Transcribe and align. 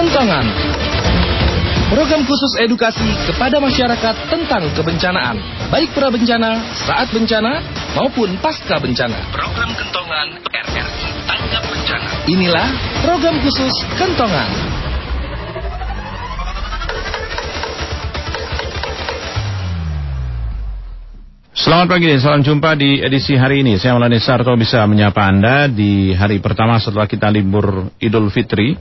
Kentongan. 0.00 0.48
Program 1.92 2.24
khusus 2.24 2.56
edukasi 2.56 3.04
kepada 3.28 3.60
masyarakat 3.60 4.32
tentang 4.32 4.72
kebencanaan, 4.72 5.36
baik 5.68 5.92
pra 5.92 6.08
bencana, 6.08 6.56
saat 6.88 7.12
bencana, 7.12 7.60
maupun 7.92 8.32
pasca 8.40 8.80
bencana. 8.80 9.28
Program 9.28 9.68
Kentongan 9.76 10.40
RRI 10.40 11.10
Tanggap 11.28 11.64
Bencana. 11.68 12.08
Inilah 12.32 12.68
program 13.04 13.44
khusus 13.44 13.76
Kentongan. 14.00 14.48
Selamat 21.52 21.86
pagi, 21.92 22.08
salam 22.16 22.40
jumpa 22.40 22.72
di 22.72 23.04
edisi 23.04 23.36
hari 23.36 23.60
ini. 23.60 23.76
Saya 23.76 24.00
Melani 24.00 24.16
Sarto 24.16 24.56
bisa 24.56 24.80
menyapa 24.88 25.28
Anda 25.28 25.68
di 25.68 26.16
hari 26.16 26.40
pertama 26.40 26.80
setelah 26.80 27.04
kita 27.04 27.28
libur 27.28 27.92
Idul 28.00 28.32
Fitri, 28.32 28.80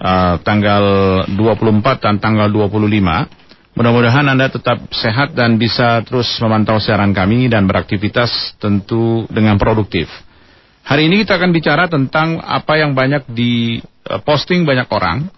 uh, 0.00 0.40
tanggal 0.40 0.84
24 1.28 2.00
dan 2.00 2.16
tanggal 2.18 2.48
25. 2.48 3.76
Mudah-mudahan 3.76 4.26
Anda 4.26 4.50
tetap 4.50 4.82
sehat 4.90 5.36
dan 5.36 5.60
bisa 5.60 6.02
terus 6.02 6.26
memantau 6.42 6.82
siaran 6.82 7.14
kami 7.14 7.46
dan 7.46 7.70
beraktivitas 7.70 8.58
tentu 8.58 9.28
dengan 9.30 9.60
produktif. 9.60 10.10
Hari 10.82 11.06
ini 11.06 11.22
kita 11.22 11.38
akan 11.38 11.52
bicara 11.54 11.86
tentang 11.86 12.40
apa 12.42 12.80
yang 12.80 12.96
banyak 12.96 13.28
di 13.30 13.78
uh, 14.08 14.18
posting 14.24 14.64
banyak 14.64 14.88
orang. 14.90 15.28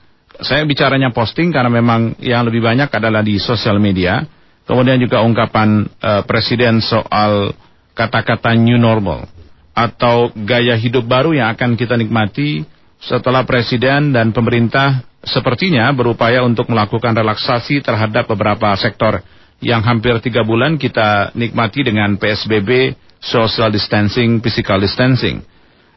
Saya 0.41 0.65
bicaranya 0.65 1.13
posting 1.13 1.52
karena 1.52 1.69
memang 1.69 2.16
yang 2.23 2.49
lebih 2.49 2.65
banyak 2.65 2.88
adalah 2.88 3.21
di 3.21 3.37
sosial 3.37 3.77
media 3.77 4.24
Kemudian 4.63 5.02
juga 5.02 5.27
ungkapan 5.27 5.91
uh, 5.99 6.23
Presiden 6.23 6.79
soal 6.79 7.51
kata-kata 7.93 8.55
new 8.55 8.79
normal 8.79 9.27
atau 9.73 10.30
gaya 10.33 10.77
hidup 10.79 11.05
baru 11.09 11.35
yang 11.35 11.52
akan 11.57 11.74
kita 11.74 11.97
nikmati 11.99 12.63
setelah 13.02 13.42
Presiden 13.42 14.15
dan 14.15 14.30
pemerintah 14.30 15.02
sepertinya 15.27 15.90
berupaya 15.90 16.46
untuk 16.46 16.71
melakukan 16.71 17.15
relaksasi 17.18 17.82
terhadap 17.82 18.30
beberapa 18.30 18.71
sektor 18.79 19.18
yang 19.63 19.82
hampir 19.82 20.18
tiga 20.23 20.46
bulan 20.46 20.79
kita 20.79 21.35
nikmati 21.35 21.87
dengan 21.87 22.15
PSBB, 22.18 22.95
social 23.18 23.71
distancing, 23.71 24.38
physical 24.38 24.79
distancing. 24.79 25.43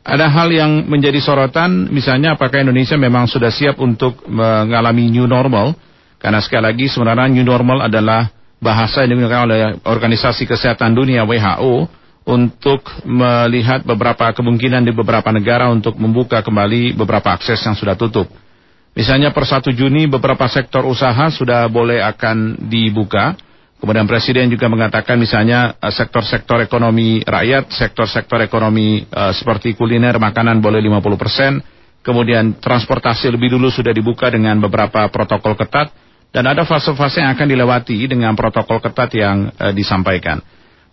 Ada 0.06 0.30
hal 0.30 0.54
yang 0.54 0.86
menjadi 0.86 1.18
sorotan, 1.18 1.90
misalnya 1.90 2.38
apakah 2.38 2.62
Indonesia 2.62 2.94
memang 2.94 3.26
sudah 3.26 3.50
siap 3.50 3.82
untuk 3.82 4.22
mengalami 4.30 5.10
new 5.10 5.26
normal? 5.26 5.74
Karena 6.22 6.42
sekali 6.46 6.70
lagi 6.70 6.86
sebenarnya 6.86 7.26
new 7.34 7.46
normal 7.46 7.90
adalah 7.90 8.30
bahasa 8.62 9.02
yang 9.06 9.18
digunakan 9.18 9.50
oleh 9.50 9.60
Organisasi 9.82 10.46
Kesehatan 10.46 10.94
Dunia 10.94 11.26
WHO 11.26 12.05
untuk 12.26 12.82
melihat 13.06 13.86
beberapa 13.86 14.34
kemungkinan 14.34 14.82
di 14.82 14.92
beberapa 14.92 15.30
negara 15.30 15.70
untuk 15.70 15.94
membuka 16.02 16.42
kembali 16.42 16.98
beberapa 16.98 17.38
akses 17.38 17.62
yang 17.62 17.78
sudah 17.78 17.94
tutup. 17.94 18.26
Misalnya 18.98 19.30
per 19.30 19.46
1 19.46 19.70
Juni 19.76 20.10
beberapa 20.10 20.50
sektor 20.50 20.88
usaha 20.90 21.30
sudah 21.30 21.70
boleh 21.70 22.02
akan 22.02 22.66
dibuka. 22.66 23.38
Kemudian 23.78 24.08
Presiden 24.10 24.50
juga 24.50 24.72
mengatakan 24.72 25.20
misalnya 25.20 25.78
eh, 25.78 25.94
sektor-sektor 25.94 26.64
ekonomi 26.64 27.22
rakyat, 27.22 27.70
sektor-sektor 27.76 28.40
ekonomi 28.42 29.04
uh, 29.04 29.36
seperti 29.36 29.76
kuliner, 29.76 30.16
makanan 30.16 30.64
boleh 30.64 30.80
50%. 30.80 32.02
Kemudian 32.02 32.58
transportasi 32.58 33.34
lebih 33.34 33.54
dulu 33.58 33.70
sudah 33.70 33.92
dibuka 33.92 34.32
dengan 34.32 34.58
beberapa 34.62 35.06
protokol 35.12 35.58
ketat 35.58 35.90
dan 36.30 36.46
ada 36.52 36.68
fase-fase 36.68 37.24
yang 37.24 37.34
akan 37.34 37.48
dilewati 37.50 37.98
dengan 38.06 38.38
protokol 38.38 38.78
ketat 38.78 39.10
yang 39.16 39.50
e, 39.56 39.72
disampaikan. 39.72 40.38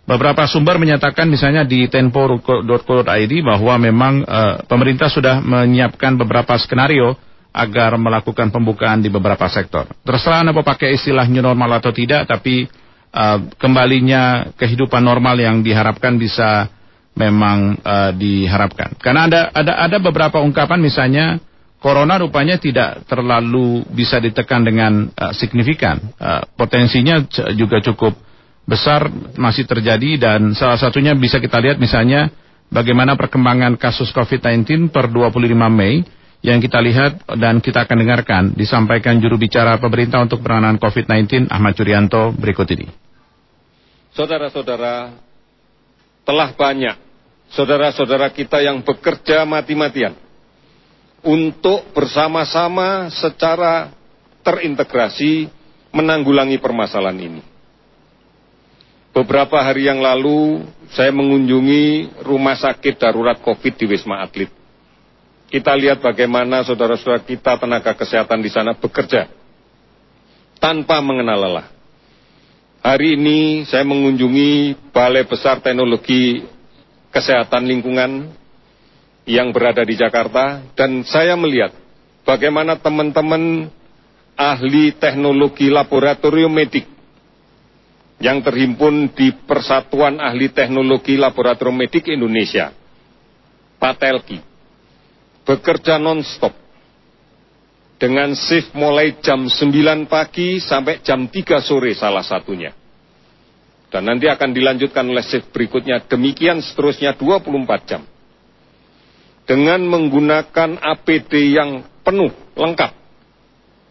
Beberapa 0.03 0.43
sumber 0.51 0.75
menyatakan 0.75 1.31
misalnya 1.31 1.63
di 1.63 1.87
tempo.co.id 1.87 3.33
bahwa 3.39 3.73
memang 3.79 4.13
e, 4.27 4.41
pemerintah 4.67 5.07
sudah 5.07 5.39
menyiapkan 5.39 6.19
beberapa 6.19 6.59
skenario 6.59 7.15
agar 7.55 7.95
melakukan 7.95 8.51
pembukaan 8.51 8.99
di 8.99 9.07
beberapa 9.07 9.47
sektor. 9.47 9.87
Terserah 10.03 10.43
Anda 10.43 10.51
pakai 10.51 10.91
istilah 10.99 11.23
new 11.31 11.39
normal 11.39 11.79
atau 11.79 11.95
tidak, 11.95 12.27
tapi 12.27 12.67
e, 13.15 13.25
kembalinya 13.55 14.51
kehidupan 14.59 14.99
normal 14.99 15.39
yang 15.39 15.63
diharapkan 15.63 16.19
bisa 16.19 16.67
memang 17.13 17.77
uh, 17.81 18.11
diharapkan. 18.13 18.97
Karena 18.97 19.29
ada 19.29 19.41
ada 19.53 19.73
ada 19.85 19.97
beberapa 20.01 20.41
ungkapan 20.41 20.81
misalnya 20.81 21.37
Corona 21.83 22.15
rupanya 22.15 22.55
tidak 22.57 23.03
terlalu 23.11 23.83
bisa 23.91 24.17
ditekan 24.17 24.63
dengan 24.63 25.11
uh, 25.11 25.35
signifikan. 25.35 25.99
Uh, 26.15 26.41
potensinya 26.55 27.21
juga 27.53 27.83
cukup 27.83 28.15
besar 28.63 29.11
masih 29.35 29.67
terjadi 29.67 30.15
dan 30.15 30.55
salah 30.55 30.79
satunya 30.79 31.11
bisa 31.15 31.43
kita 31.43 31.59
lihat 31.59 31.77
misalnya 31.79 32.31
bagaimana 32.71 33.19
perkembangan 33.19 33.75
kasus 33.75 34.09
COVID-19 34.15 34.87
per 34.89 35.11
25 35.11 35.51
Mei 35.67 36.03
yang 36.43 36.59
kita 36.59 36.79
lihat 36.83 37.23
dan 37.39 37.63
kita 37.63 37.87
akan 37.87 37.97
dengarkan 38.03 38.43
disampaikan 38.55 39.19
juru 39.19 39.39
bicara 39.39 39.79
pemerintah 39.79 40.23
untuk 40.23 40.43
penanganan 40.43 40.79
COVID-19 40.79 41.47
Ahmad 41.47 41.75
Curianto 41.75 42.35
berikut 42.35 42.67
ini. 42.75 42.87
Saudara-saudara, 44.11 45.15
telah 46.27 46.49
banyak 46.55 46.95
saudara-saudara 47.51 48.31
kita 48.31 48.59
yang 48.59 48.83
bekerja 48.83 49.47
mati-matian 49.47 50.15
untuk 51.23 51.95
bersama-sama 51.95 53.07
secara 53.11 53.91
terintegrasi 54.43 55.47
menanggulangi 55.95 56.59
permasalahan 56.59 57.19
ini. 57.23 57.52
Beberapa 59.13 59.61
hari 59.61 59.85
yang 59.85 60.01
lalu 60.01 60.65
saya 60.89 61.13
mengunjungi 61.13 62.17
rumah 62.25 62.57
sakit 62.57 62.97
darurat 62.97 63.37
COVID 63.45 63.77
di 63.77 63.85
Wisma 63.85 64.25
Atlet. 64.25 64.49
Kita 65.53 65.69
lihat 65.77 66.01
bagaimana 66.01 66.65
saudara-saudara 66.65 67.21
kita 67.21 67.61
tenaga 67.61 67.93
kesehatan 67.93 68.41
di 68.41 68.49
sana 68.49 68.73
bekerja 68.73 69.29
tanpa 70.57 70.97
mengenal 70.97 71.45
lelah. 71.45 71.67
Hari 72.81 73.13
ini 73.13 73.69
saya 73.69 73.85
mengunjungi 73.85 74.81
Balai 74.89 75.29
Besar 75.29 75.61
Teknologi 75.61 76.41
Kesehatan 77.13 77.69
Lingkungan 77.69 78.33
yang 79.29 79.53
berada 79.53 79.85
di 79.85 79.93
Jakarta 79.93 80.65
dan 80.73 81.05
saya 81.05 81.37
melihat 81.37 81.69
bagaimana 82.25 82.81
teman-teman 82.81 83.69
ahli 84.33 84.89
teknologi 84.97 85.69
laboratorium 85.69 86.49
medik 86.49 86.92
yang 88.23 88.39
terhimpun 88.39 89.11
di 89.11 89.35
Persatuan 89.35 90.23
Ahli 90.23 90.47
Teknologi 90.55 91.19
Laboratorium 91.19 91.75
Medik 91.75 92.07
Indonesia, 92.07 92.71
Patelki, 93.75 94.39
bekerja 95.43 95.99
non-stop 95.99 96.55
dengan 97.99 98.31
shift 98.31 98.71
mulai 98.79 99.19
jam 99.19 99.51
9 99.51 100.07
pagi 100.07 100.63
sampai 100.63 101.03
jam 101.03 101.27
3 101.27 101.59
sore 101.59 101.91
salah 101.99 102.23
satunya. 102.23 102.71
Dan 103.91 104.07
nanti 104.07 104.31
akan 104.31 104.55
dilanjutkan 104.55 105.03
oleh 105.03 105.21
shift 105.27 105.51
berikutnya, 105.51 106.07
demikian 106.07 106.63
seterusnya 106.63 107.19
24 107.19 107.91
jam 107.91 108.07
dengan 109.43 109.83
menggunakan 109.83 110.79
APD 110.79 111.51
yang 111.51 111.83
penuh, 112.07 112.31
lengkap, 112.55 112.91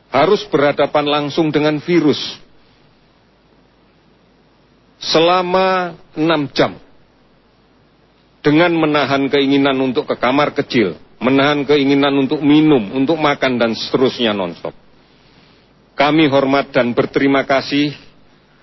harus 0.09 0.41
berhadapan 0.49 1.05
langsung 1.05 1.53
dengan 1.53 1.77
virus 1.85 2.41
selama 5.03 5.99
enam 6.15 6.47
jam 6.55 6.79
dengan 8.43 8.71
menahan 8.75 9.27
keinginan 9.27 9.75
untuk 9.83 10.07
ke 10.07 10.15
kamar 10.19 10.55
kecil, 10.55 10.99
menahan 11.19 11.67
keinginan 11.67 12.15
untuk 12.23 12.39
minum, 12.43 12.95
untuk 12.95 13.19
makan, 13.19 13.59
dan 13.59 13.75
seterusnya 13.75 14.35
nonstop. 14.35 14.75
Kami 15.99 16.27
hormat 16.27 16.75
dan 16.75 16.95
berterima 16.95 17.47
kasih 17.47 17.95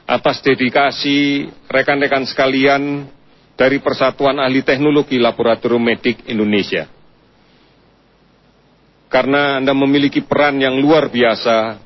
atas 0.04 0.44
dedikasi 0.44 1.48
rekan-rekan 1.70 2.28
sekalian 2.28 3.08
dari 3.56 3.80
Persatuan 3.80 4.40
Ahli 4.40 4.64
Teknologi 4.64 5.16
Laboratorium 5.16 5.84
Medik 5.84 6.28
Indonesia. 6.28 6.88
Karena 9.10 9.58
Anda 9.58 9.74
memiliki 9.74 10.22
peran 10.22 10.60
yang 10.62 10.78
luar 10.78 11.10
biasa 11.10 11.80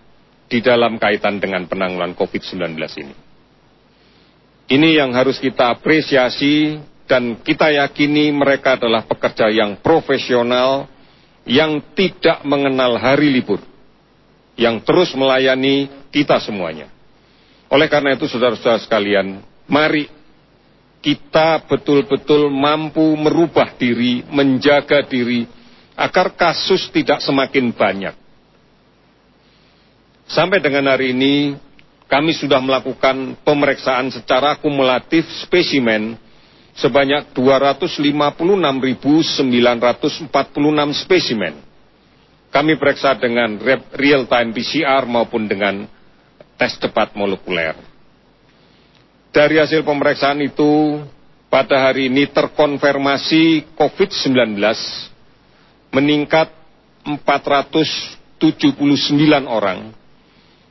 di 0.49 0.59
dalam 0.59 0.99
kaitan 0.99 1.39
dengan 1.39 1.65
penanggulangan 1.69 2.15
COVID-19 2.19 2.75
ini. 2.99 3.22
Ini 4.67 5.03
yang 5.03 5.11
harus 5.11 5.37
kita 5.43 5.75
apresiasi 5.75 6.79
dan 7.03 7.43
kita 7.43 7.67
yakini 7.69 8.31
mereka 8.31 8.79
adalah 8.79 9.03
pekerja 9.03 9.51
yang 9.51 9.75
profesional, 9.83 10.87
yang 11.43 11.83
tidak 11.93 12.41
mengenal 12.47 12.95
hari 12.95 13.27
libur, 13.27 13.59
yang 14.55 14.79
terus 14.79 15.11
melayani 15.13 15.91
kita 16.09 16.39
semuanya. 16.39 16.87
Oleh 17.67 17.91
karena 17.91 18.15
itu, 18.15 18.29
saudara-saudara 18.29 18.79
sekalian, 18.79 19.43
mari 19.67 20.07
kita 21.03 21.67
betul-betul 21.67 22.47
mampu 22.47 23.03
merubah 23.19 23.75
diri, 23.75 24.23
menjaga 24.31 25.03
diri, 25.03 25.43
agar 25.99 26.31
kasus 26.39 26.87
tidak 26.95 27.19
semakin 27.19 27.75
banyak. 27.75 28.15
Sampai 30.31 30.63
dengan 30.63 30.87
hari 30.87 31.11
ini, 31.11 31.59
kami 32.13 32.37
sudah 32.37 32.61
melakukan 32.61 33.41
pemeriksaan 33.41 34.13
secara 34.13 34.61
kumulatif 34.61 35.25
spesimen 35.41 36.13
sebanyak 36.77 37.33
256.946 37.33 39.41
spesimen. 40.93 41.57
Kami 42.53 42.77
periksa 42.77 43.17
dengan 43.17 43.57
real 43.97 44.29
time 44.29 44.53
PCR 44.53 45.09
maupun 45.09 45.49
dengan 45.49 45.89
tes 46.53 46.77
cepat 46.77 47.17
molekuler. 47.17 47.73
Dari 49.33 49.57
hasil 49.57 49.81
pemeriksaan 49.81 50.37
itu, 50.45 51.01
pada 51.49 51.89
hari 51.89 52.13
ini 52.13 52.29
terkonfirmasi 52.29 53.73
COVID-19 53.73 54.61
meningkat 55.89 56.53
479 57.25 58.37
orang, 59.49 60.02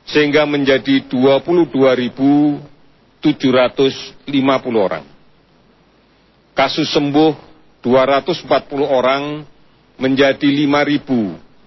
sehingga 0.03 0.43
menjadi 0.43 1.07
22.750 1.07 3.31
orang. 4.75 5.07
Kasus 6.53 6.85
sembuh 6.91 7.31
240 7.81 8.45
orang 8.83 9.47
menjadi 9.97 10.45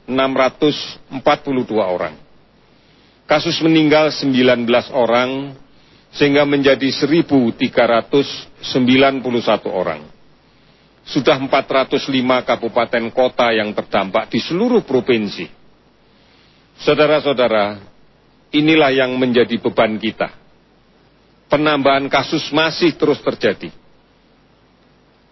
5.642 0.08 1.74
orang. 1.74 2.14
Kasus 3.26 3.58
meninggal 3.58 4.14
19 4.14 4.70
orang 4.94 5.58
sehingga 6.14 6.46
menjadi 6.46 6.86
1.391 6.86 7.58
orang. 9.66 10.06
Sudah 11.06 11.38
405 11.38 12.02
kabupaten 12.42 13.04
kota 13.14 13.54
yang 13.54 13.70
terdampak 13.74 14.30
di 14.30 14.38
seluruh 14.42 14.82
provinsi. 14.82 15.46
Saudara-saudara, 16.82 17.78
inilah 18.54 18.92
yang 18.94 19.14
menjadi 19.16 19.56
beban 19.58 19.96
kita. 19.98 20.30
Penambahan 21.46 22.10
kasus 22.10 22.50
masih 22.50 22.98
terus 22.98 23.22
terjadi 23.22 23.70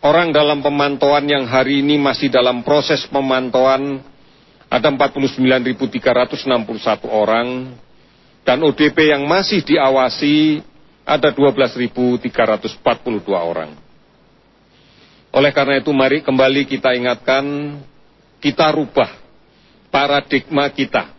orang 0.05 0.37
dalam 0.37 0.61
pemantauan 0.61 1.25
yang 1.25 1.49
hari 1.49 1.81
ini 1.81 1.97
masih 1.97 2.29
dalam 2.29 2.61
proses 2.61 3.09
pemantauan 3.09 4.05
ada 4.69 4.93
49.361 4.93 6.45
orang 7.09 7.73
dan 8.45 8.61
ODP 8.61 9.17
yang 9.17 9.25
masih 9.25 9.65
diawasi 9.65 10.61
ada 11.09 11.33
12.342 11.33 12.21
orang. 13.33 13.73
Oleh 15.35 15.51
karena 15.51 15.81
itu 15.81 15.91
mari 15.91 16.21
kembali 16.21 16.69
kita 16.69 16.93
ingatkan, 16.95 17.45
kita 18.45 18.71
rubah 18.77 19.09
paradigma 19.89 20.69
kita. 20.69 21.14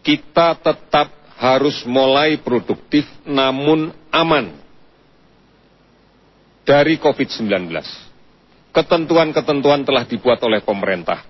Kita 0.00 0.56
tetap 0.56 1.12
harus 1.40 1.84
mulai 1.88 2.36
produktif 2.40 3.08
namun 3.24 3.92
aman 4.12 4.52
dari 6.64 7.00
COVID-19. 7.00 7.72
Ketentuan-ketentuan 8.70 9.82
telah 9.82 10.04
dibuat 10.06 10.38
oleh 10.46 10.62
pemerintah. 10.62 11.26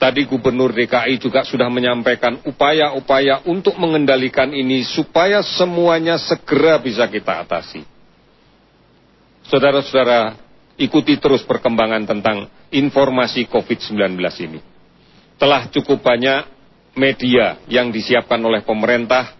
Tadi 0.00 0.24
Gubernur 0.24 0.72
DKI 0.72 1.20
juga 1.20 1.44
sudah 1.44 1.68
menyampaikan 1.68 2.40
upaya-upaya 2.48 3.44
untuk 3.44 3.76
mengendalikan 3.76 4.48
ini 4.48 4.80
supaya 4.80 5.44
semuanya 5.44 6.16
segera 6.16 6.80
bisa 6.80 7.04
kita 7.04 7.44
atasi. 7.44 7.84
Saudara-saudara, 9.44 10.40
ikuti 10.80 11.20
terus 11.20 11.44
perkembangan 11.44 12.08
tentang 12.08 12.48
informasi 12.72 13.44
COVID-19 13.52 14.16
ini. 14.48 14.60
Telah 15.36 15.68
cukup 15.68 16.00
banyak 16.00 16.48
media 16.94 17.62
yang 17.70 17.94
disiapkan 17.94 18.40
oleh 18.42 18.62
pemerintah 18.66 19.34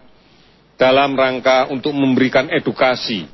dalam 0.79 1.13
rangka 1.13 1.69
untuk 1.69 1.93
memberikan 1.93 2.49
edukasi 2.49 3.29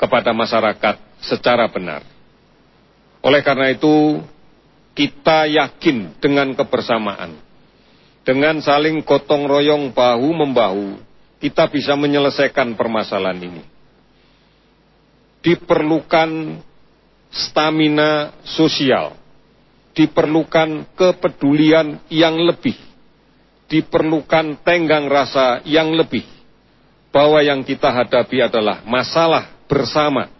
kepada 0.00 0.32
masyarakat 0.32 0.96
secara 1.20 1.68
benar. 1.68 2.04
Oleh 3.20 3.42
karena 3.42 3.72
itu, 3.74 4.22
kita 4.96 5.44
yakin 5.50 6.16
dengan 6.22 6.56
kebersamaan, 6.56 7.36
dengan 8.24 8.62
saling 8.64 9.04
gotong 9.04 9.44
royong 9.44 9.92
bahu-membahu, 9.92 10.96
kita 11.42 11.68
bisa 11.68 11.92
menyelesaikan 11.98 12.72
permasalahan 12.78 13.40
ini. 13.44 13.62
Diperlukan 15.44 16.58
stamina 17.28 18.32
sosial, 18.42 19.14
diperlukan 19.92 20.96
kepedulian 20.96 22.00
yang 22.08 22.40
lebih, 22.40 22.74
diperlukan 23.66 24.62
tenggang 24.62 25.10
rasa 25.10 25.62
yang 25.66 25.94
lebih, 25.94 26.26
bahwa 27.10 27.40
yang 27.42 27.64
kita 27.66 27.90
hadapi 27.90 28.44
adalah 28.46 28.84
masalah 28.86 29.50
bersama, 29.66 30.30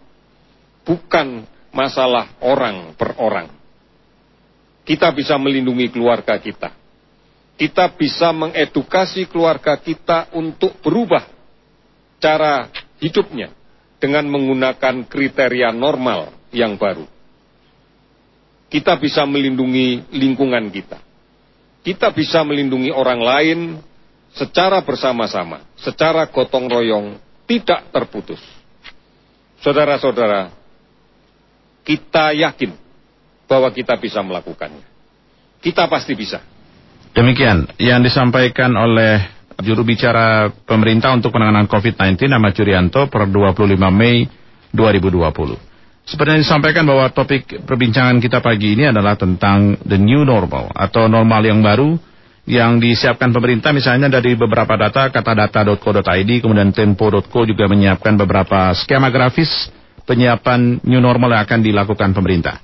bukan 0.87 1.43
masalah 1.73 2.31
orang 2.39 2.95
per 2.95 3.17
orang. 3.19 3.47
Kita 4.87 5.11
bisa 5.11 5.35
melindungi 5.35 5.91
keluarga 5.91 6.39
kita. 6.39 6.71
Kita 7.57 7.91
bisa 7.91 8.31
mengedukasi 8.31 9.27
keluarga 9.27 9.75
kita 9.75 10.31
untuk 10.31 10.77
berubah 10.79 11.25
cara 12.21 12.69
hidupnya 13.01 13.51
dengan 13.97 14.29
menggunakan 14.29 15.09
kriteria 15.09 15.73
normal 15.73 16.33
yang 16.53 16.77
baru. 16.77 17.03
Kita 18.67 18.95
bisa 18.99 19.25
melindungi 19.25 20.05
lingkungan 20.13 20.69
kita. 20.69 21.06
Kita 21.87 22.11
bisa 22.11 22.43
melindungi 22.43 22.91
orang 22.91 23.23
lain 23.23 23.59
secara 24.35 24.83
bersama-sama, 24.83 25.63
secara 25.79 26.27
gotong 26.27 26.67
royong, 26.67 27.15
tidak 27.47 27.87
terputus. 27.95 28.43
Saudara-saudara, 29.63 30.51
kita 31.87 32.35
yakin 32.35 32.75
bahwa 33.47 33.71
kita 33.71 33.95
bisa 33.95 34.19
melakukannya. 34.19 34.83
Kita 35.63 35.87
pasti 35.87 36.11
bisa. 36.11 36.43
Demikian 37.15 37.71
yang 37.79 38.03
disampaikan 38.03 38.75
oleh 38.75 39.23
juru 39.63 39.87
bicara 39.87 40.51
pemerintah 40.67 41.15
untuk 41.15 41.31
penanganan 41.31 41.71
COVID-19 41.71 42.27
nama 42.27 42.51
Curianto 42.51 43.07
per 43.07 43.31
25 43.31 43.79
Mei 43.95 44.27
2020. 44.75 45.66
Seperti 46.07 46.39
yang 46.39 46.43
disampaikan 46.47 46.87
bahwa 46.87 47.11
topik 47.11 47.67
perbincangan 47.67 48.23
kita 48.23 48.39
pagi 48.39 48.79
ini 48.79 48.87
adalah 48.87 49.19
tentang 49.19 49.75
the 49.83 49.99
new 49.99 50.23
normal 50.23 50.71
atau 50.71 51.11
normal 51.11 51.43
yang 51.43 51.59
baru 51.59 51.99
yang 52.47 52.79
disiapkan 52.79 53.35
pemerintah 53.35 53.75
misalnya 53.75 54.07
dari 54.07 54.39
beberapa 54.39 54.71
data 54.79 55.11
katadata.co.id 55.11 56.31
kemudian 56.39 56.71
tempo.co 56.71 57.43
juga 57.43 57.67
menyiapkan 57.67 58.15
beberapa 58.23 58.71
skema 58.71 59.11
grafis 59.11 59.67
penyiapan 60.07 60.79
new 60.87 61.03
normal 61.03 61.35
yang 61.35 61.43
akan 61.43 61.59
dilakukan 61.59 62.15
pemerintah. 62.15 62.55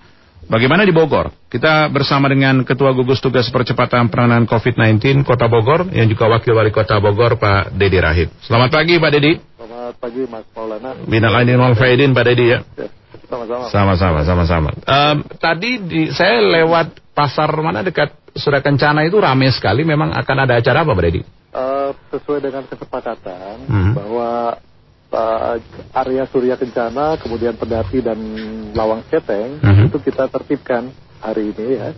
Bagaimana 0.48 0.88
di 0.88 0.96
Bogor? 0.96 1.36
Kita 1.52 1.92
bersama 1.92 2.32
dengan 2.32 2.64
Ketua 2.64 2.96
Gugus 2.96 3.20
Tugas 3.20 3.52
Percepatan 3.52 4.08
Penanganan 4.08 4.48
COVID-19 4.48 5.28
Kota 5.28 5.52
Bogor 5.52 5.92
yang 5.92 6.08
juga 6.08 6.32
Wakil 6.32 6.56
Wali 6.56 6.72
Kota 6.72 7.00
Bogor 7.04 7.36
Pak 7.36 7.76
Dedi 7.76 8.00
Rahid. 8.00 8.32
Selamat 8.40 8.72
pagi 8.72 8.96
Pak 9.00 9.12
Dedi. 9.12 9.36
Selamat 9.36 9.96
pagi 10.00 10.22
Mas 10.32 10.48
Maulana. 10.56 10.96
Minal 11.08 11.36
Aidin 11.44 11.60
wal 11.60 11.76
Faidin 11.76 12.16
Pak 12.16 12.24
Dedi 12.24 12.56
ya. 12.56 12.60
ya. 12.80 13.03
Sama-sama. 13.30 13.64
Sama-sama, 13.70 14.20
sama-sama. 14.26 14.70
Um, 14.86 15.18
tadi 15.38 15.82
di, 15.82 16.02
saya 16.14 16.42
lewat 16.42 17.14
pasar 17.14 17.50
mana 17.62 17.86
dekat 17.86 18.14
Surya 18.34 18.62
Kencana 18.62 19.06
itu 19.06 19.18
ramai 19.22 19.54
sekali. 19.54 19.86
Memang 19.86 20.14
akan 20.14 20.38
ada 20.46 20.58
acara 20.58 20.82
apa 20.82 20.92
Pak 20.94 21.04
Dedi? 21.06 21.22
Uh, 21.54 21.94
sesuai 22.10 22.42
dengan 22.42 22.66
kesepakatan 22.66 23.70
hmm. 23.70 23.94
bahwa 23.94 24.58
uh, 25.14 25.56
area 25.94 26.26
Surya 26.28 26.58
Kencana, 26.58 27.22
kemudian 27.22 27.54
Pedati 27.54 28.02
dan 28.02 28.18
Lawang 28.74 29.06
Keteng 29.06 29.62
mhm. 29.62 29.70
-huh. 29.70 29.86
itu 29.88 29.98
kita 30.02 30.26
tertibkan 30.28 30.90
hari 31.22 31.54
ini 31.54 31.66
ya. 31.78 31.90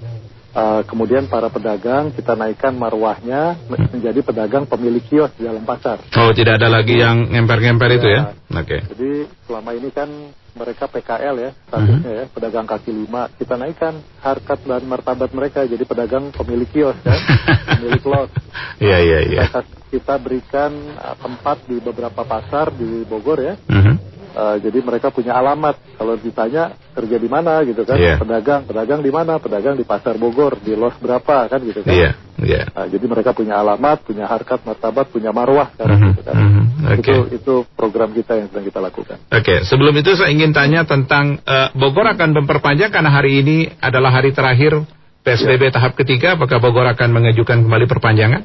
Uh, 0.56 0.88
kemudian 0.88 1.28
para 1.28 1.52
pedagang 1.52 2.16
kita 2.16 2.32
naikkan 2.32 2.72
marwahnya 2.72 3.60
menjadi 3.68 4.24
pedagang 4.24 4.64
pemilik 4.64 5.04
kios 5.04 5.36
di 5.36 5.44
dalam 5.44 5.68
pasar. 5.68 6.00
Oh, 6.16 6.32
tidak 6.32 6.64
ada 6.64 6.72
lagi 6.72 6.96
yang 6.96 7.28
ngemper-ngemper 7.28 7.92
ya, 7.92 7.98
itu 8.00 8.08
ya? 8.08 8.22
Oke. 8.32 8.64
Okay. 8.64 8.80
Jadi 8.96 9.12
selama 9.44 9.76
ini 9.76 9.92
kan 9.92 10.08
mereka 10.56 10.88
PKL 10.88 11.36
ya, 11.36 11.52
statusnya 11.68 12.00
uh 12.00 12.08
-huh. 12.08 12.20
ya, 12.24 12.26
pedagang 12.32 12.64
kaki 12.64 12.92
lima. 12.96 13.28
Kita 13.36 13.60
naikkan 13.60 14.00
harkat 14.24 14.60
dan 14.64 14.84
martabat 14.88 15.36
mereka 15.36 15.68
jadi 15.68 15.84
pedagang 15.84 16.32
pemilik 16.32 16.70
kios 16.72 16.96
kan, 17.04 17.20
pemilik 17.76 18.04
lot. 18.08 18.32
Iya, 18.80 18.98
iya, 19.04 19.20
iya. 19.28 19.44
Kita 19.92 20.16
berikan 20.24 20.72
uh, 20.96 21.20
tempat 21.20 21.68
di 21.68 21.84
beberapa 21.84 22.24
pasar 22.24 22.72
di 22.72 23.04
Bogor 23.04 23.44
ya. 23.44 23.60
Uh 23.68 23.76
-huh 23.76 24.15
Uh, 24.36 24.60
jadi 24.60 24.84
mereka 24.84 25.16
punya 25.16 25.32
alamat. 25.32 25.80
Kalau 25.96 26.20
ditanya 26.20 26.76
kerja 26.92 27.16
di 27.16 27.30
mana 27.32 27.64
gitu 27.64 27.88
kan, 27.88 27.96
yeah. 27.96 28.20
pedagang, 28.20 28.68
pedagang 28.68 29.00
di 29.00 29.08
mana? 29.08 29.40
Pedagang 29.40 29.80
di 29.80 29.88
pasar 29.88 30.20
Bogor, 30.20 30.60
di 30.60 30.76
los 30.76 30.92
berapa 31.00 31.48
kan 31.48 31.60
gitu 31.64 31.88
kan? 31.88 31.96
Yeah. 31.96 32.14
Yeah. 32.36 32.68
Uh, 32.76 32.92
jadi 32.92 33.08
mereka 33.08 33.32
punya 33.32 33.56
alamat, 33.64 34.04
punya 34.04 34.28
harkat, 34.28 34.60
martabat, 34.68 35.08
punya 35.08 35.32
marwah 35.32 35.72
kan? 35.80 35.88
Mm 35.88 35.96
-hmm. 35.96 36.12
gitu 36.12 36.22
kan? 36.28 36.36
Mm 36.36 36.50
-hmm. 36.52 36.66
okay. 37.00 37.00
Itu 37.00 37.16
itu 37.32 37.54
program 37.80 38.12
kita 38.12 38.36
yang 38.36 38.52
sedang 38.52 38.68
kita 38.68 38.80
lakukan. 38.84 39.18
Oke, 39.32 39.40
okay. 39.40 39.58
sebelum 39.64 39.96
itu 39.96 40.12
saya 40.20 40.36
ingin 40.36 40.52
tanya 40.52 40.84
tentang 40.84 41.40
uh, 41.48 41.72
Bogor 41.72 42.04
akan 42.12 42.36
memperpanjang 42.36 42.92
karena 42.92 43.16
hari 43.16 43.40
ini 43.40 43.72
adalah 43.80 44.12
hari 44.12 44.36
terakhir 44.36 44.84
PSBB 45.24 45.72
yeah. 45.72 45.74
tahap 45.80 45.96
ketiga. 45.96 46.36
Apakah 46.36 46.60
Bogor 46.60 46.84
akan 46.92 47.10
mengajukan 47.16 47.64
kembali 47.64 47.88
perpanjangan? 47.88 48.44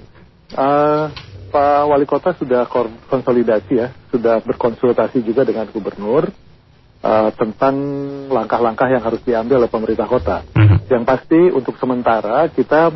Uh, 0.54 1.10
Pak 1.50 1.90
Wali 1.90 2.06
Kota 2.06 2.30
sudah 2.38 2.70
konsolidasi 3.10 3.72
ya, 3.74 3.90
sudah 4.14 4.38
berkonsultasi 4.40 5.26
juga 5.26 5.42
dengan 5.42 5.66
Gubernur 5.66 6.30
uh, 7.02 7.30
tentang 7.34 7.74
langkah-langkah 8.30 8.86
yang 8.86 9.02
harus 9.02 9.18
diambil 9.26 9.66
oleh 9.66 9.70
pemerintah 9.70 10.06
kota. 10.06 10.46
-huh. 10.46 10.78
Yang 10.86 11.04
pasti 11.04 11.40
untuk 11.50 11.74
sementara 11.82 12.46
kita 12.54 12.94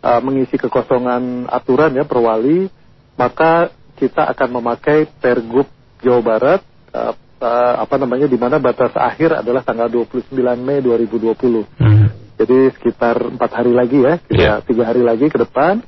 uh, 0.00 0.20
mengisi 0.22 0.54
kekosongan 0.54 1.50
aturan 1.50 1.92
ya 1.98 2.06
perwali, 2.06 2.70
maka 3.18 3.74
kita 3.98 4.24
akan 4.32 4.48
memakai 4.62 5.10
Pergub 5.20 5.68
Jawa 6.00 6.20
Barat 6.24 6.60
uh, 6.94 7.12
uh, 7.42 7.74
apa 7.84 7.96
namanya 8.00 8.30
di 8.30 8.38
mana 8.40 8.56
batas 8.56 8.94
akhir 8.96 9.44
adalah 9.44 9.60
tanggal 9.64 9.88
29 9.92 10.32
Mei 10.60 10.80
2020. 10.80 11.36
Hmm. 11.76 12.08
Jadi 12.40 12.72
sekitar 12.80 13.20
empat 13.36 13.50
hari 13.52 13.72
lagi 13.76 14.00
ya, 14.00 14.16
yeah. 14.32 14.56
tiga 14.64 14.88
hari 14.88 15.04
lagi 15.04 15.28
ke 15.28 15.36
depan, 15.36 15.84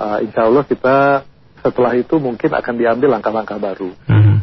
uh, 0.00 0.24
insya 0.24 0.48
Allah 0.48 0.64
kita 0.64 1.28
setelah 1.62 1.94
itu 1.94 2.18
mungkin 2.18 2.50
akan 2.50 2.74
diambil 2.74 3.16
langkah-langkah 3.18 3.58
baru. 3.62 3.90
Hmm. 4.10 4.42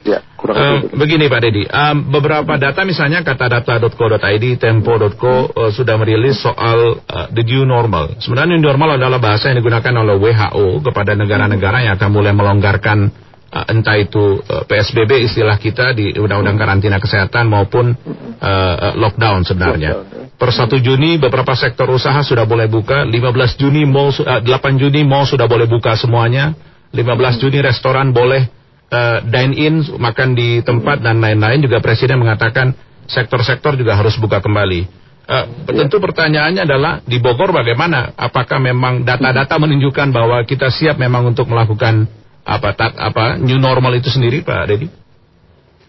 Ya, 0.00 0.24
kurang 0.32 0.56
uh, 0.56 0.80
begini 0.96 1.28
Pak 1.28 1.40
Dedi, 1.44 1.68
um, 1.68 2.08
beberapa 2.08 2.56
data 2.56 2.88
misalnya 2.88 3.20
kata 3.20 3.60
data.co.id, 3.60 4.44
tempo.co 4.56 5.52
uh, 5.52 5.68
sudah 5.68 6.00
merilis 6.00 6.40
soal 6.40 7.04
uh, 7.04 7.28
the 7.28 7.44
new 7.44 7.68
normal. 7.68 8.16
Sebenarnya 8.16 8.56
new 8.56 8.64
normal 8.64 8.96
adalah 8.96 9.20
bahasa 9.20 9.52
yang 9.52 9.60
digunakan 9.60 9.92
oleh 10.00 10.16
WHO 10.16 10.80
kepada 10.80 11.12
negara-negara 11.12 11.84
yang 11.84 12.00
akan 12.00 12.10
mulai 12.16 12.32
melonggarkan 12.32 13.12
entah 13.50 13.98
itu 13.98 14.38
uh, 14.46 14.62
PSBB 14.62 15.26
istilah 15.26 15.58
kita 15.58 15.90
di 15.90 16.14
Undang-Undang 16.14 16.54
Karantina 16.54 17.02
Kesehatan 17.02 17.50
maupun 17.50 17.90
uh, 18.38 18.94
lockdown 18.94 19.42
sebenarnya. 19.42 19.90
Ya. 20.06 20.30
Per 20.38 20.50
1 20.54 20.70
Juni 20.78 21.18
beberapa 21.18 21.52
sektor 21.58 21.90
usaha 21.90 22.22
sudah 22.22 22.46
boleh 22.46 22.70
buka, 22.70 23.02
15 23.02 23.60
Juni 23.60 23.82
mall, 23.82 24.14
uh, 24.22 24.38
8 24.38 24.46
Juni 24.78 25.02
mall 25.02 25.26
sudah 25.26 25.50
boleh 25.50 25.66
buka 25.66 25.98
semuanya, 25.98 26.54
15 26.94 27.42
Juni 27.42 27.58
restoran 27.58 28.14
boleh 28.14 28.46
uh, 28.94 29.18
dine 29.26 29.54
in, 29.58 29.74
makan 29.98 30.38
di 30.38 30.62
tempat 30.62 31.02
dan 31.02 31.18
lain-lain 31.18 31.58
juga 31.66 31.82
presiden 31.82 32.22
mengatakan 32.22 32.70
sektor-sektor 33.10 33.74
juga 33.74 33.98
harus 33.98 34.14
buka 34.14 34.38
kembali. 34.38 34.86
Uh, 35.30 35.46
tentu 35.74 35.98
pertanyaannya 35.98 36.62
adalah 36.66 36.92
di 37.02 37.18
Bogor 37.18 37.50
bagaimana? 37.50 38.14
Apakah 38.14 38.62
memang 38.62 39.02
data-data 39.02 39.58
menunjukkan 39.58 40.14
bahwa 40.14 40.38
kita 40.46 40.70
siap 40.70 40.98
memang 40.98 41.34
untuk 41.34 41.50
melakukan 41.50 42.19
apa 42.50 42.74
tat, 42.74 42.92
apa 42.98 43.38
new 43.38 43.62
normal 43.62 43.94
itu 43.94 44.10
sendiri, 44.10 44.42
Pak 44.42 44.66
Dedi? 44.66 44.86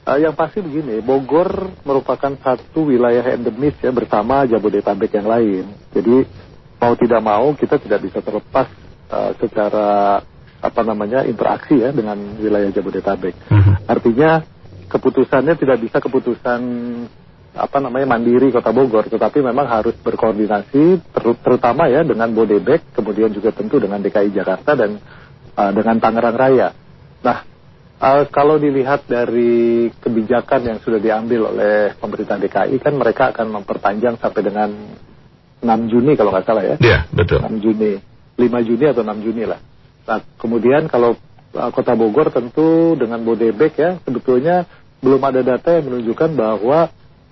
Uh, 0.02 0.18
yang 0.18 0.34
pasti 0.38 0.62
begini, 0.62 1.02
Bogor 1.02 1.74
merupakan 1.86 2.34
satu 2.38 2.90
wilayah 2.90 3.34
endemis 3.34 3.78
ya 3.82 3.90
bersama 3.90 4.46
Jabodetabek 4.46 5.14
yang 5.14 5.30
lain. 5.30 5.66
Jadi 5.94 6.26
mau 6.82 6.94
tidak 6.98 7.22
mau 7.22 7.54
kita 7.54 7.78
tidak 7.82 8.00
bisa 8.06 8.22
terlepas 8.22 8.70
uh, 9.10 9.34
secara 9.38 10.22
apa 10.62 10.82
namanya 10.86 11.26
interaksi 11.26 11.82
ya 11.82 11.90
dengan 11.94 12.18
wilayah 12.38 12.70
Jabodetabek. 12.70 13.34
Uh-huh. 13.50 13.76
Artinya 13.90 14.46
keputusannya 14.90 15.58
tidak 15.58 15.82
bisa 15.82 15.98
keputusan 15.98 16.62
apa 17.52 17.78
namanya 17.84 18.16
mandiri 18.16 18.50
Kota 18.50 18.72
Bogor, 18.72 19.06
tetapi 19.12 19.44
memang 19.44 19.68
harus 19.68 19.94
berkoordinasi 20.00 21.14
ter 21.14 21.24
terutama 21.44 21.92
ya 21.92 22.02
dengan 22.02 22.32
Bodebek, 22.32 22.96
kemudian 22.96 23.30
juga 23.36 23.52
tentu 23.52 23.76
dengan 23.78 24.00
DKI 24.00 24.32
Jakarta 24.32 24.72
dan 24.74 24.98
uh, 25.56 25.72
dengan 25.72 25.98
Tangerang 26.00 26.38
Raya. 26.38 26.70
Nah, 27.22 27.38
uh, 28.02 28.24
kalau 28.28 28.58
dilihat 28.58 29.06
dari 29.06 29.90
kebijakan 29.92 30.62
yang 30.68 30.78
sudah 30.82 31.00
diambil 31.00 31.54
oleh 31.54 31.94
pemerintah 31.96 32.42
DKI 32.42 32.78
kan 32.82 32.94
mereka 32.98 33.32
akan 33.32 33.62
memperpanjang 33.62 34.18
sampai 34.18 34.42
dengan 34.42 34.70
6 35.62 35.92
Juni 35.94 36.18
kalau 36.18 36.34
nggak 36.34 36.46
salah 36.46 36.64
ya. 36.66 36.76
Iya, 36.82 37.00
betul. 37.14 37.40
6 37.46 37.62
Juni, 37.62 38.02
5 38.38 38.68
Juni 38.68 38.86
atau 38.90 39.06
6 39.06 39.26
Juni 39.26 39.44
lah. 39.46 39.60
Nah, 40.10 40.20
kemudian 40.42 40.90
kalau 40.90 41.14
uh, 41.54 41.70
Kota 41.70 41.94
Bogor 41.94 42.34
tentu 42.34 42.98
dengan 42.98 43.22
Bodebek 43.22 43.78
ya, 43.78 44.02
sebetulnya 44.02 44.66
belum 45.02 45.22
ada 45.22 45.42
data 45.46 45.78
yang 45.78 45.90
menunjukkan 45.90 46.34
bahwa 46.38 46.90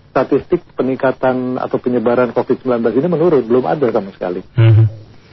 statistik 0.09 0.65
peningkatan 0.73 1.61
atau 1.61 1.77
penyebaran 1.77 2.33
COVID-19 2.33 2.81
ini 2.97 3.07
menurun, 3.07 3.45
belum 3.45 3.65
ada 3.69 3.93
sama 3.93 4.09
sekali. 4.13 4.41
Mm 4.57 4.71
-hmm. 4.73 4.85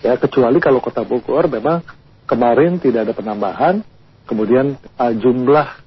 Ya, 0.04 0.14
kecuali 0.20 0.60
kalau 0.60 0.84
Kota 0.84 1.02
Bogor 1.02 1.48
memang 1.48 1.80
kemarin 2.26 2.82
tidak 2.82 3.08
ada 3.08 3.14
penambahan, 3.14 3.80
kemudian 4.26 4.76
uh, 4.98 5.14
jumlah 5.14 5.86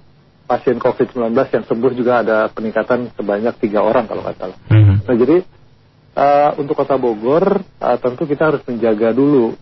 pasien 0.50 0.82
COVID-19 0.82 1.30
yang 1.36 1.66
sembuh 1.70 1.92
juga 1.94 2.26
ada 2.26 2.50
peningkatan 2.50 3.14
sebanyak 3.14 3.54
tiga 3.62 3.86
orang 3.86 4.10
kalau 4.10 4.26
nggak 4.26 4.38
salah. 4.42 4.58
Mm 4.74 4.82
-hmm. 4.82 4.98
Nah, 5.06 5.16
jadi 5.16 5.38
uh, 6.18 6.52
untuk 6.58 6.74
Kota 6.74 6.98
Bogor 6.98 7.62
uh, 7.62 7.98
tentu 8.02 8.26
kita 8.26 8.50
harus 8.50 8.64
menjaga 8.66 9.14
dulu 9.14 9.54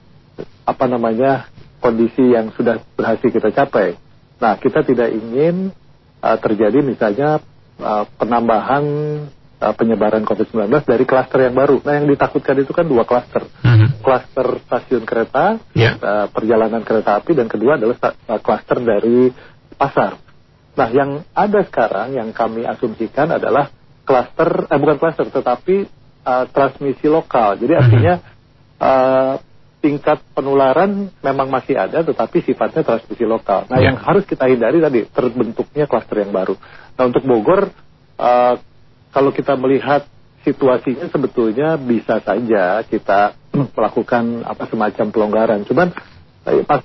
apa 0.63 0.85
namanya 0.87 1.51
kondisi 1.83 2.31
yang 2.31 2.55
sudah 2.55 2.79
berhasil 2.95 3.27
kita 3.27 3.51
capai. 3.51 3.99
Nah, 4.37 4.55
kita 4.61 4.85
tidak 4.85 5.11
ingin 5.11 5.73
uh, 6.21 6.37
terjadi 6.39 6.79
misalnya 6.85 7.41
uh, 7.81 8.05
penambahan 8.15 8.85
uh, 9.61 9.73
penyebaran 9.73 10.23
COVID-19 10.23 10.69
dari 10.85 11.05
klaster 11.05 11.49
yang 11.49 11.55
baru. 11.57 11.81
Nah, 11.81 11.93
yang 11.97 12.07
ditakutkan 12.07 12.57
itu 12.61 12.71
kan 12.73 12.85
dua 12.85 13.03
klaster. 13.03 13.45
Uh-huh. 13.45 13.89
Klaster 14.01 14.61
stasiun 14.65 15.03
kereta, 15.03 15.57
yeah. 15.73 15.97
uh, 15.97 16.27
perjalanan 16.29 16.85
kereta 16.85 17.17
api, 17.17 17.33
dan 17.33 17.49
kedua 17.49 17.81
adalah 17.81 17.97
uh, 17.99 18.39
klaster 18.41 18.77
dari 18.81 19.33
pasar. 19.75 20.17
Nah, 20.77 20.87
yang 20.93 21.25
ada 21.33 21.65
sekarang 21.65 22.13
yang 22.13 22.29
kami 22.31 22.61
asumsikan 22.61 23.33
adalah 23.33 23.73
klaster, 24.05 24.69
eh, 24.69 24.77
bukan 24.77 24.97
klaster, 25.01 25.25
tetapi 25.27 25.89
uh, 26.21 26.45
transmisi 26.53 27.09
lokal. 27.09 27.57
Jadi 27.57 27.73
artinya 27.73 28.13
uh, 28.77 29.35
tingkat 29.81 30.21
penularan 30.37 31.09
memang 31.21 31.49
masih 31.49 31.77
ada, 31.77 32.05
tetapi 32.05 32.45
sifatnya 32.45 32.85
transmisi 32.85 33.25
lokal. 33.25 33.65
Nah, 33.73 33.81
ya. 33.81 33.89
yang 33.89 33.97
harus 33.97 34.23
kita 34.29 34.45
hindari 34.45 34.77
tadi 34.77 35.09
terbentuknya 35.09 35.89
klaster 35.89 36.21
yang 36.21 36.29
baru. 36.29 36.53
Nah, 36.93 37.03
untuk 37.09 37.25
Bogor, 37.25 37.73
uh, 38.21 38.55
kalau 39.11 39.31
kita 39.31 39.55
melihat 39.55 40.05
situasinya 40.47 41.11
sebetulnya 41.11 41.75
bisa 41.75 42.23
saja 42.23 42.79
kita 42.87 43.35
melakukan 43.51 44.47
apa 44.47 44.63
semacam 44.69 45.05
pelonggaran. 45.11 45.59
Cuman 45.67 45.91
eh, 46.47 46.63
pas 46.63 46.79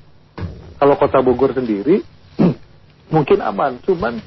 kalau 0.83 0.99
kota 0.99 1.23
Bogor 1.23 1.55
sendiri 1.55 2.02
mungkin 3.14 3.38
aman, 3.38 3.79
cuman 3.85 4.19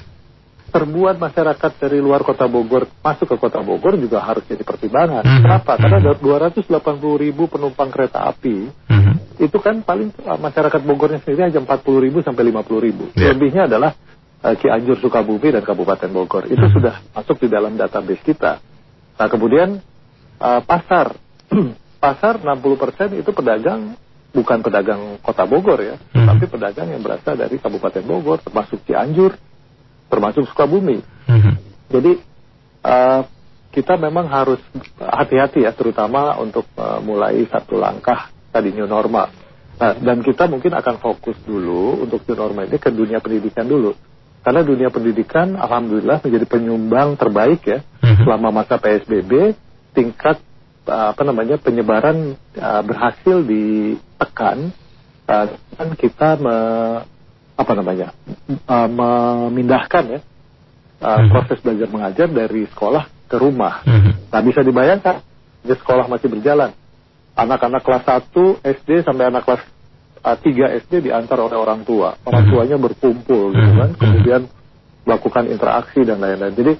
terbuat 0.75 1.15
masyarakat 1.15 1.71
dari 1.79 2.03
luar 2.03 2.23
kota 2.27 2.51
Bogor 2.51 2.87
masuk 2.99 3.31
ke 3.31 3.35
kota 3.39 3.63
Bogor 3.63 3.95
juga 3.95 4.19
harus 4.19 4.43
jadi 4.43 4.59
pertimbangan. 4.63 5.23
Mm 5.23 5.31
-hmm. 5.31 5.43
Kenapa? 5.47 5.71
Karena 5.79 5.97
ada 6.03 6.13
280 6.19 7.23
ribu 7.23 7.47
penumpang 7.47 7.87
kereta 7.91 8.27
api. 8.27 8.71
Mm 8.91 8.99
-hmm. 8.99 9.15
Itu 9.39 9.63
kan 9.63 9.83
paling 9.87 10.11
uh, 10.27 10.35
masyarakat 10.35 10.81
Bogornya 10.83 11.23
sendiri 11.23 11.47
hanya 11.47 11.63
40 11.63 12.05
ribu 12.07 12.19
sampai 12.23 12.51
50 12.51 12.85
ribu. 12.91 13.03
Yeah. 13.15 13.31
Lebihnya 13.31 13.71
adalah 13.71 13.95
Cianjur, 14.43 14.99
Sukabumi, 14.99 15.53
dan 15.53 15.63
Kabupaten 15.63 16.09
Bogor. 16.11 16.45
Itu 16.45 16.59
mm 16.59 16.67
-hmm. 16.69 16.75
sudah 16.75 16.95
masuk 17.15 17.37
di 17.41 17.47
dalam 17.49 17.79
database 17.79 18.21
kita. 18.21 18.59
Nah 19.15 19.27
kemudian 19.31 19.79
uh, 20.41 20.61
pasar. 20.65 21.15
pasar 22.05 22.37
60% 22.37 23.17
itu 23.17 23.31
pedagang 23.33 23.97
bukan 24.29 24.59
pedagang 24.61 25.17
kota 25.23 25.47
Bogor 25.47 25.79
ya, 25.81 25.95
mm 25.97 26.05
-hmm. 26.13 26.27
tapi 26.27 26.45
pedagang 26.45 26.87
yang 26.91 27.01
berasal 27.01 27.33
dari 27.33 27.57
Kabupaten 27.57 28.03
Bogor, 28.05 28.43
termasuk 28.43 28.83
Cianjur, 28.85 29.33
termasuk 30.09 30.45
Sukabumi. 30.49 31.01
Mm-hmm. 31.25 31.53
Jadi 31.89 32.11
uh, 32.85 33.21
kita 33.73 33.99
memang 33.99 34.29
harus 34.31 34.61
hati-hati 34.99 35.65
ya, 35.67 35.75
terutama 35.75 36.37
untuk 36.39 36.63
uh, 36.79 37.01
mulai 37.03 37.43
satu 37.49 37.75
langkah 37.75 38.31
tadi 38.53 38.71
new 38.71 38.87
normal. 38.87 39.31
Nah, 39.75 39.91
dan 39.99 40.23
kita 40.23 40.47
mungkin 40.47 40.71
akan 40.71 41.03
fokus 41.03 41.35
dulu 41.43 42.07
untuk 42.07 42.23
new 42.23 42.37
normal 42.39 42.71
ini 42.71 42.79
ke 42.79 42.87
dunia 42.93 43.19
pendidikan 43.19 43.67
dulu. 43.67 43.91
Karena 44.45 44.61
dunia 44.61 44.93
pendidikan, 44.93 45.57
alhamdulillah 45.57 46.21
menjadi 46.21 46.45
penyumbang 46.45 47.17
terbaik 47.17 47.65
ya 47.65 47.81
mm-hmm. 47.81 48.29
selama 48.29 48.61
masa 48.61 48.77
PSBB, 48.77 49.57
tingkat 49.97 50.37
uh, 50.85 51.17
apa 51.17 51.25
namanya 51.25 51.57
penyebaran 51.57 52.37
uh, 52.53 52.81
berhasil 52.85 53.41
ditekan. 53.41 54.69
Uh, 55.25 55.49
dan 55.73 55.97
kita 55.97 56.37
me, 56.37 56.55
apa 57.57 57.73
namanya 57.73 58.13
uh, 58.69 58.85
memindahkan 58.85 60.03
ya 60.13 60.19
uh, 61.01 61.25
proses 61.33 61.57
belajar 61.65 61.89
mengajar 61.89 62.27
dari 62.29 62.69
sekolah 62.69 63.09
ke 63.25 63.41
rumah. 63.41 63.81
Uh-huh. 63.81 64.13
Nah 64.29 64.41
bisa 64.45 64.61
dibayangkan 64.61 65.25
di 65.65 65.73
sekolah 65.73 66.05
masih 66.05 66.29
berjalan. 66.29 66.69
Anak-anak 67.33 67.81
kelas 67.81 68.05
1 68.05 68.61
SD 68.61 69.09
sampai 69.09 69.33
anak 69.33 69.43
kelas 69.43 69.65
3 70.33 70.81
SD 70.89 71.05
diantar 71.05 71.37
oleh 71.37 71.53
orang 71.53 71.85
tua. 71.85 72.17
Orang 72.25 72.49
uh-huh. 72.49 72.65
tuanya 72.65 72.81
berkumpul 72.81 73.53
gitu 73.53 73.71
kan, 73.77 73.91
kemudian 73.93 74.41
melakukan 75.05 75.45
interaksi 75.53 76.01
dan 76.01 76.17
lain-lain. 76.17 76.57
Jadi 76.57 76.73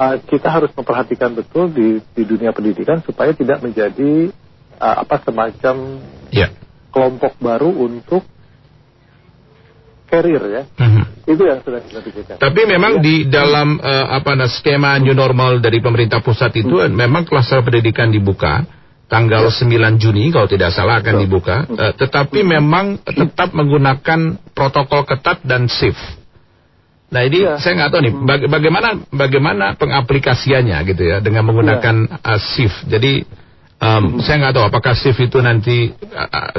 uh, 0.00 0.16
kita 0.24 0.48
harus 0.48 0.72
memperhatikan 0.72 1.36
betul 1.36 1.68
di, 1.68 2.00
di 2.16 2.24
dunia 2.24 2.56
pendidikan 2.56 3.04
supaya 3.04 3.36
tidak 3.36 3.60
menjadi 3.60 4.32
uh, 4.80 4.96
apa 5.04 5.20
semacam 5.20 6.00
yeah. 6.32 6.48
kelompok 6.88 7.36
baru 7.36 7.68
untuk 7.68 8.24
carrier 10.08 10.42
ya. 10.48 10.62
Mm-hmm. 10.66 11.04
Itu 11.28 11.42
yang 11.46 11.60
sudah 11.60 11.80
kita 11.84 12.00
pikirkan. 12.00 12.34
Tapi 12.40 12.60
memang 12.64 12.98
ya. 12.98 13.02
di 13.04 13.14
dalam 13.28 13.76
uh, 13.76 14.06
apa 14.10 14.34
nah, 14.34 14.48
skema 14.48 14.96
new 14.98 15.14
normal 15.14 15.60
dari 15.60 15.78
pemerintah 15.84 16.24
pusat 16.24 16.50
itu 16.56 16.80
mm-hmm. 16.80 16.96
memang 16.96 17.22
klaster 17.28 17.60
pendidikan 17.60 18.08
dibuka 18.08 18.79
tanggal 19.10 19.50
ya. 19.50 19.66
9 19.66 19.98
Juni 19.98 20.30
kalau 20.30 20.46
tidak 20.46 20.70
salah 20.70 21.02
akan 21.02 21.18
Betul. 21.18 21.22
dibuka. 21.26 21.56
Uh, 21.66 21.92
tetapi 21.98 22.40
mm-hmm. 22.40 22.54
memang 22.56 22.86
tetap 23.02 23.50
menggunakan 23.50 24.38
protokol 24.54 25.02
ketat 25.02 25.42
dan 25.42 25.66
shift. 25.66 25.98
Nah 27.10 27.26
ini 27.26 27.42
ya. 27.42 27.58
saya 27.58 27.74
nggak 27.74 27.90
tahu 27.90 28.00
nih 28.06 28.14
baga 28.22 28.46
bagaimana 28.46 28.88
bagaimana 29.10 29.64
pengaplikasiannya 29.74 30.78
gitu 30.94 31.02
ya 31.02 31.18
dengan 31.18 31.42
menggunakan 31.42 32.06
ya. 32.06 32.16
uh, 32.22 32.40
shift. 32.40 32.86
Jadi 32.86 33.42
Um, 33.80 34.20
saya 34.20 34.36
nggak 34.36 34.60
tahu 34.60 34.64
apakah 34.68 34.92
shift 34.92 35.16
itu 35.24 35.40
nanti 35.40 35.88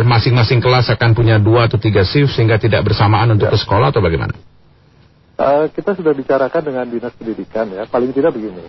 masing-masing 0.01 0.57
uh, 0.57 0.63
kelas 0.65 0.89
akan 0.89 1.13
punya 1.13 1.37
dua 1.37 1.69
atau 1.69 1.77
tiga 1.77 2.01
shift 2.01 2.33
sehingga 2.33 2.57
tidak 2.57 2.81
bersamaan 2.81 3.29
untuk 3.37 3.45
ya. 3.45 3.53
ke 3.53 3.61
sekolah 3.61 3.93
atau 3.93 4.01
bagaimana? 4.01 4.33
Uh, 5.37 5.69
kita 5.69 5.93
sudah 5.93 6.17
bicarakan 6.17 6.61
dengan 6.65 6.81
dinas 6.89 7.13
pendidikan 7.13 7.69
ya. 7.69 7.85
Paling 7.85 8.09
tidak 8.09 8.33
begini, 8.33 8.65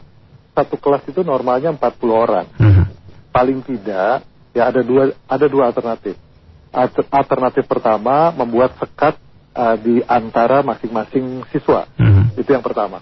satu 0.52 0.76
kelas 0.76 1.00
itu 1.08 1.24
normalnya 1.24 1.72
40 1.72 2.12
orang. 2.12 2.44
-huh. 2.60 2.84
Paling 3.32 3.64
tidak 3.64 4.22
ya 4.52 4.62
ada 4.68 4.80
dua 4.84 5.16
ada 5.26 5.46
dua 5.48 5.72
alternatif. 5.72 6.14
Alternatif 7.12 7.64
pertama 7.68 8.32
membuat 8.32 8.76
sekat 8.80 9.16
uh, 9.56 9.76
di 9.76 10.00
antara 10.04 10.60
masing-masing 10.64 11.44
siswa. 11.52 11.88
Mhm. 11.96 12.12
-huh. 12.12 12.24
Itu 12.40 12.52
yang 12.52 12.64
pertama 12.64 13.00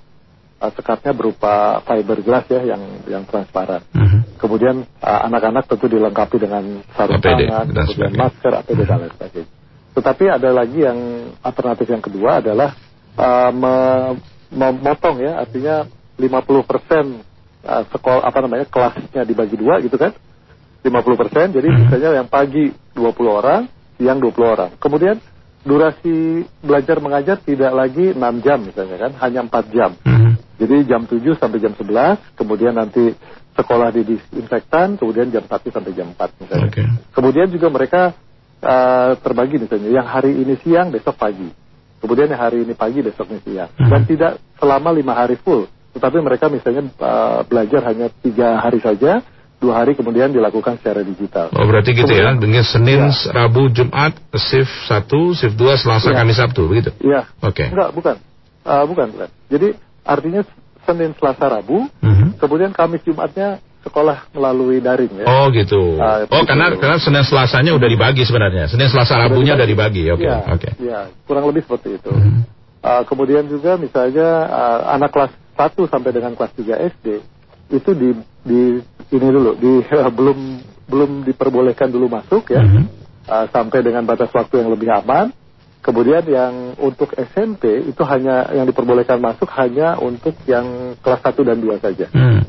uh, 0.61 0.71
sekatnya 0.77 1.13
berupa 1.17 1.81
fiberglass 1.83 2.47
ya 2.51 2.63
yang 2.63 2.83
yang 3.09 3.25
transparan. 3.25 3.83
Uh 3.97 4.03
-huh. 4.05 4.21
Kemudian 4.39 4.85
uh, 5.01 5.21
anak-anak 5.27 5.67
tentu 5.67 5.87
dilengkapi 5.89 6.37
dengan 6.39 6.85
sarung 6.95 7.19
tangan, 7.23 7.67
kemudian 7.69 8.13
masker, 8.15 8.53
APD 8.65 8.71
uh 8.71 8.83
-huh. 8.85 8.89
dan 8.89 8.99
lain 9.01 9.13
sebagainya. 9.17 9.51
Tetapi 9.91 10.25
ada 10.31 10.51
lagi 10.55 10.79
yang 10.87 10.99
alternatif 11.43 11.87
yang 11.91 12.03
kedua 12.03 12.39
adalah 12.39 12.79
uh, 13.19 13.51
memotong 14.51 15.17
ya, 15.19 15.43
artinya 15.43 15.87
50 16.15 16.71
persen 16.71 17.05
uh, 17.65 17.85
sekolah 17.91 18.23
apa 18.25 18.39
namanya 18.45 18.67
kelasnya 18.69 19.23
dibagi 19.25 19.57
dua 19.57 19.81
gitu 19.85 19.97
kan, 19.97 20.13
50 20.85 21.21
persen. 21.21 21.47
Jadi 21.53 21.69
-huh. 21.69 21.79
misalnya 21.87 22.11
yang 22.25 22.29
pagi 22.29 22.73
20 22.97 23.05
orang, 23.27 23.69
siang 24.01 24.19
20 24.21 24.55
orang. 24.55 24.71
Kemudian 24.81 25.17
durasi 25.61 26.49
belajar 26.65 27.05
mengajar 27.05 27.37
tidak 27.45 27.73
lagi 27.77 28.17
6 28.17 28.45
jam 28.45 28.59
misalnya 28.65 28.97
kan, 28.97 29.13
hanya 29.21 29.41
4 29.45 29.77
jam. 29.77 29.91
-huh. 29.97 30.33
Jadi 30.61 30.77
jam 30.85 31.09
7 31.09 31.41
sampai 31.41 31.59
jam 31.61 31.73
11, 31.73 32.37
kemudian 32.37 32.77
nanti 32.77 33.17
sekolah 33.57 33.89
di 33.93 34.03
disinfektan, 34.05 35.01
kemudian 35.01 35.33
jam 35.33 35.45
1 35.45 35.57
sampai 35.73 35.93
jam 35.97 36.13
4 36.13 36.41
misalnya. 36.41 36.69
Okay. 36.69 36.87
Kemudian 37.17 37.49
juga 37.49 37.69
mereka 37.73 38.03
uh, 38.61 39.17
terbagi 39.21 39.57
misalnya, 39.57 39.89
yang 39.89 40.07
hari 40.09 40.37
ini 40.37 40.61
siang, 40.61 40.93
besok 40.93 41.17
pagi. 41.17 41.49
Kemudian 42.01 42.33
yang 42.33 42.41
hari 42.41 42.65
ini 42.65 42.73
pagi, 42.77 43.01
besok 43.05 43.29
ini 43.33 43.41
siang. 43.45 43.73
Hmm. 43.77 43.89
Dan 43.89 44.03
tidak 44.05 44.33
selama 44.57 44.93
lima 44.93 45.13
hari 45.17 45.37
full. 45.41 45.69
Tetapi 45.91 46.19
mereka 46.23 46.47
misalnya 46.47 46.87
uh, 47.03 47.43
belajar 47.43 47.83
hanya 47.91 48.09
tiga 48.23 48.63
hari 48.63 48.79
saja, 48.79 49.27
dua 49.59 49.83
hari 49.83 49.99
kemudian 49.99 50.31
dilakukan 50.31 50.79
secara 50.79 51.03
digital. 51.03 51.51
Oh 51.51 51.67
berarti 51.67 51.93
gitu 51.93 52.07
ya, 52.07 52.31
kemudian, 52.31 52.37
ya, 52.39 52.43
dengan 52.43 52.65
Senin, 52.65 53.01
ya. 53.11 53.31
Rabu, 53.35 53.69
Jumat, 53.75 54.15
shift 54.39 54.73
1, 54.87 55.39
shift 55.39 55.57
2, 55.59 55.83
Selasa, 55.83 56.15
ya. 56.15 56.23
Kamis, 56.23 56.39
Sabtu, 56.39 56.71
begitu? 56.71 56.91
Iya. 57.03 57.27
Oke. 57.43 57.67
Okay. 57.67 57.69
Enggak, 57.75 57.91
bukan. 57.93 58.17
Uh, 58.61 58.85
bukan, 58.87 59.07
bukan. 59.11 59.29
Jadi 59.51 59.69
Artinya 60.05 60.43
Senin, 60.89 61.13
Selasa, 61.15 61.47
Rabu, 61.47 61.87
mm-hmm. 61.87 62.41
kemudian 62.41 62.73
Kamis, 62.73 63.05
Jumatnya 63.05 63.61
sekolah 63.81 64.29
melalui 64.37 64.77
daring 64.85 65.25
ya. 65.25 65.27
Oh 65.29 65.49
gitu. 65.49 65.97
Uh, 65.97 66.29
oh 66.29 66.45
karena 66.45 66.77
karena 66.77 67.01
Senin 67.01 67.25
Selasanya 67.25 67.73
udah 67.73 67.89
dibagi 67.89 68.29
sebenarnya. 68.29 68.69
Senin 68.69 68.93
Selasa 68.93 69.17
Rabunya 69.17 69.57
udah 69.57 69.69
dibagi. 69.69 70.05
Oke. 70.13 70.25
Okay. 70.25 70.29
Ya, 70.29 70.37
Oke. 70.37 70.51
Okay. 70.53 70.73
Ya, 70.85 71.01
kurang 71.25 71.49
lebih 71.49 71.65
seperti 71.65 71.97
itu. 71.97 72.13
Mm-hmm. 72.13 72.37
Uh, 72.81 73.03
kemudian 73.09 73.45
juga 73.49 73.77
misalnya 73.77 74.29
uh, 74.49 74.81
anak 74.97 75.13
kelas 75.13 75.33
1 75.55 75.93
sampai 75.93 76.11
dengan 76.11 76.33
kelas 76.35 76.53
3 76.57 76.91
SD 76.99 77.07
itu 77.71 77.91
di 77.95 78.09
di 78.43 78.61
ini 79.15 79.29
dulu 79.31 79.55
di 79.57 79.73
uh, 79.85 80.11
belum 80.19 80.39
belum 80.91 81.11
diperbolehkan 81.23 81.89
dulu 81.91 82.11
masuk 82.11 82.51
ya. 82.51 82.63
Mm-hmm. 82.67 82.85
Uh, 83.31 83.47
sampai 83.55 83.87
dengan 83.87 84.03
batas 84.03 84.33
waktu 84.35 84.59
yang 84.59 84.75
lebih 84.75 84.91
aman. 84.91 85.31
Kemudian 85.81 86.21
yang 86.29 86.77
untuk 86.77 87.17
SMP 87.17 87.89
itu 87.89 88.05
hanya 88.05 88.53
yang 88.53 88.69
diperbolehkan 88.69 89.17
masuk 89.17 89.49
hanya 89.57 89.97
untuk 89.97 90.37
yang 90.45 90.93
kelas 91.01 91.25
1 91.25 91.41
dan 91.41 91.57
2 91.57 91.81
saja. 91.81 92.07
Hmm. 92.13 92.45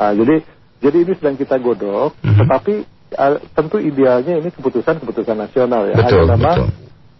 Uh, 0.00 0.12
jadi 0.16 0.40
jadi 0.80 0.96
ini 1.04 1.12
sedang 1.20 1.36
kita 1.36 1.60
godok, 1.60 2.16
hmm. 2.24 2.38
tetapi 2.40 2.74
uh, 3.12 3.36
tentu 3.52 3.76
idealnya 3.76 4.40
ini 4.40 4.48
keputusan-keputusan 4.56 5.36
nasional 5.36 5.84
ya. 5.84 6.00
Betul, 6.00 6.24
hanya 6.24 6.32
memang 6.32 6.58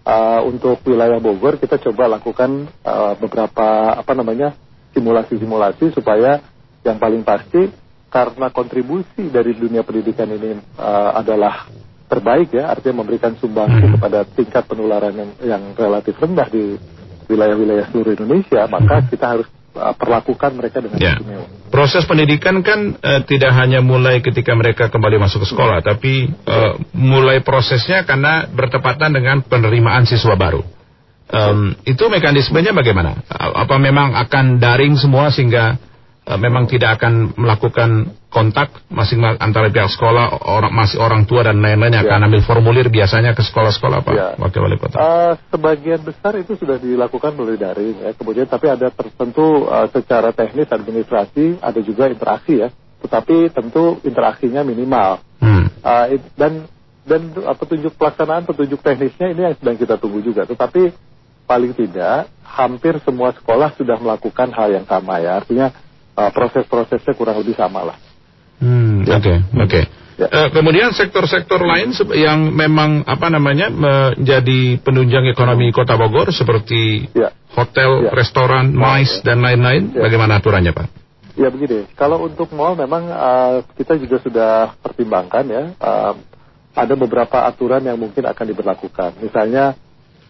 Uh, 0.03 0.43
untuk 0.51 0.83
wilayah 0.83 1.23
Bogor 1.23 1.63
kita 1.63 1.79
coba 1.79 2.11
lakukan 2.11 2.67
uh, 2.83 3.15
beberapa 3.23 3.95
apa 3.95 4.13
namanya 4.19 4.51
simulasi-simulasi 4.93 5.93
supaya 5.97 6.41
yang 6.83 6.99
paling 6.99 7.23
pasti 7.27 7.71
karena 8.13 8.53
kontribusi 8.53 9.33
dari 9.33 9.57
dunia 9.57 9.81
pendidikan 9.81 10.29
ini 10.29 10.61
uh, 10.77 11.17
adalah 11.17 11.65
terbaik 12.13 12.53
ya, 12.53 12.69
artinya 12.69 13.01
memberikan 13.01 13.33
sumbangsi 13.41 13.89
hmm. 13.89 13.93
kepada 13.97 14.29
tingkat 14.29 14.69
penularan 14.69 15.17
yang, 15.17 15.31
yang 15.41 15.63
relatif 15.73 16.13
rendah 16.21 16.45
di 16.53 16.77
wilayah-wilayah 17.33 17.89
seluruh 17.89 18.13
Indonesia, 18.13 18.69
maka 18.69 19.01
hmm. 19.01 19.09
kita 19.09 19.27
harus 19.33 19.49
uh, 19.73 19.97
perlakukan 19.97 20.53
mereka 20.53 20.85
dengan 20.85 21.01
ya. 21.01 21.17
istimewa. 21.17 21.49
Proses 21.73 22.05
pendidikan 22.05 22.61
kan 22.61 23.01
uh, 23.01 23.25
tidak 23.25 23.57
hanya 23.57 23.81
mulai 23.81 24.21
ketika 24.21 24.53
mereka 24.53 24.93
kembali 24.93 25.17
masuk 25.17 25.49
ke 25.49 25.57
sekolah, 25.57 25.81
hmm. 25.81 25.89
tapi 25.89 26.29
uh, 26.29 26.77
mulai 26.93 27.41
prosesnya 27.41 28.05
karena 28.05 28.45
bertepatan 28.45 29.17
dengan 29.17 29.41
penerimaan 29.41 30.05
siswa 30.05 30.37
baru. 30.37 30.61
Um, 31.33 31.73
itu 31.89 32.05
mekanismenya 32.13 32.77
bagaimana? 32.77 33.25
Apa 33.33 33.81
memang 33.81 34.13
akan 34.13 34.61
daring 34.61 35.01
semua 35.01 35.33
sehingga 35.33 35.81
uh, 36.29 36.37
memang 36.37 36.69
tidak 36.69 37.01
akan 37.01 37.33
melakukan 37.41 38.13
kontak 38.29 38.69
masing 38.93 39.25
antara 39.25 39.73
pihak 39.73 39.89
sekolah, 39.93 40.45
orang 40.45 40.73
masih 40.73 41.01
orang 41.01 41.25
tua 41.25 41.45
dan 41.45 41.61
lain-lain 41.61 41.93
yang 41.93 42.05
ya. 42.05 42.17
akan 42.17 42.29
ambil 42.29 42.41
formulir 42.45 42.89
biasanya 42.89 43.33
ke 43.33 43.45
sekolah-sekolah 43.45 44.05
Pak 44.05 44.13
ya. 44.13 44.29
Wakil 44.37 44.61
Wali 44.61 44.77
Kota? 44.77 44.97
Uh, 44.97 45.33
sebagian 45.49 46.01
besar 46.05 46.37
itu 46.37 46.57
sudah 46.57 46.77
dilakukan 46.77 47.33
melalui 47.33 47.57
daring 47.57 47.97
ya. 48.05 48.11
Kemudian 48.13 48.45
tapi 48.45 48.69
ada 48.69 48.93
tertentu 48.93 49.69
uh, 49.69 49.89
secara 49.89 50.37
teknis 50.37 50.69
administrasi 50.69 51.61
ada 51.65 51.81
juga 51.81 52.13
interaksi 52.13 52.61
ya. 52.61 52.69
Tetapi 53.05 53.53
tentu 53.53 54.01
interaksinya 54.05 54.65
minimal. 54.65 55.21
Hmm. 55.41 55.69
Uh, 55.81 56.17
dan 56.37 56.69
dan 57.03 57.35
petunjuk 57.35 57.99
pelaksanaan, 57.99 58.47
petunjuk 58.47 58.79
teknisnya 58.79 59.35
ini 59.35 59.41
yang 59.49 59.57
sedang 59.59 59.77
kita 59.81 59.99
tunggu 59.99 60.23
juga. 60.23 60.47
Tetapi 60.47 61.12
paling 61.53 61.77
tidak 61.77 62.33
hampir 62.41 62.97
semua 63.05 63.37
sekolah 63.37 63.77
sudah 63.77 64.01
melakukan 64.01 64.49
hal 64.57 64.73
yang 64.73 64.89
sama 64.89 65.21
ya. 65.21 65.37
Artinya 65.37 65.69
uh, 66.17 66.33
proses-prosesnya 66.33 67.13
kurang 67.13 67.37
lebih 67.45 67.53
sama 67.53 67.93
lah. 67.93 67.97
Hmm, 68.57 69.05
ya. 69.05 69.21
Oke, 69.21 69.37
oke. 69.37 69.69
Okay. 69.69 69.85
Ya. 70.17 70.29
Uh, 70.29 70.49
kemudian 70.53 70.93
sektor-sektor 70.97 71.61
lain 71.61 71.93
yang 72.17 72.53
memang 72.53 73.05
apa 73.05 73.29
namanya 73.29 73.69
menjadi 73.69 74.81
penunjang 74.81 75.29
ekonomi 75.29 75.73
Kota 75.77 75.97
Bogor 76.01 76.33
seperti 76.33 77.13
ya. 77.13 77.33
hotel, 77.53 78.09
ya. 78.09 78.13
restoran, 78.17 78.73
mais 78.73 79.21
ya. 79.21 79.33
dan 79.33 79.45
lain-lain, 79.45 79.93
ya. 79.93 80.09
bagaimana 80.09 80.41
aturannya 80.41 80.73
Pak? 80.73 80.89
Ya 81.33 81.49
begini, 81.49 81.89
kalau 81.97 82.29
untuk 82.29 82.53
mall 82.53 82.77
memang 82.77 83.09
uh, 83.09 83.65
kita 83.73 83.97
juga 83.97 84.21
sudah 84.21 84.53
pertimbangkan 84.85 85.45
ya, 85.49 85.63
uh, 85.81 86.13
ada 86.77 86.95
beberapa 86.97 87.49
aturan 87.49 87.81
yang 87.85 87.97
mungkin 87.97 88.29
akan 88.29 88.47
diberlakukan. 88.53 89.17
Misalnya 89.21 89.81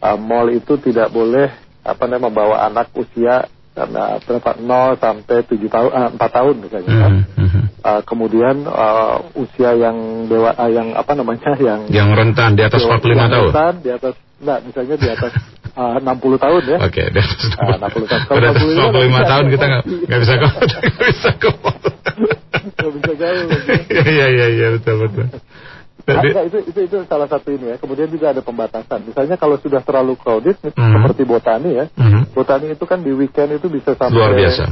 uh, 0.02 0.18
mall 0.18 0.50
itu 0.50 0.74
tidak 0.82 1.14
boleh 1.14 1.48
apa 1.82 2.04
namanya 2.06 2.30
membawa 2.30 2.56
anak 2.66 2.90
usia 2.94 3.46
karena 3.72 4.20
berapa 4.20 4.50
0 4.60 5.00
sampai 5.00 5.36
7 5.48 5.56
tahun 5.72 5.90
uh, 5.96 6.08
4 6.20 6.36
tahun 6.36 6.54
misalnya 6.60 6.92
mm 6.92 6.98
-hmm. 6.98 7.02
kan. 7.02 7.14
Uh, 7.82 8.02
kemudian 8.06 8.68
uh, 8.68 9.18
usia 9.34 9.74
yang 9.74 10.28
dewa 10.28 10.54
uh, 10.54 10.70
yang 10.70 10.92
apa 10.92 11.16
namanya 11.16 11.56
yang 11.68 11.88
yang 11.88 12.12
rentan 12.12 12.54
di 12.54 12.62
atas 12.62 12.84
45 12.84 13.16
yang 13.16 13.30
tahun. 13.32 13.50
Rentan 13.50 13.74
di 13.80 13.90
atas 13.90 14.14
enggak 14.42 14.58
misalnya 14.68 14.96
di 15.00 15.08
atas 15.08 15.32
uh, 15.74 15.96
60 15.98 16.44
tahun 16.44 16.62
ya. 16.68 16.78
Oke, 16.84 16.92
okay, 16.92 17.06
di 17.10 17.18
atas 17.18 17.38
60, 17.48 17.64
uh, 17.64 17.76
60 17.80 18.12
tahun. 18.12 18.22
Kalau 18.28 18.40
45, 18.52 19.24
45 19.24 19.32
tahun 19.32 19.44
kita 19.48 19.64
enggak 19.64 19.84
enggak 19.88 20.20
bisa 20.20 20.32
kok 20.36 20.52
enggak 20.52 20.82
bisa 21.08 21.30
kok. 21.40 21.56
Enggak 22.62 22.90
bisa 23.00 23.12
jauh. 23.16 23.48
Iya 24.12 24.26
iya 24.28 24.46
iya 24.52 24.66
betul 24.76 24.94
betul. 25.08 25.26
Nah, 26.02 26.42
itu, 26.42 26.58
itu 26.66 26.80
itu 26.90 26.96
salah 27.06 27.30
satu 27.30 27.48
ini 27.54 27.74
ya. 27.74 27.76
Kemudian 27.78 28.10
juga 28.10 28.34
ada 28.34 28.42
pembatasan. 28.42 29.06
Misalnya 29.06 29.38
kalau 29.38 29.54
sudah 29.58 29.80
terlalu 29.86 30.18
crowded, 30.18 30.58
mm 30.58 30.74
-hmm. 30.74 30.92
seperti 30.98 31.22
botani 31.22 31.70
ya. 31.78 31.86
Mm 31.94 32.08
-hmm. 32.10 32.22
Botani 32.34 32.66
itu 32.74 32.84
kan 32.86 32.98
di 33.00 33.12
weekend 33.14 33.54
itu 33.54 33.70
bisa 33.70 33.94
sampai 33.94 34.18
luar 34.18 34.34
biasa. 34.34 34.64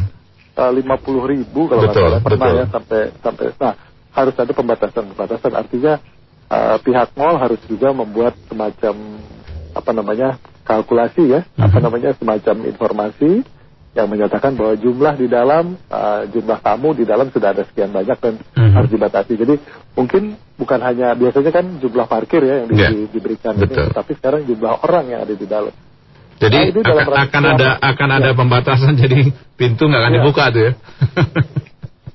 Eh, 0.50 0.72
lima 0.74 0.98
puluh 0.98 1.24
ribu 1.30 1.70
kalau 1.70 1.86
betul, 1.86 2.02
salah 2.10 2.20
pernah 2.20 2.48
betul. 2.50 2.58
ya 2.58 2.64
sampai 2.68 3.00
sampai. 3.22 3.44
Nah 3.56 3.74
harus 4.10 4.34
ada 4.34 4.52
pembatasan 4.52 5.04
pembatasan. 5.14 5.52
Artinya 5.54 5.92
uh, 6.50 6.76
pihak 6.82 7.14
mall 7.14 7.38
harus 7.38 7.62
juga 7.70 7.94
membuat 7.94 8.34
semacam 8.50 8.94
apa 9.70 9.90
namanya 9.94 10.28
kalkulasi 10.66 11.30
ya, 11.30 11.40
mm 11.46 11.50
-hmm. 11.54 11.66
apa 11.70 11.78
namanya 11.78 12.10
semacam 12.18 12.56
informasi 12.66 13.46
yang 13.90 14.06
menyatakan 14.06 14.54
bahwa 14.54 14.78
jumlah 14.78 15.14
di 15.18 15.26
dalam 15.26 15.74
uh, 15.90 16.22
jumlah 16.30 16.62
tamu 16.62 16.94
di 16.94 17.02
dalam 17.02 17.26
sudah 17.34 17.50
ada 17.50 17.66
sekian 17.66 17.90
banyak 17.90 18.18
dan 18.22 18.38
mm-hmm. 18.38 18.70
harus 18.70 18.90
dibatasi. 18.90 19.34
Jadi 19.34 19.54
mungkin 19.98 20.38
bukan 20.54 20.78
hanya 20.78 21.18
biasanya 21.18 21.50
kan 21.50 21.66
jumlah 21.82 22.06
parkir 22.06 22.42
ya 22.46 22.62
yang 22.62 22.70
yeah. 22.70 22.90
di, 22.94 23.10
diberikan 23.10 23.58
Betul. 23.58 23.90
ini, 23.90 23.94
tapi 23.94 24.12
sekarang 24.14 24.46
jumlah 24.46 24.86
orang 24.86 25.04
yang 25.10 25.20
ada 25.26 25.34
di 25.34 25.46
dalam. 25.46 25.74
Jadi 26.40 26.72
nah, 26.72 27.04
akan, 27.04 27.18
akan 27.28 27.42
ada 27.52 27.68
akan 27.82 28.08
ya. 28.08 28.16
ada 28.22 28.30
pembatasan 28.32 28.94
jadi 29.02 29.28
pintu 29.58 29.90
nggak 29.90 30.00
akan 30.06 30.12
ya. 30.14 30.16
dibuka 30.22 30.44
tuh 30.54 30.62
ya. 30.62 30.72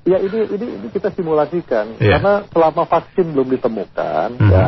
ya 0.15 0.17
ini 0.21 0.39
ini 0.55 0.67
ini 0.79 0.87
kita 0.95 1.11
simulasikan 1.11 1.99
yeah. 1.99 2.17
karena 2.17 2.33
selama 2.55 2.87
vaksin 2.87 3.35
belum 3.35 3.51
ditemukan 3.51 4.27
mm-hmm. 4.39 4.53
ya 4.53 4.67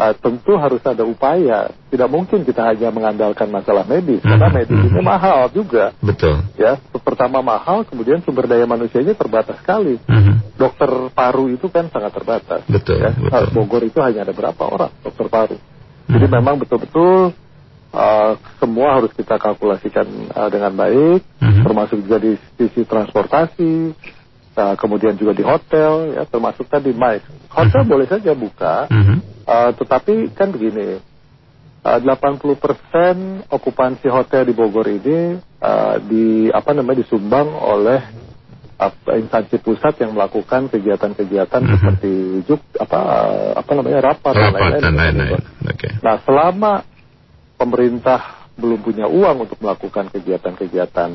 uh, 0.00 0.14
tentu 0.16 0.56
harus 0.56 0.80
ada 0.80 1.04
upaya. 1.04 1.68
Tidak 1.92 2.08
mungkin 2.08 2.48
kita 2.48 2.64
hanya 2.72 2.88
mengandalkan 2.88 3.52
masalah 3.52 3.84
medis, 3.84 4.24
karena 4.24 4.48
mhm, 4.48 4.56
medis 4.56 4.78
itu 4.80 5.00
mhm. 5.00 5.04
mahal 5.04 5.52
juga. 5.52 5.92
Betul. 6.00 6.40
Ya, 6.56 6.80
pertama 7.04 7.44
mahal, 7.44 7.84
kemudian 7.84 8.24
sumber 8.24 8.48
daya 8.48 8.64
manusianya 8.64 9.12
terbatas 9.12 9.60
sekali. 9.60 10.00
Mm-hmm. 10.00 10.56
dokter 10.60 10.92
paru 11.16 11.48
itu 11.48 11.72
kan 11.72 11.88
sangat 11.88 12.12
terbatas. 12.12 12.60
Betul. 12.68 13.00
Ya. 13.00 13.12
betul. 13.16 13.48
Bogor 13.56 13.82
itu 13.84 13.96
hanya 14.04 14.28
ada 14.28 14.32
berapa 14.36 14.60
orang 14.60 14.92
dokter 15.00 15.26
paru. 15.32 15.56
Jadi 16.10 16.26
hmm. 16.26 16.34
memang 16.36 16.58
betul-betul 16.58 17.32
uh, 17.94 18.32
semua 18.58 18.98
harus 18.98 19.14
kita 19.14 19.38
kalkulasikan 19.38 20.06
uh, 20.34 20.50
dengan 20.50 20.74
baik, 20.74 21.22
hmm. 21.38 21.62
termasuk 21.62 22.02
juga 22.02 22.18
di 22.18 22.34
sisi 22.58 22.82
transportasi, 22.82 23.94
uh, 24.60 24.74
kemudian 24.76 25.16
juga 25.16 25.32
di 25.32 25.40
hotel, 25.40 26.20
ya 26.20 26.28
termasuk 26.28 26.68
tadi 26.68 26.92
MICE. 26.92 27.48
Hotel 27.48 27.82
hmm. 27.82 27.90
boleh 27.90 28.06
saja 28.06 28.32
buka, 28.36 28.86
uh, 29.48 29.70
tetapi 29.72 30.36
kan 30.36 30.52
begini, 30.52 31.00
uh, 31.84 31.98
80% 31.98 33.48
okupansi 33.48 34.06
hotel 34.12 34.44
di 34.44 34.52
Bogor 34.52 34.86
ini 34.86 35.40
uh, 35.64 35.96
di 36.04 36.52
apa 36.52 36.76
namanya 36.76 37.00
disumbang 37.02 37.48
oleh 37.48 38.28
instansi 39.12 39.60
pusat 39.60 40.00
yang 40.00 40.16
melakukan 40.16 40.72
kegiatan-kegiatan 40.72 41.60
mm-hmm. 41.60 41.76
seperti 41.76 42.12
juk 42.48 42.64
apa 42.80 43.00
apa 43.60 43.70
namanya 43.76 44.00
rapat, 44.00 44.32
rapat 44.32 44.80
dan 44.80 44.96
lain-lain. 44.96 45.42
Okay. 45.76 46.00
Nah 46.00 46.16
selama 46.24 46.80
pemerintah 47.60 48.48
belum 48.56 48.80
punya 48.80 49.04
uang 49.04 49.44
untuk 49.44 49.60
melakukan 49.60 50.08
kegiatan-kegiatan 50.08 51.10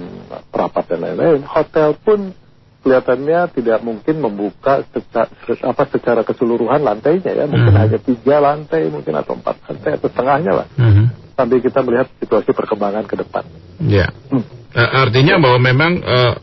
rapat 0.54 0.84
dan 0.94 1.00
lain-lain, 1.10 1.42
hotel 1.42 1.98
pun 1.98 2.38
kelihatannya 2.86 3.50
tidak 3.58 3.82
mungkin 3.82 4.22
membuka 4.22 4.86
secara, 4.94 5.26
apa 5.66 5.84
secara 5.90 6.22
keseluruhan 6.22 6.86
lantainya 6.86 7.34
ya, 7.34 7.50
mungkin 7.50 7.74
mm-hmm. 7.74 7.82
hanya 7.82 7.98
tiga 7.98 8.38
lantai 8.38 8.86
mungkin 8.94 9.18
atau 9.18 9.34
empat 9.34 9.58
lantai 9.66 9.98
atau 9.98 10.08
setengahnya 10.14 10.54
lah. 10.54 10.68
Mm-hmm. 10.78 11.06
Sambil 11.34 11.60
kita 11.66 11.82
melihat 11.82 12.08
situasi 12.22 12.54
perkembangan 12.54 13.10
ke 13.10 13.18
depan. 13.18 13.44
Ya. 13.82 14.08
Yeah. 14.08 14.10
Hmm. 14.30 14.46
Uh, 14.76 15.08
artinya 15.08 15.40
bahwa 15.40 15.60
memang 15.60 15.92
uh, 16.04 16.36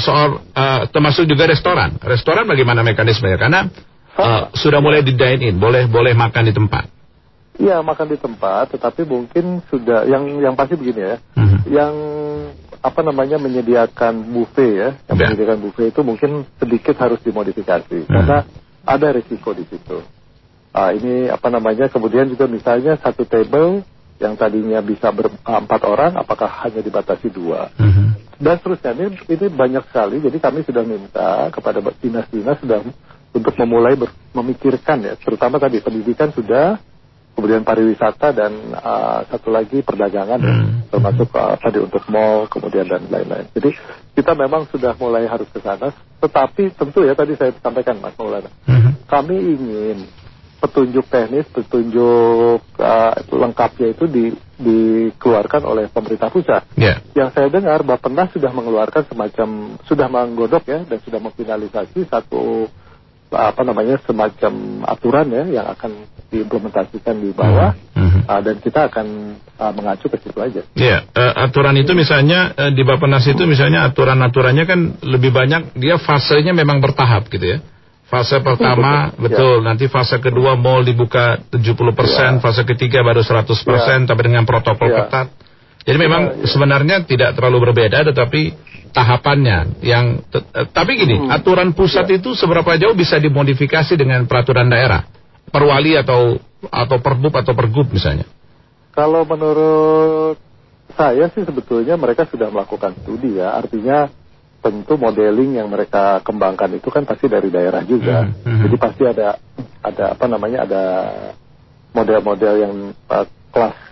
soal 0.00 0.42
uh, 0.52 0.90
termasuk 0.90 1.28
juga 1.30 1.46
restoran. 1.46 1.96
Restoran 2.02 2.48
bagaimana 2.48 2.82
mekanismenya? 2.82 3.38
Karena 3.38 3.60
uh, 4.18 4.50
sudah 4.52 4.82
mulai 4.82 5.06
di 5.06 5.14
dine 5.14 5.54
in, 5.54 5.56
boleh 5.56 5.86
boleh 5.86 6.12
makan 6.16 6.50
di 6.50 6.52
tempat. 6.56 6.84
Iya 7.60 7.84
makan 7.84 8.08
di 8.08 8.16
tempat, 8.16 8.72
tetapi 8.72 9.04
mungkin 9.04 9.60
sudah 9.68 10.08
yang 10.08 10.24
yang 10.40 10.56
pasti 10.56 10.80
begini 10.80 11.00
ya, 11.04 11.16
mm-hmm. 11.20 11.39
Yang 11.68 11.94
apa 12.80 13.00
namanya 13.04 13.36
menyediakan 13.36 14.32
buffet 14.32 14.72
ya, 14.72 14.90
yang 15.12 15.16
yeah. 15.16 15.28
menyediakan 15.28 15.58
buffet 15.60 15.92
itu 15.92 16.00
mungkin 16.00 16.30
sedikit 16.56 16.96
harus 16.96 17.20
dimodifikasi 17.20 18.08
mm-hmm. 18.08 18.14
karena 18.14 18.38
ada 18.88 19.08
risiko 19.12 19.52
di 19.52 19.68
situ. 19.68 20.00
Uh, 20.70 20.90
ini 20.96 21.28
apa 21.28 21.50
namanya 21.50 21.90
kemudian 21.90 22.30
juga 22.30 22.46
misalnya 22.46 22.96
satu 22.96 23.26
table 23.26 23.84
yang 24.20 24.36
tadinya 24.36 24.84
bisa 24.84 25.08
berempat 25.10 25.80
orang, 25.84 26.12
apakah 26.16 26.48
hanya 26.64 26.84
dibatasi 26.84 27.32
dua? 27.32 27.72
Mm-hmm. 27.76 28.08
Dan 28.40 28.54
seterusnya 28.60 28.92
ini, 28.96 29.16
ini 29.28 29.46
banyak 29.48 29.84
sekali. 29.88 30.16
Jadi 30.20 30.38
kami 30.40 30.60
sudah 30.64 30.84
minta 30.84 31.48
kepada 31.52 31.80
dinas-dinas 32.00 32.60
sudah 32.60 32.84
untuk 33.32 33.54
memulai 33.60 33.96
ber, 33.96 34.12
memikirkan 34.36 35.04
ya, 35.04 35.14
terutama 35.20 35.56
tadi 35.56 35.80
pendidikan 35.80 36.32
sudah, 36.32 36.80
kemudian 37.34 37.64
pariwisata 37.64 38.36
dan 38.36 38.52
uh, 38.76 39.24
satu 39.30 39.48
lagi 39.48 39.80
perdagangan, 39.80 40.40
mm-hmm. 40.40 40.66
ya, 40.66 40.90
termasuk 40.92 41.28
uh, 41.32 41.56
tadi 41.56 41.78
untuk 41.80 42.04
mall, 42.12 42.50
kemudian 42.50 42.86
dan 42.86 43.08
lain-lain. 43.08 43.48
Jadi 43.56 43.70
kita 44.16 44.36
memang 44.36 44.68
sudah 44.68 44.92
mulai 45.00 45.24
harus 45.24 45.48
ke 45.48 45.62
sana, 45.62 45.94
tetapi 46.20 46.74
tentu 46.76 47.06
ya 47.06 47.16
tadi 47.16 47.38
saya 47.38 47.54
sampaikan 47.58 47.98
Mas 48.02 48.14
Maulana, 48.18 48.50
mm-hmm. 48.68 48.92
kami 49.08 49.36
ingin 49.36 49.98
petunjuk 50.60 51.08
teknis, 51.08 51.48
petunjuk 51.48 52.60
uh, 52.76 53.14
lengkapnya 53.32 53.96
itu 53.96 54.04
di, 54.04 54.24
dikeluarkan 54.60 55.64
oleh 55.64 55.88
pemerintah 55.88 56.28
pusat. 56.28 56.68
Yeah. 56.76 57.00
Yang 57.16 57.32
saya 57.32 57.48
dengar 57.48 57.80
Bapenas 57.80 58.28
sudah 58.36 58.52
mengeluarkan 58.52 59.08
semacam 59.08 59.80
sudah 59.88 60.06
menggodok 60.12 60.68
ya 60.68 60.84
dan 60.84 61.00
sudah 61.00 61.18
memfinalisasi 61.24 62.04
satu 62.12 62.68
apa 63.30 63.62
namanya 63.62 64.02
semacam 64.02 64.82
aturan 64.82 65.26
ya 65.30 65.44
yang 65.62 65.66
akan 65.70 66.06
diimplementasikan 66.30 67.14
di 67.18 67.30
bawah 67.30 67.74
mm 67.94 68.06
-hmm. 68.06 68.22
uh, 68.26 68.40
dan 68.42 68.56
kita 68.58 68.90
akan 68.90 69.06
uh, 69.58 69.72
mengacu 69.74 70.06
ke 70.10 70.18
situ 70.22 70.38
aja. 70.38 70.62
Iya, 70.74 71.06
yeah. 71.06 71.14
uh, 71.14 71.46
aturan 71.46 71.74
itu 71.78 71.94
misalnya 71.94 72.54
uh, 72.54 72.70
di 72.74 72.82
Bapenas 72.82 73.26
itu 73.26 73.42
misalnya 73.46 73.86
aturan-aturannya 73.90 74.64
kan 74.66 74.80
lebih 75.02 75.30
banyak 75.34 75.74
dia 75.78 75.98
fasenya 75.98 76.54
memang 76.54 76.82
bertahap 76.82 77.30
gitu 77.30 77.58
ya. 77.58 77.58
Fase 78.10 78.42
pertama 78.42 79.14
betul, 79.14 79.22
betul. 79.22 79.56
Ya. 79.62 79.66
nanti 79.70 79.86
fase 79.86 80.18
kedua 80.18 80.58
mall 80.58 80.82
dibuka 80.82 81.38
70%, 81.46 81.62
ya. 81.62 82.42
fase 82.42 82.66
ketiga 82.66 83.06
baru 83.06 83.22
100% 83.22 83.46
ya. 83.46 84.02
tapi 84.02 84.20
dengan 84.26 84.42
protokol 84.42 84.90
ya. 84.90 85.06
ketat. 85.06 85.30
Jadi 85.86 85.94
memang 85.96 86.22
ya, 86.34 86.42
ya. 86.42 86.46
sebenarnya 86.50 86.96
tidak 87.06 87.38
terlalu 87.38 87.70
berbeda 87.70 88.02
tetapi 88.10 88.50
tahapannya 88.90 89.80
yang 89.80 90.20
eh, 90.30 90.66
tapi 90.70 90.98
gini, 90.98 91.16
hmm. 91.16 91.30
aturan 91.30 91.72
pusat 91.72 92.06
ya. 92.10 92.18
itu 92.18 92.34
seberapa 92.34 92.76
jauh 92.76 92.94
bisa 92.94 93.16
dimodifikasi 93.16 93.94
dengan 93.96 94.26
peraturan 94.26 94.68
daerah? 94.68 95.06
Perwali 95.50 95.98
atau 95.98 96.38
atau 96.68 96.96
perbub 97.02 97.34
atau 97.34 97.56
pergub 97.56 97.90
misalnya. 97.90 98.28
Kalau 98.94 99.24
menurut 99.24 100.38
saya 100.94 101.30
sih 101.30 101.46
sebetulnya 101.46 101.94
mereka 101.96 102.26
sudah 102.26 102.50
melakukan 102.50 102.94
studi 103.02 103.38
ya, 103.38 103.54
artinya 103.56 104.10
tentu 104.60 105.00
modeling 105.00 105.56
yang 105.56 105.72
mereka 105.72 106.20
kembangkan 106.20 106.76
itu 106.76 106.92
kan 106.92 107.08
pasti 107.08 107.26
dari 107.26 107.48
daerah 107.48 107.80
juga. 107.82 108.28
Mm 108.28 108.34
-hmm. 108.44 108.60
Jadi 108.68 108.76
pasti 108.76 109.02
ada 109.08 109.40
ada 109.80 110.04
apa 110.12 110.26
namanya 110.28 110.68
ada 110.68 110.84
model-model 111.96 112.54
yang 112.60 112.74
uh, 113.10 113.26
kelas 113.50 113.89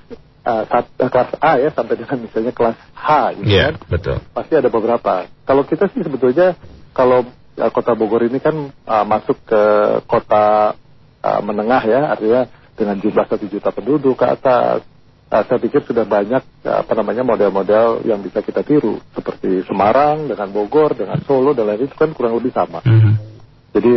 uh, 0.48 0.64
sat, 0.64 0.86
uh, 0.96 1.10
kelas 1.12 1.30
A 1.44 1.52
ya 1.60 1.68
sampai 1.76 1.94
dengan 2.00 2.16
misalnya 2.24 2.52
kelas 2.56 2.78
H 2.96 3.08
gitu 3.36 3.48
yeah, 3.52 3.76
kan. 3.76 3.92
betul. 3.92 4.16
Pasti 4.32 4.52
ada 4.56 4.68
beberapa. 4.72 5.28
Kalau 5.44 5.62
kita 5.68 5.92
sih 5.92 6.00
sebetulnya 6.00 6.56
kalau 6.96 7.28
uh, 7.60 7.70
kota 7.70 7.92
Bogor 7.92 8.24
ini 8.24 8.40
kan 8.40 8.72
uh, 8.72 9.04
masuk 9.04 9.36
ke 9.44 9.62
kota 10.08 10.72
uh, 11.20 11.40
menengah 11.44 11.82
ya, 11.84 12.00
artinya 12.16 12.48
dengan 12.72 12.96
jumlah 12.96 13.26
satu 13.28 13.44
juta 13.50 13.74
penduduk 13.74 14.16
ke 14.16 14.26
atas 14.26 14.86
uh, 15.28 15.42
saya 15.44 15.58
pikir 15.60 15.84
sudah 15.84 16.08
banyak 16.08 16.42
uh, 16.64 16.78
apa 16.86 16.92
namanya 16.96 17.22
model-model 17.26 18.06
yang 18.08 18.24
bisa 18.24 18.40
kita 18.40 18.64
tiru 18.64 19.02
seperti 19.12 19.66
Semarang 19.68 20.30
dengan 20.30 20.48
Bogor 20.54 20.96
dengan 20.96 21.20
Solo 21.28 21.52
dan 21.52 21.68
lain 21.68 21.84
itu 21.84 21.96
kan 21.98 22.14
kurang 22.16 22.38
lebih 22.40 22.54
sama. 22.56 22.80
Mm 22.86 22.98
-hmm. 22.98 23.14
Jadi 23.76 23.92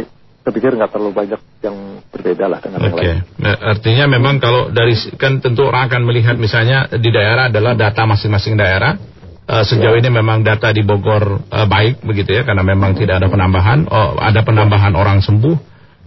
pikir 0.50 0.74
nggak 0.74 0.90
terlalu 0.90 1.14
banyak 1.14 1.42
yang 1.62 1.78
berbeda 2.10 2.46
lah 2.50 2.60
dengan 2.66 2.80
okay. 2.82 2.90
yang 2.90 2.98
lain. 2.98 3.18
Nah, 3.38 3.56
artinya 3.78 4.06
memang 4.10 4.36
kalau 4.42 4.74
dari 4.74 4.98
kan 5.22 5.38
tentu 5.38 5.70
orang 5.70 5.86
akan 5.86 6.02
melihat 6.02 6.36
misalnya 6.42 6.90
di 6.90 7.10
daerah 7.14 7.54
adalah 7.54 7.78
data 7.78 8.02
masing-masing 8.10 8.58
daerah. 8.58 8.98
Uh, 9.52 9.68
sejauh 9.68 9.98
ya. 9.98 10.06
ini 10.06 10.10
memang 10.14 10.46
data 10.46 10.72
di 10.72 10.80
Bogor 10.86 11.44
uh, 11.50 11.68
baik 11.68 12.06
begitu 12.08 12.40
ya 12.40 12.48
karena 12.48 12.64
memang 12.64 12.98
tidak 12.98 13.22
ada 13.22 13.28
penambahan. 13.28 13.86
Oh, 13.86 14.18
ada 14.18 14.42
penambahan 14.42 14.96
orang 14.96 15.20
sembuh 15.22 15.58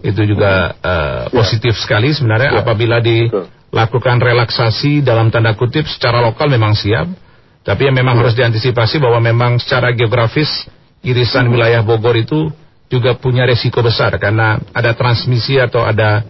itu 0.01 0.21
juga 0.27 0.75
uh, 0.81 1.23
positif 1.31 1.77
sekali 1.77 2.11
sebenarnya 2.11 2.57
ya. 2.57 2.59
apabila 2.65 2.99
di 2.99 3.27
Betul 3.29 3.55
lakukan 3.75 4.23
relaksasi 4.23 5.03
dalam 5.03 5.27
tanda 5.27 5.51
kutip 5.59 5.83
secara 5.83 6.23
lokal 6.23 6.47
memang 6.47 6.71
siap, 6.71 7.11
tapi 7.67 7.91
yang 7.91 7.99
memang 7.99 8.15
harus 8.23 8.31
diantisipasi 8.31 9.03
bahwa 9.03 9.19
memang 9.19 9.59
secara 9.59 9.91
geografis 9.91 10.47
irisan 11.03 11.51
wilayah 11.51 11.83
Bogor 11.83 12.15
itu 12.15 12.47
juga 12.91 13.17
punya 13.17 13.43
resiko 13.49 13.81
besar 13.81 14.13
karena 14.21 14.61
ada 14.71 14.93
transmisi 14.93 15.57
atau 15.57 15.81
ada 15.81 16.21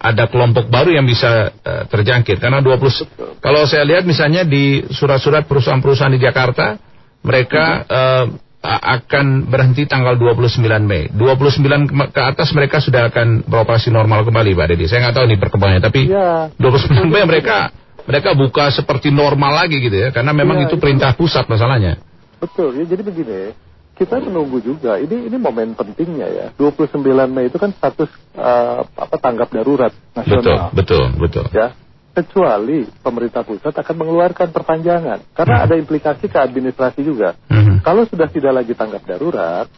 ada 0.00 0.24
kelompok 0.32 0.72
baru 0.72 0.96
yang 0.96 1.04
bisa 1.04 1.52
uh, 1.52 1.84
terjangkit 1.86 2.40
karena 2.40 2.64
20 2.64 3.38
kalau 3.44 3.62
saya 3.68 3.84
lihat 3.84 4.08
misalnya 4.08 4.42
di 4.42 4.82
surat-surat 4.90 5.44
perusahaan-perusahaan 5.44 6.14
di 6.16 6.22
Jakarta 6.22 6.80
mereka 7.20 7.64
uh, 7.84 8.26
akan 8.60 9.48
berhenti 9.48 9.88
tanggal 9.88 10.20
29 10.20 10.60
Mei. 10.84 11.08
29 11.08 12.12
ke 12.12 12.20
atas 12.20 12.52
mereka 12.52 12.76
sudah 12.76 13.08
akan 13.08 13.48
beroperasi 13.48 13.88
normal 13.88 14.28
kembali, 14.28 14.52
Pak 14.52 14.66
Deddy. 14.76 14.84
Saya 14.84 15.08
nggak 15.08 15.16
tahu 15.16 15.26
nih 15.32 15.38
perkembangannya, 15.40 15.82
tapi 15.82 16.00
ya. 16.12 16.52
29 16.60 17.08
Mei 17.08 17.24
mereka 17.24 17.72
mereka 18.04 18.36
buka 18.36 18.68
seperti 18.68 19.08
normal 19.08 19.64
lagi 19.64 19.80
gitu 19.80 19.96
ya, 19.96 20.08
karena 20.12 20.36
memang 20.36 20.60
ya, 20.60 20.68
itu 20.68 20.76
perintah 20.76 21.16
pusat 21.16 21.48
masalahnya. 21.48 22.00
Betul, 22.36 22.76
ya 22.80 22.84
jadi 22.84 23.02
begini, 23.04 23.56
kita 24.00 24.16
menunggu 24.24 24.64
juga. 24.64 24.96
Ini 24.96 25.28
ini 25.28 25.36
momen 25.36 25.76
pentingnya 25.76 26.28
ya. 26.32 26.46
29 26.56 27.04
Mei 27.28 27.52
itu 27.52 27.60
kan 27.60 27.68
status 27.76 28.08
uh, 28.32 28.88
apa 28.96 29.16
tanggap 29.20 29.52
darurat 29.52 29.92
nasional. 30.16 30.72
Betul, 30.72 31.12
betul, 31.20 31.44
betul. 31.44 31.44
Ya, 31.52 31.76
kecuali 32.16 32.88
pemerintah 33.04 33.44
pusat 33.44 33.76
akan 33.76 33.94
mengeluarkan 34.00 34.48
perpanjangan 34.56 35.20
karena 35.36 35.56
hmm. 35.60 35.64
ada 35.68 35.74
implikasi 35.76 36.32
ke 36.32 36.38
administrasi 36.40 37.04
juga. 37.04 37.36
Hmm. 37.52 37.84
Kalau 37.84 38.08
sudah 38.08 38.32
tidak 38.32 38.64
lagi 38.64 38.72
tanggap 38.72 39.04
darurat, 39.04 39.68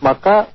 maka 0.00 0.48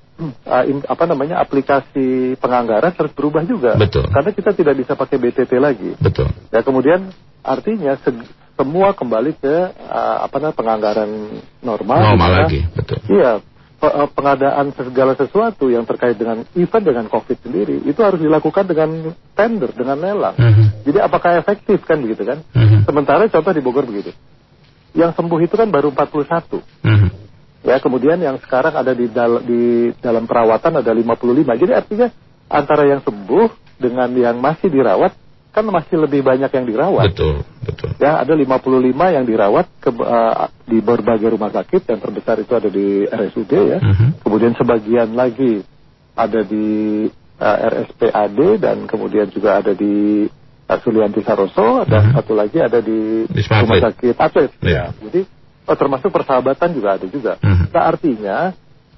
uh, 0.49 0.63
in, 0.65 0.82
apa 0.84 1.06
namanya 1.06 1.38
aplikasi 1.38 2.34
penganggaran 2.41 2.97
harus 2.97 3.13
berubah 3.13 3.45
juga. 3.45 3.78
Betul. 3.78 4.10
Karena 4.10 4.34
kita 4.34 4.52
tidak 4.58 4.76
bisa 4.82 4.97
pakai 4.97 5.21
BTT 5.21 5.52
lagi. 5.62 5.93
Betul. 6.02 6.34
Ya 6.49 6.65
kemudian 6.65 7.13
artinya 7.45 7.93
se 8.02 8.10
semua 8.54 8.94
kembali 8.94 9.32
ke 9.38 9.56
uh, 9.89 10.18
apa 10.26 10.36
namanya 10.38 10.58
penganggaran 10.58 11.10
normal. 11.66 12.00
Normal 12.13 12.32
lagi, 12.46 12.62
betul. 12.74 13.02
Iya, 13.10 13.42
Eh, 13.84 14.08
pengadaan 14.16 14.72
segala 14.72 15.12
sesuatu 15.12 15.68
yang 15.68 15.84
terkait 15.84 16.16
dengan 16.16 16.48
event 16.56 16.86
dengan 16.88 17.06
COVID 17.12 17.36
sendiri 17.44 17.84
itu 17.84 18.00
harus 18.00 18.16
dilakukan 18.16 18.63
dengan 18.63 19.12
tender, 19.36 19.76
dengan 19.76 20.00
lelang. 20.00 20.39
Mm 20.39 20.52
-hmm. 20.56 20.68
Jadi 20.88 20.98
apakah 21.04 21.36
efektif 21.36 21.84
kan 21.84 22.00
begitu 22.00 22.24
kan? 22.24 22.48
Mm 22.56 22.63
-hmm. 22.63 22.80
Sementara 22.88 23.28
contoh 23.28 23.52
di 23.52 23.60
Bogor 23.60 23.84
begitu. 23.84 24.16
Yang 24.96 25.20
sembuh 25.20 25.36
itu 25.44 25.60
kan 25.60 25.68
baru 25.68 25.92
41. 25.92 26.63
Mm 26.80 26.96
-hmm. 26.96 27.10
Ya, 27.68 27.76
kemudian 27.84 28.24
yang 28.24 28.39
sekarang 28.39 28.72
ada 28.72 28.96
di, 28.96 29.12
dal 29.12 29.44
di 29.44 29.92
dalam 30.00 30.32
perawatan 30.32 30.80
ada 30.80 30.92
55. 30.96 31.44
Jadi 31.44 31.72
artinya 31.76 32.08
antara 32.48 32.88
yang 32.88 33.04
sembuh 33.04 33.52
dengan 33.84 34.08
yang 34.16 34.39
masih 34.39 34.72
dirawat 34.72 35.12
kan 35.54 35.62
masih 35.70 36.02
lebih 36.02 36.26
banyak 36.26 36.50
yang 36.50 36.66
dirawat. 36.66 37.13
Betul, 37.13 37.46
betul. 37.62 37.94
Ya, 38.02 38.18
ada 38.18 38.34
55 38.34 38.89
yang 38.89 39.26
dirawat 39.30 39.70
ke, 39.78 39.94
uh, 39.94 40.50
di 40.66 40.82
berbagai 40.82 41.30
rumah 41.30 41.54
sakit, 41.54 41.86
yang 41.94 42.02
terbesar 42.02 42.42
itu 42.42 42.58
ada 42.58 42.74
di 42.74 43.06
RSUD 43.06 43.54
ya. 43.54 43.78
Uh 43.78 43.86
mhm. 43.86 43.94
-huh. 43.94 44.10
Kemudian 44.26 44.54
sebagian 44.58 45.13
lagi 45.13 45.62
ada 46.18 46.42
di 46.42 47.06
uh, 47.38 47.58
RSPAD 47.70 48.39
dan 48.66 48.89
kemudian 48.89 49.30
juga 49.30 49.62
ada 49.62 49.78
di 49.78 50.26
uh, 50.66 50.78
Sulianti 50.82 51.22
Saroso 51.22 51.86
dan 51.86 52.02
uh 52.02 52.02
mhm. 52.02 52.10
-huh. 52.10 52.16
satu 52.18 52.34
lagi 52.34 52.58
ada 52.58 52.82
di, 52.82 53.30
di 53.30 53.42
rumah 53.46 53.78
sakit 53.94 54.16
Atlet. 54.18 54.52
Yeah. 54.58 54.89
Ya. 54.89 55.06
Jadi 55.06 55.22
oh, 55.70 55.78
termasuk 55.78 56.10
persahabatan 56.10 56.70
juga 56.74 56.98
ada 56.98 57.06
juga. 57.06 57.38
Uh 57.38 57.46
mhm. 57.46 57.56
-huh. 57.62 57.68
Nah, 57.70 57.84
artinya 57.94 58.38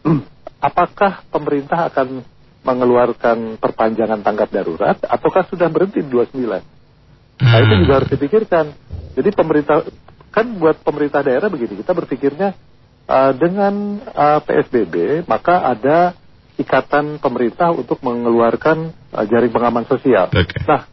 apakah 0.71 1.27
pemerintah 1.27 1.91
akan 1.91 2.23
mengeluarkan 2.65 3.61
perpanjangan 3.61 4.25
tanggap 4.25 4.49
darurat 4.49 4.97
ataukah 5.05 5.45
sudah 5.45 5.69
berhenti 5.69 6.01
di 6.01 6.09
29? 6.09 6.33
Hmm. 6.33 7.45
Nah 7.45 7.57
itu 7.61 7.73
hmm. 7.77 7.81
juga 7.85 7.93
harus 8.01 8.09
dipikirkan. 8.09 8.65
Jadi 9.13 9.29
pemerintah 9.31 9.85
kan 10.33 10.45
buat 10.59 10.81
pemerintah 10.81 11.23
daerah 11.23 11.47
begini, 11.47 11.79
kita 11.79 11.95
berpikirnya 11.95 12.57
uh, 13.07 13.31
dengan 13.37 14.01
uh, 14.11 14.39
PSBB 14.43 15.23
maka 15.29 15.63
ada 15.63 16.17
ikatan 16.57 17.21
pemerintah 17.21 17.71
untuk 17.71 18.01
mengeluarkan 18.01 18.91
uh, 19.13 19.25
jaring 19.29 19.53
pengaman 19.53 19.85
sosial. 19.85 20.27
Okay. 20.33 20.65
Nah 20.65 20.89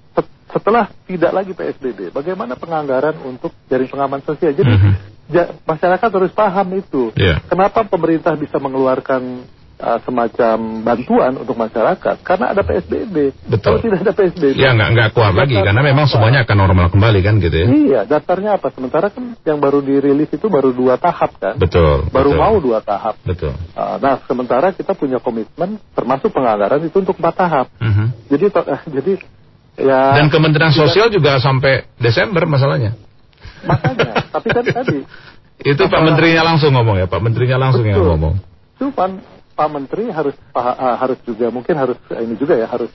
setelah 0.52 0.92
tidak 1.08 1.32
lagi 1.32 1.52
PSBB, 1.56 2.12
bagaimana 2.12 2.60
penganggaran 2.60 3.16
untuk 3.24 3.56
jaring 3.72 3.88
pengaman 3.88 4.20
sosial? 4.20 4.52
Jadi 4.52 4.68
mm 4.68 4.80
-hmm. 4.84 4.94
ja, 5.32 5.44
masyarakat 5.64 6.10
harus 6.12 6.32
paham 6.36 6.68
itu. 6.76 7.08
Yeah. 7.16 7.40
Kenapa 7.48 7.88
pemerintah 7.88 8.36
bisa 8.36 8.60
mengeluarkan 8.60 9.48
uh, 9.82 9.98
semacam 10.06 10.56
bantuan 10.86 11.32
untuk 11.34 11.58
masyarakat 11.58 12.16
karena 12.22 12.54
ada 12.54 12.62
PSBB. 12.62 13.34
Betul. 13.50 13.66
Kalau 13.66 13.78
tidak 13.82 13.98
ada 14.06 14.12
PSBB, 14.14 14.54
ya 14.54 14.70
nggak 14.72 14.90
nggak 14.94 15.08
kuat 15.12 15.34
lagi 15.34 15.58
karena 15.58 15.82
memang 15.82 16.06
apa? 16.06 16.12
semuanya 16.14 16.40
akan 16.46 16.56
normal 16.56 16.86
kembali 16.94 17.20
kan 17.20 17.34
gitu 17.42 17.56
ya. 17.58 17.66
Iya, 17.66 18.00
dasarnya 18.06 18.50
apa? 18.56 18.70
Sementara 18.70 19.10
kan 19.10 19.34
yang 19.42 19.58
baru 19.58 19.82
dirilis 19.82 20.30
itu 20.30 20.46
baru 20.46 20.70
dua 20.70 20.96
tahap 20.96 21.34
kan. 21.42 21.58
Betul. 21.58 22.06
Baru 22.14 22.30
betul. 22.32 22.40
mau 22.40 22.54
dua 22.62 22.78
tahap. 22.80 23.18
Betul. 23.26 23.52
Uh, 23.74 23.98
nah, 23.98 24.22
sementara 24.24 24.70
kita 24.70 24.94
punya 24.94 25.18
komitmen 25.18 25.82
termasuk 25.92 26.30
penganggaran 26.30 26.80
itu 26.86 26.96
untuk 27.02 27.18
empat 27.18 27.34
tahap. 27.34 27.66
Uh 27.82 27.84
mhm. 27.84 27.92
-huh. 27.92 28.08
Jadi 28.30 28.44
uh, 28.54 28.82
jadi 28.86 29.12
ya. 29.82 30.00
Dan 30.22 30.30
Kementerian 30.30 30.72
Sosial 30.72 31.10
juga 31.10 31.42
sampai 31.42 31.90
Desember 31.98 32.46
masalahnya. 32.46 32.94
Makanya, 33.62 34.30
tapi 34.30 34.48
kan 34.48 34.64
tadi. 34.64 34.98
Itu 35.62 35.86
Pak 35.86 36.02
Menterinya 36.02 36.42
langsung 36.42 36.74
ngomong 36.74 36.98
ya, 36.98 37.06
Pak 37.06 37.22
Menterinya 37.22 37.70
langsung 37.70 37.86
Betul. 37.86 37.94
yang 37.94 38.06
ngomong. 38.18 38.34
Cuman 38.82 39.10
Pak 39.52 39.68
Menteri 39.68 40.08
harus 40.08 40.34
uh, 40.56 40.96
harus 40.96 41.20
juga 41.22 41.52
mungkin 41.52 41.76
harus 41.76 41.98
ini 42.16 42.34
juga 42.40 42.56
ya 42.56 42.66
harus 42.66 42.88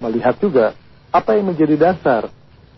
melihat 0.00 0.36
juga 0.36 0.76
apa 1.12 1.36
yang 1.36 1.48
menjadi 1.48 1.74
dasar. 1.76 2.28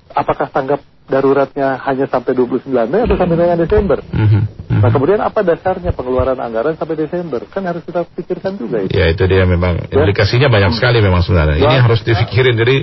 Apakah 0.09 0.49
tanggap 0.49 0.81
daruratnya 1.09 1.81
hanya 1.85 2.09
sampai 2.09 2.33
29 2.33 2.69
Mei 2.69 3.05
atau 3.05 3.17
sampai 3.17 3.37
dengan 3.37 3.59
Desember? 3.61 3.99
Mm 4.09 4.27
-hmm. 4.29 4.43
Nah 4.79 4.91
kemudian 4.93 5.21
apa 5.21 5.41
dasarnya 5.45 5.93
pengeluaran 5.93 6.39
anggaran 6.39 6.77
sampai 6.79 6.97
Desember? 6.97 7.45
Kan 7.49 7.65
harus 7.67 7.85
kita 7.85 8.05
pikirkan 8.09 8.57
juga 8.57 8.85
itu. 8.85 8.93
Ya 8.95 9.13
itu 9.13 9.25
dia 9.27 9.45
memang 9.45 9.89
ya. 9.89 10.01
implikasinya 10.01 10.49
banyak 10.49 10.79
sekali 10.79 11.03
memang 11.03 11.21
sebenarnya. 11.21 11.61
Ya. 11.61 11.67
Ini 11.69 11.77
harus 11.85 12.01
dipikirin 12.05 12.57
jadi 12.57 12.77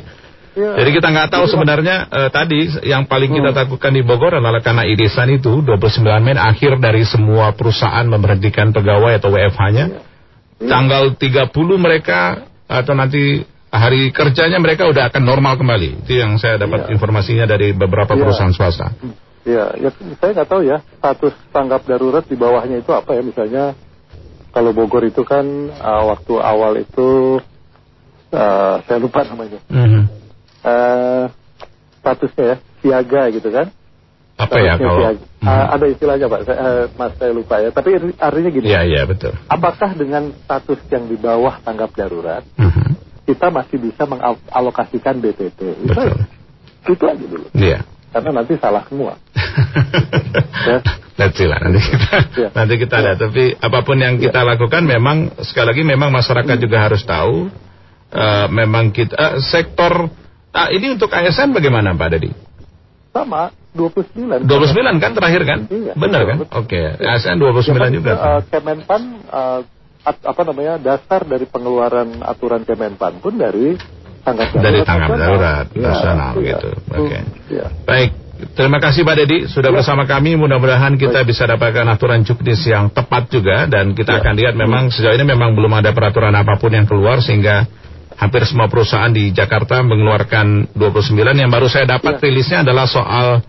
Ya. 0.55 0.71
Jadi 0.79 0.89
kita 0.95 1.11
nggak 1.11 1.35
tahu 1.35 1.51
sebenarnya 1.51 2.07
uh, 2.07 2.29
tadi 2.31 2.63
yang 2.87 3.11
paling 3.11 3.27
kita 3.27 3.51
hmm. 3.51 3.59
takutkan 3.59 3.91
di 3.91 4.07
Bogor 4.07 4.39
adalah 4.39 4.63
karena 4.63 4.87
irisan 4.87 5.27
itu 5.35 5.59
29 5.59 5.99
Mei 6.23 6.39
akhir 6.39 6.79
dari 6.79 7.03
semua 7.03 7.51
perusahaan 7.51 8.07
memberhentikan 8.07 8.71
pegawai 8.71 9.19
atau 9.19 9.35
WFH-nya. 9.35 9.85
Ya. 9.91 10.14
Iya. 10.55 10.71
Tanggal 10.71 11.03
30 11.19 11.51
mereka 11.75 12.47
atau 12.65 12.93
nanti 12.95 13.43
hari 13.67 14.15
kerjanya 14.15 14.57
mereka 14.57 14.87
udah 14.87 15.11
akan 15.11 15.23
normal 15.23 15.59
kembali. 15.59 16.07
Itu 16.07 16.15
yang 16.15 16.39
saya 16.39 16.55
dapat 16.55 16.87
ya. 16.87 16.95
informasinya 16.95 17.45
dari 17.45 17.75
beberapa 17.75 18.15
ya. 18.15 18.19
perusahaan 18.23 18.55
swasta. 18.55 18.95
Ya, 19.45 19.75
ya 19.77 19.93
saya 20.17 20.31
nggak 20.41 20.49
tahu 20.49 20.61
ya 20.65 20.81
status 20.81 21.35
tanggap 21.53 21.85
darurat 21.85 22.25
di 22.25 22.33
bawahnya 22.33 22.81
itu 22.81 22.89
apa 22.95 23.13
ya 23.13 23.21
misalnya 23.21 23.77
kalau 24.49 24.71
Bogor 24.73 25.05
itu 25.05 25.21
kan 25.21 25.45
uh, 25.69 26.03
waktu 26.09 26.33
awal 26.41 26.73
itu 26.81 27.37
uh, 28.33 28.75
saya 28.89 28.97
lupa 28.97 29.21
namanya 29.21 29.61
mm 29.69 29.85
-hmm. 29.85 30.03
uh, 30.65 31.25
statusnya 32.01 32.45
ya 32.45 32.57
siaga 32.81 33.21
gitu 33.37 33.53
kan 33.53 33.69
apa 34.35 34.57
ya 34.59 34.75
kalau 34.75 35.15
uh, 35.15 35.65
ada 35.71 35.85
istilahnya 35.87 36.27
pak. 36.27 36.41
Saya, 36.43 36.57
uh, 36.59 36.83
mas 36.99 37.15
saya 37.15 37.31
lupa 37.31 37.55
ya. 37.63 37.71
Tapi 37.71 37.89
artinya 38.19 38.51
gini. 38.51 38.67
Ya 38.67 38.83
ya 38.83 39.07
betul. 39.07 39.31
Apakah 39.47 39.95
dengan 39.95 40.35
status 40.43 40.79
yang 40.91 41.07
di 41.07 41.15
bawah 41.15 41.63
tanggap 41.63 41.95
darurat 41.95 42.43
uh 42.59 42.67
-huh. 42.67 42.91
kita 43.23 43.47
masih 43.47 43.79
bisa 43.79 44.03
mengalokasikan 44.03 45.23
BPT 45.23 45.87
betul 45.87 46.27
itu, 46.83 46.91
itu 46.99 47.03
aja 47.07 47.25
dulu. 47.25 47.47
Iya. 47.55 47.79
Karena 48.11 48.29
nanti 48.43 48.53
salah 48.59 48.83
semua. 48.87 49.15
Ya. 50.65 50.81
Nanti 51.15 51.47
lah 51.47 51.61
nanti 51.63 51.79
kita 51.79 52.15
ya. 52.35 52.49
nanti 52.51 52.73
kita 52.75 52.95
lihat. 52.99 53.17
Tapi 53.21 53.43
apa 53.55 53.79
pun 53.87 53.95
yang 54.01 54.19
kita 54.19 54.43
ya. 54.43 54.49
lakukan 54.51 54.83
memang 54.83 55.31
sekali 55.45 55.71
lagi 55.71 55.83
memang 55.87 56.11
masyarakat 56.11 56.57
hmm. 56.57 56.63
juga 56.67 56.77
harus 56.83 57.05
tahu 57.07 57.47
uh, 58.11 58.47
memang 58.51 58.91
kita 58.91 59.15
uh, 59.15 59.35
sektor 59.39 60.11
uh, 60.51 60.69
ini 60.75 60.91
untuk 60.99 61.07
ASN 61.13 61.55
bagaimana 61.55 61.95
Pak 61.95 62.09
Dedi? 62.17 62.35
Sama 63.15 63.47
29. 63.75 64.47
29 64.47 65.03
kan 65.03 65.11
terakhir 65.11 65.41
kan? 65.43 65.59
Iya. 65.67 65.93
Benar 65.99 66.21
kan? 66.23 66.38
Oke, 66.55 66.79
okay. 66.95 67.03
ASN 67.03 67.38
29 67.43 67.75
ya, 67.75 67.91
juga. 67.91 68.11
Uh, 68.15 68.41
Kemenpan 68.47 69.01
uh, 69.27 69.59
apa 70.07 70.41
namanya? 70.47 70.79
dasar 70.79 71.27
dari 71.27 71.43
pengeluaran 71.43 72.23
aturan 72.23 72.63
Kemenpan 72.63 73.19
pun 73.19 73.35
dari 73.35 73.75
tanggap 74.23 74.49
darurat. 74.55 74.63
Dari 74.63 74.79
tanggap 74.81 75.09
darurat 75.19 75.65
ya, 75.75 75.83
nasional 75.83 76.33
ya, 76.39 76.47
gitu. 76.55 76.69
Oke. 76.71 76.95
Okay. 77.03 77.21
Ya. 77.51 77.67
Baik. 77.83 78.11
Terima 78.35 78.83
kasih 78.83 79.07
Pak 79.07 79.15
Dedi 79.15 79.38
sudah 79.47 79.71
ya. 79.71 79.75
bersama 79.79 80.03
kami. 80.03 80.35
Mudah-mudahan 80.35 80.99
kita 80.99 81.23
Baik. 81.23 81.31
bisa 81.31 81.47
dapatkan 81.47 81.88
aturan 81.88 82.23
juknis 82.27 82.63
yang 82.67 82.91
tepat 82.91 83.31
juga 83.31 83.63
dan 83.67 83.95
kita 83.95 84.15
ya. 84.15 84.19
akan 84.19 84.33
lihat 84.35 84.53
memang 84.59 84.91
sejauh 84.91 85.15
ini 85.15 85.23
memang 85.23 85.55
belum 85.55 85.71
ada 85.71 85.95
peraturan 85.95 86.35
apa 86.35 86.59
pun 86.59 86.71
yang 86.75 86.83
keluar 86.83 87.23
sehingga 87.23 87.63
hampir 88.15 88.43
semua 88.47 88.67
perusahaan 88.67 89.11
di 89.11 89.31
Jakarta 89.31 89.83
mengeluarkan 89.83 90.75
29 90.75 91.15
yang 91.15 91.51
baru 91.51 91.67
saya 91.67 91.99
dapat 91.99 92.19
ya. 92.19 92.21
rilisnya 92.27 92.59
adalah 92.63 92.88
soal 92.88 93.43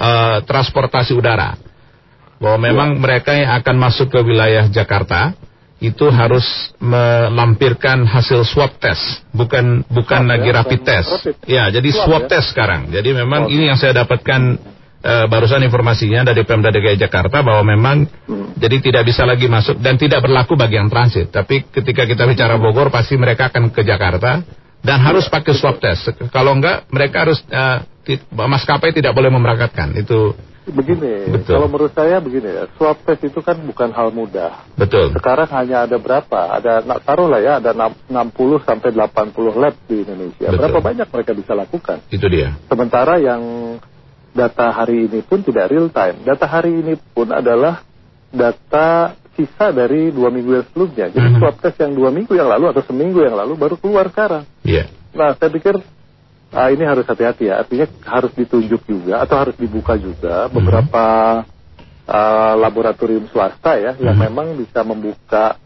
uh, 0.00 0.40
transportasi 0.48 1.12
udara. 1.12 1.60
Bahwa 2.40 2.56
memang 2.56 2.96
ya. 2.96 2.98
mereka 2.98 3.36
yang 3.36 3.52
akan 3.60 3.76
masuk 3.76 4.08
ke 4.08 4.18
wilayah 4.24 4.64
Jakarta 4.72 5.36
itu 5.80 6.08
harus 6.12 6.44
melampirkan 6.76 8.04
hasil 8.04 8.44
swab 8.44 8.76
test, 8.80 9.24
bukan 9.32 9.80
bukan 9.88 10.28
swab, 10.28 10.32
lagi 10.32 10.48
ya, 10.52 10.54
rapid 10.60 10.80
test. 10.84 11.08
Rapid. 11.08 11.34
Ya, 11.48 11.64
jadi 11.72 11.88
swab, 11.92 12.04
swab 12.08 12.22
ya? 12.24 12.28
test 12.36 12.46
sekarang. 12.52 12.92
Jadi 12.92 13.16
memang 13.16 13.48
swab. 13.48 13.52
ini 13.56 13.64
yang 13.68 13.80
saya 13.80 13.92
dapatkan 14.04 14.40
uh, 15.00 15.26
barusan 15.28 15.64
informasinya 15.64 16.28
dari 16.32 16.44
Pemda 16.44 16.68
DKI 16.68 17.00
Jakarta 17.00 17.40
bahwa 17.40 17.64
memang 17.64 18.04
hmm. 18.04 18.60
jadi 18.60 18.76
tidak 18.80 19.02
bisa 19.08 19.24
lagi 19.24 19.48
masuk 19.48 19.80
dan 19.80 19.96
tidak 19.96 20.20
berlaku 20.20 20.56
bagi 20.56 20.76
yang 20.76 20.92
transit. 20.92 21.32
Tapi 21.32 21.68
ketika 21.72 22.04
kita 22.04 22.28
bicara 22.28 22.60
Bogor 22.60 22.92
pasti 22.92 23.16
mereka 23.16 23.48
akan 23.48 23.72
ke 23.72 23.80
Jakarta 23.80 24.44
dan 24.80 24.98
harus 25.00 25.28
pakai 25.28 25.52
swab 25.56 25.76
test. 25.78 26.08
Kalau 26.32 26.56
enggak 26.56 26.88
mereka 26.88 27.28
harus 27.28 27.40
uh, 27.52 27.84
maskapai 28.32 28.96
tidak 28.96 29.12
boleh 29.12 29.28
memberangkatkan. 29.28 29.92
Itu 29.96 30.32
begini. 30.70 31.28
Betul. 31.28 31.60
Kalau 31.60 31.68
menurut 31.68 31.92
saya 31.92 32.16
begini 32.22 32.48
ya, 32.48 32.64
swab 32.78 32.96
test 33.04 33.26
itu 33.26 33.40
kan 33.44 33.58
bukan 33.60 33.90
hal 33.92 34.14
mudah. 34.14 34.64
Betul. 34.78 35.12
Sekarang 35.12 35.50
hanya 35.52 35.84
ada 35.84 35.96
berapa? 36.00 36.56
Ada 36.56 36.86
taruh 37.02 37.28
lah 37.28 37.40
ya, 37.42 37.52
ada 37.60 37.74
60 37.74 38.08
sampai 38.64 38.90
80 38.94 39.60
lab 39.60 39.74
di 39.84 39.96
Indonesia. 40.06 40.48
Betul. 40.48 40.58
Berapa 40.62 40.78
banyak 40.80 41.08
mereka 41.10 41.32
bisa 41.36 41.52
lakukan? 41.52 42.00
Itu 42.08 42.26
dia. 42.30 42.56
Sementara 42.70 43.20
yang 43.20 43.42
data 44.30 44.70
hari 44.70 45.10
ini 45.10 45.20
pun 45.26 45.42
tidak 45.42 45.68
real 45.68 45.90
time. 45.90 46.22
Data 46.22 46.46
hari 46.46 46.72
ini 46.80 46.94
pun 46.96 47.28
adalah 47.34 47.82
data 48.30 49.18
sisa 49.38 49.70
dari 49.70 50.10
dua 50.10 50.28
minggu 50.28 50.50
yang 50.60 50.64
sebelumnya. 50.70 51.06
Jadi 51.10 51.26
mm 51.26 51.32
-hmm. 51.36 51.40
swab 51.42 51.56
test 51.62 51.78
yang 51.80 51.92
dua 51.94 52.10
minggu 52.10 52.32
yang 52.34 52.48
lalu 52.50 52.70
atau 52.70 52.82
seminggu 52.84 53.22
yang 53.22 53.36
lalu 53.38 53.54
baru 53.56 53.76
keluar 53.78 54.10
sekarang. 54.10 54.44
Iya. 54.66 54.84
Yeah. 54.84 54.86
Nah, 55.10 55.34
saya 55.34 55.50
pikir 55.50 55.74
uh, 56.54 56.68
ini 56.70 56.84
harus 56.86 57.06
hati-hati 57.06 57.50
ya. 57.50 57.62
Artinya 57.62 57.86
harus 58.06 58.32
ditunjuk 58.34 58.82
juga 58.86 59.22
atau 59.22 59.36
harus 59.38 59.56
dibuka 59.58 59.94
juga 59.98 60.46
mm-hmm. 60.46 60.54
beberapa 60.54 61.04
uh, 62.06 62.54
laboratorium 62.58 63.26
swasta 63.30 63.78
ya 63.78 63.92
yang 63.98 64.18
mm-hmm. 64.18 64.26
memang 64.30 64.46
bisa 64.58 64.80
membuka 64.82 65.58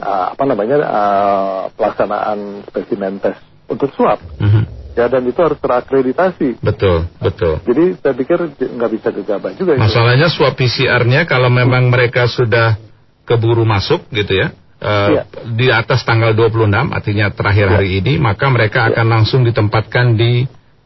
uh, 0.00 0.26
apa 0.32 0.44
namanya 0.44 0.76
uh, 0.84 1.62
pelaksanaan 1.76 2.64
spesimen 2.68 3.20
tes 3.20 3.36
untuk 3.68 3.92
swab. 3.96 4.20
Mm-hmm. 4.40 4.64
Ya 4.94 5.10
dan 5.10 5.26
itu 5.26 5.38
harus 5.42 5.58
terakreditasi. 5.58 6.62
Betul, 6.62 7.10
betul. 7.18 7.58
Jadi 7.66 7.98
saya 7.98 8.14
pikir 8.14 8.38
nggak 8.54 8.90
bisa 8.94 9.08
gegabah 9.10 9.50
juga. 9.58 9.74
Masalahnya 9.74 10.30
itu. 10.30 10.38
swab 10.38 10.54
PCR-nya 10.54 11.26
kalau 11.26 11.50
memang 11.50 11.90
mereka 11.90 12.30
sudah 12.30 12.78
keburu 13.26 13.66
masuk 13.66 14.06
gitu 14.14 14.38
ya, 14.38 14.54
uh, 14.84 15.08
ya. 15.10 15.22
di 15.50 15.66
atas 15.72 16.04
tanggal 16.04 16.36
26 16.36 16.94
artinya 16.94 17.26
terakhir 17.32 17.66
ya. 17.66 17.72
hari 17.80 17.88
ini 17.98 18.20
maka 18.20 18.46
mereka 18.52 18.86
ya. 18.86 18.88
akan 18.94 19.06
langsung 19.08 19.40
ditempatkan 19.42 20.14
di 20.14 20.44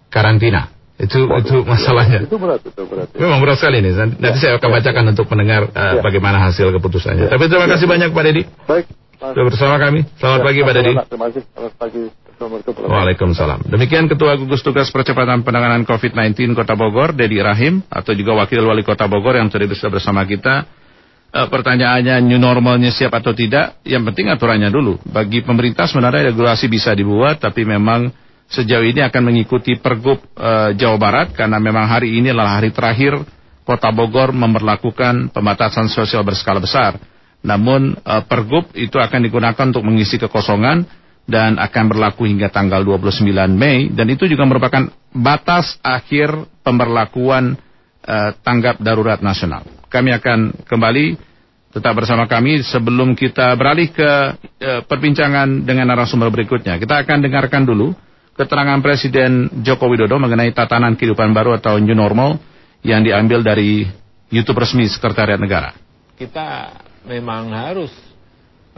karantina 0.08 0.72
Itu 0.98 1.30
Waduh, 1.30 1.38
itu 1.38 1.56
masalahnya. 1.62 2.26
Itu 2.26 2.42
berat, 2.42 2.58
itu 2.58 2.82
berat. 2.82 3.06
Ya. 3.14 3.22
Memang 3.22 3.38
berat 3.38 3.62
sekali 3.62 3.78
ini. 3.78 3.94
Nanti 3.94 4.18
ya, 4.18 4.34
saya 4.34 4.52
akan 4.58 4.66
ya. 4.66 4.74
bacakan 4.82 5.04
untuk 5.14 5.26
mendengar 5.30 5.70
uh, 5.70 5.94
ya. 5.94 6.02
bagaimana 6.02 6.42
hasil 6.42 6.74
keputusannya. 6.74 7.30
Ya. 7.30 7.38
Tapi 7.38 7.46
terima 7.46 7.70
kasih 7.70 7.86
ya. 7.86 7.90
banyak 7.94 8.08
Pak 8.10 8.24
Dedi. 8.26 8.42
Baik. 8.66 8.86
Sudah 9.18 9.44
bersama 9.50 9.74
kami. 9.82 10.06
Selamat 10.14 10.40
ya, 10.40 10.46
pagi 10.46 10.58
Pak 10.62 10.74
Dedi. 10.78 10.92
Terima 10.94 11.26
kasih. 11.26 11.42
Selamat 11.50 11.74
pagi. 11.74 12.02
Waalaikumsalam. 12.38 13.66
Demikian 13.66 14.06
Ketua 14.06 14.38
Gugus 14.38 14.62
Tugas 14.62 14.94
Percepatan 14.94 15.42
Penanganan 15.42 15.82
COVID-19 15.82 16.54
Kota 16.54 16.78
Bogor, 16.78 17.10
Dedi 17.10 17.42
Rahim, 17.42 17.82
atau 17.90 18.14
juga 18.14 18.38
Wakil 18.38 18.62
Wali 18.62 18.86
Kota 18.86 19.10
Bogor 19.10 19.34
yang 19.34 19.50
tadi 19.50 19.66
bisa 19.66 19.90
bersama 19.90 20.22
kita. 20.22 20.62
E, 21.34 21.40
pertanyaannya 21.50 22.22
new 22.22 22.38
normalnya 22.38 22.94
siap 22.94 23.10
atau 23.10 23.34
tidak, 23.34 23.82
yang 23.82 24.06
penting 24.06 24.30
aturannya 24.30 24.70
dulu. 24.70 25.02
Bagi 25.10 25.42
pemerintah 25.42 25.90
sebenarnya 25.90 26.30
regulasi 26.30 26.70
bisa 26.70 26.94
dibuat, 26.94 27.42
tapi 27.42 27.66
memang 27.66 28.06
sejauh 28.46 28.86
ini 28.86 29.02
akan 29.02 29.34
mengikuti 29.34 29.74
Pergub 29.74 30.22
e, 30.38 30.78
Jawa 30.78 30.94
Barat, 30.94 31.34
karena 31.34 31.58
memang 31.58 31.90
hari 31.90 32.22
ini 32.22 32.30
adalah 32.30 32.62
hari 32.62 32.70
terakhir 32.70 33.18
Kota 33.66 33.90
Bogor 33.90 34.30
memperlakukan 34.30 35.34
pembatasan 35.34 35.90
sosial 35.90 36.22
berskala 36.22 36.62
besar. 36.62 37.17
Namun 37.38 37.94
e, 37.94 38.14
Pergub 38.26 38.74
itu 38.74 38.98
akan 38.98 39.20
digunakan 39.22 39.64
untuk 39.70 39.86
mengisi 39.86 40.18
kekosongan 40.18 40.88
dan 41.28 41.60
akan 41.60 41.84
berlaku 41.92 42.24
hingga 42.24 42.48
tanggal 42.48 42.80
29 42.80 43.28
Mei 43.52 43.92
dan 43.92 44.08
itu 44.08 44.24
juga 44.24 44.48
merupakan 44.48 44.88
batas 45.12 45.76
akhir 45.84 46.32
pemberlakuan 46.64 47.60
uh, 48.08 48.32
tanggap 48.40 48.80
darurat 48.80 49.20
nasional. 49.20 49.60
Kami 49.92 50.16
akan 50.16 50.64
kembali 50.64 51.20
tetap 51.68 51.92
bersama 52.00 52.24
kami 52.24 52.64
sebelum 52.64 53.12
kita 53.12 53.52
beralih 53.60 53.92
ke 53.92 54.10
uh, 54.64 54.80
perbincangan 54.88 55.68
dengan 55.68 55.92
narasumber 55.92 56.32
berikutnya. 56.32 56.80
Kita 56.80 57.04
akan 57.04 57.20
dengarkan 57.20 57.68
dulu 57.68 57.92
keterangan 58.32 58.80
Presiden 58.80 59.52
Joko 59.60 59.84
Widodo 59.92 60.16
mengenai 60.16 60.48
tatanan 60.56 60.96
kehidupan 60.96 61.36
baru 61.36 61.60
atau 61.60 61.76
new 61.76 61.92
normal 61.92 62.40
yang 62.80 63.04
diambil 63.04 63.44
dari 63.44 63.84
YouTube 64.32 64.64
resmi 64.64 64.88
Sekretariat 64.88 65.36
Negara. 65.36 65.76
Kita 66.16 66.72
memang 67.08 67.50
harus 67.50 67.90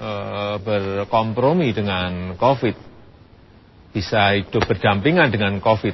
Eh, 0.01 0.57
berkompromi 0.65 1.77
dengan 1.77 2.33
COVID, 2.41 2.73
bisa 3.93 4.33
hidup 4.33 4.65
berdampingan 4.65 5.29
dengan 5.29 5.61
COVID. 5.61 5.93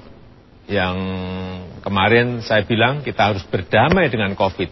Yang 0.71 0.97
kemarin 1.83 2.39
saya 2.39 2.63
bilang 2.63 3.03
kita 3.03 3.35
harus 3.35 3.43
berdamai 3.51 4.07
dengan 4.07 4.39
COVID. 4.39 4.71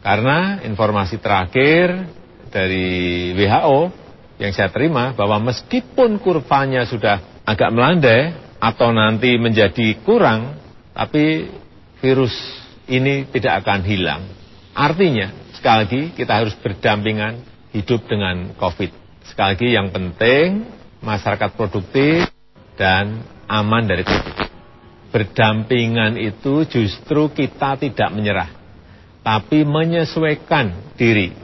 Karena 0.00 0.64
informasi 0.64 1.20
terakhir 1.20 2.08
dari 2.48 3.36
WHO 3.36 3.92
yang 4.40 4.56
saya 4.56 4.72
terima 4.72 5.12
bahwa 5.12 5.52
meskipun 5.52 6.16
kurvanya 6.16 6.88
sudah 6.88 7.44
agak 7.44 7.68
melandai 7.68 8.32
atau 8.64 8.96
nanti 8.96 9.36
menjadi 9.36 9.92
kurang, 10.08 10.56
tapi 10.96 11.52
virus 12.00 12.32
ini 12.88 13.28
tidak 13.28 13.60
akan 13.60 13.84
hilang. 13.84 14.24
Artinya, 14.72 15.47
sekali 15.58 15.78
lagi 15.82 16.02
kita 16.14 16.32
harus 16.38 16.54
berdampingan 16.62 17.42
hidup 17.74 18.06
dengan 18.06 18.54
COVID. 18.54 18.94
Sekali 19.26 19.48
lagi 19.58 19.68
yang 19.74 19.90
penting 19.90 20.62
masyarakat 21.02 21.50
produktif 21.58 22.30
dan 22.78 23.26
aman 23.50 23.84
dari 23.90 24.06
COVID. 24.06 24.36
Berdampingan 25.10 26.14
itu 26.14 26.62
justru 26.70 27.32
kita 27.34 27.74
tidak 27.74 28.08
menyerah, 28.14 28.50
tapi 29.26 29.66
menyesuaikan 29.66 30.94
diri. 30.94 31.34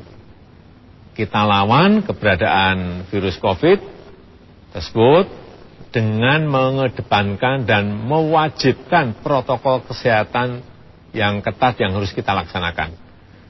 Kita 1.14 1.42
lawan 1.42 2.06
keberadaan 2.06 3.10
virus 3.10 3.38
COVID 3.42 3.78
tersebut 4.74 5.26
dengan 5.94 6.42
mengedepankan 6.50 7.66
dan 7.66 7.86
mewajibkan 7.86 9.14
protokol 9.22 9.86
kesehatan 9.86 10.66
yang 11.14 11.38
ketat 11.38 11.78
yang 11.78 11.94
harus 11.94 12.10
kita 12.10 12.34
laksanakan. 12.34 13.03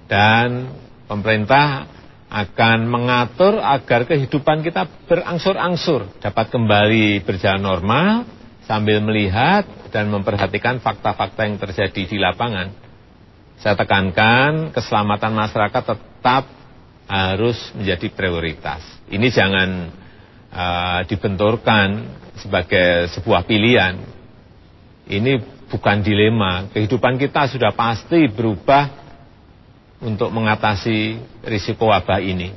Dan 0.04 0.68
pemerintah 1.08 1.88
akan 2.34 2.90
mengatur 2.90 3.62
agar 3.62 4.10
kehidupan 4.10 4.66
kita 4.66 4.90
berangsur-angsur 5.06 6.18
dapat 6.18 6.50
kembali 6.50 7.22
berjalan 7.22 7.62
normal 7.62 8.26
sambil 8.66 8.98
melihat 9.04 9.62
dan 9.94 10.10
memperhatikan 10.10 10.82
fakta-fakta 10.82 11.46
yang 11.46 11.62
terjadi 11.62 12.02
di 12.10 12.18
lapangan. 12.18 12.74
Saya 13.62 13.78
tekankan 13.78 14.74
keselamatan 14.74 15.30
masyarakat 15.30 15.82
tetap 15.94 16.44
harus 17.06 17.56
menjadi 17.78 18.10
prioritas. 18.10 18.82
Ini 19.06 19.30
jangan 19.30 19.70
uh, 20.50 21.00
dibenturkan 21.06 21.88
sebagai 22.42 23.14
sebuah 23.14 23.46
pilihan. 23.46 23.94
Ini 25.06 25.32
bukan 25.70 26.02
dilema. 26.02 26.66
Kehidupan 26.72 27.20
kita 27.20 27.46
sudah 27.46 27.70
pasti 27.76 28.26
berubah 28.26 29.03
untuk 30.04 30.28
mengatasi 30.28 31.16
risiko 31.48 31.88
wabah 31.88 32.20
ini. 32.20 32.52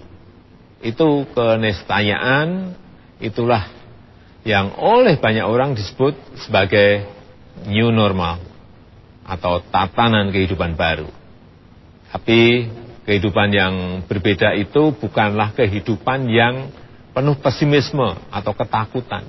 Itu 0.83 1.25
keniscayaan, 1.31 2.75
itulah 3.23 3.71
yang 4.43 4.75
oleh 4.77 5.17
banyak 5.17 5.47
orang 5.47 5.73
disebut 5.73 6.13
sebagai 6.43 7.07
new 7.65 7.89
normal 7.89 8.43
atau 9.25 9.63
tatanan 9.63 10.29
kehidupan 10.29 10.75
baru. 10.77 11.09
Tapi 12.11 12.69
kehidupan 13.07 13.49
yang 13.51 13.73
berbeda 14.07 14.55
itu 14.55 14.95
bukanlah 14.95 15.55
kehidupan 15.55 16.27
yang 16.31 16.71
penuh 17.15 17.35
pesimisme 17.39 18.15
atau 18.29 18.53
ketakutan. 18.53 19.25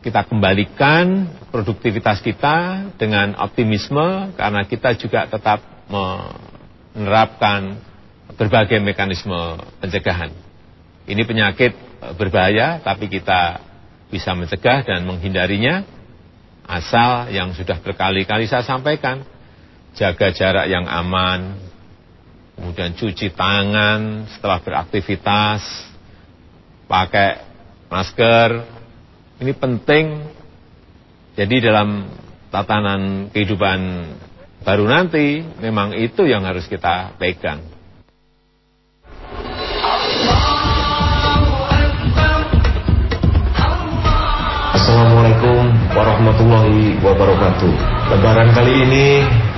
Kita 0.00 0.24
kembalikan 0.24 1.28
produktivitas 1.52 2.24
kita 2.24 2.88
dengan 2.96 3.36
optimisme 3.36 4.32
karena 4.32 4.64
kita 4.64 4.96
juga 4.96 5.28
tetap 5.28 5.60
menerapkan 6.94 7.78
berbagai 8.34 8.78
mekanisme 8.82 9.58
pencegahan. 9.82 10.30
Ini 11.06 11.22
penyakit 11.26 11.72
e, 11.74 12.06
berbahaya, 12.14 12.78
tapi 12.82 13.10
kita 13.10 13.62
bisa 14.10 14.34
mencegah 14.34 14.82
dan 14.86 15.06
menghindarinya 15.06 15.86
asal 16.66 17.30
yang 17.34 17.50
sudah 17.54 17.82
berkali-kali 17.82 18.46
saya 18.46 18.62
sampaikan, 18.62 19.26
jaga 19.98 20.30
jarak 20.30 20.66
yang 20.70 20.86
aman, 20.86 21.58
kemudian 22.54 22.94
cuci 22.94 23.34
tangan 23.34 24.30
setelah 24.30 24.62
beraktivitas, 24.62 25.62
pakai 26.86 27.42
masker, 27.90 28.48
ini 29.42 29.52
penting. 29.56 30.06
Jadi 31.34 31.56
dalam 31.64 32.10
tatanan 32.52 33.32
kehidupan 33.32 33.78
baru 34.60 34.84
nanti 34.84 35.40
memang 35.60 35.96
itu 35.96 36.28
yang 36.28 36.44
harus 36.44 36.68
kita 36.68 37.16
pegang. 37.16 37.64
Assalamualaikum 44.76 45.70
warahmatullahi 45.96 46.98
wabarakatuh. 47.00 47.72
Lebaran 48.10 48.50
kali 48.52 48.74
ini 48.84 49.06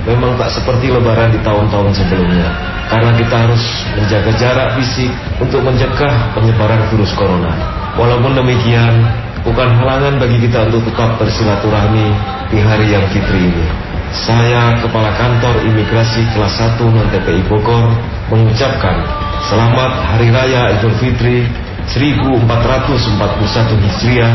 memang 0.05 0.37
tak 0.37 0.53
seperti 0.55 0.93
lebaran 0.93 1.33
di 1.33 1.39
tahun-tahun 1.41 1.91
sebelumnya. 1.95 2.49
Karena 2.91 3.11
kita 3.17 3.35
harus 3.47 3.63
menjaga 3.97 4.31
jarak 4.37 4.69
fisik 4.77 5.09
untuk 5.41 5.65
mencegah 5.65 6.35
penyebaran 6.37 6.85
virus 6.93 7.09
corona. 7.17 7.55
Walaupun 7.97 8.37
demikian, 8.37 8.93
bukan 9.41 9.69
halangan 9.81 10.21
bagi 10.21 10.37
kita 10.45 10.69
untuk 10.69 10.85
tetap 10.85 11.17
bersilaturahmi 11.17 12.07
di 12.53 12.57
hari 12.61 12.93
yang 12.93 13.05
fitri 13.09 13.49
ini. 13.49 13.92
Saya 14.13 14.77
Kepala 14.77 15.09
Kantor 15.17 15.65
Imigrasi 15.65 16.21
Kelas 16.37 16.53
1 16.61 16.77
non 16.85 17.09
TPI 17.09 17.49
Bogor 17.49 17.97
mengucapkan 18.29 19.01
Selamat 19.49 19.89
Hari 20.13 20.29
Raya 20.29 20.77
Idul 20.77 20.93
Fitri 21.01 21.49
1441 21.89 23.73
Hijriah. 23.73 24.33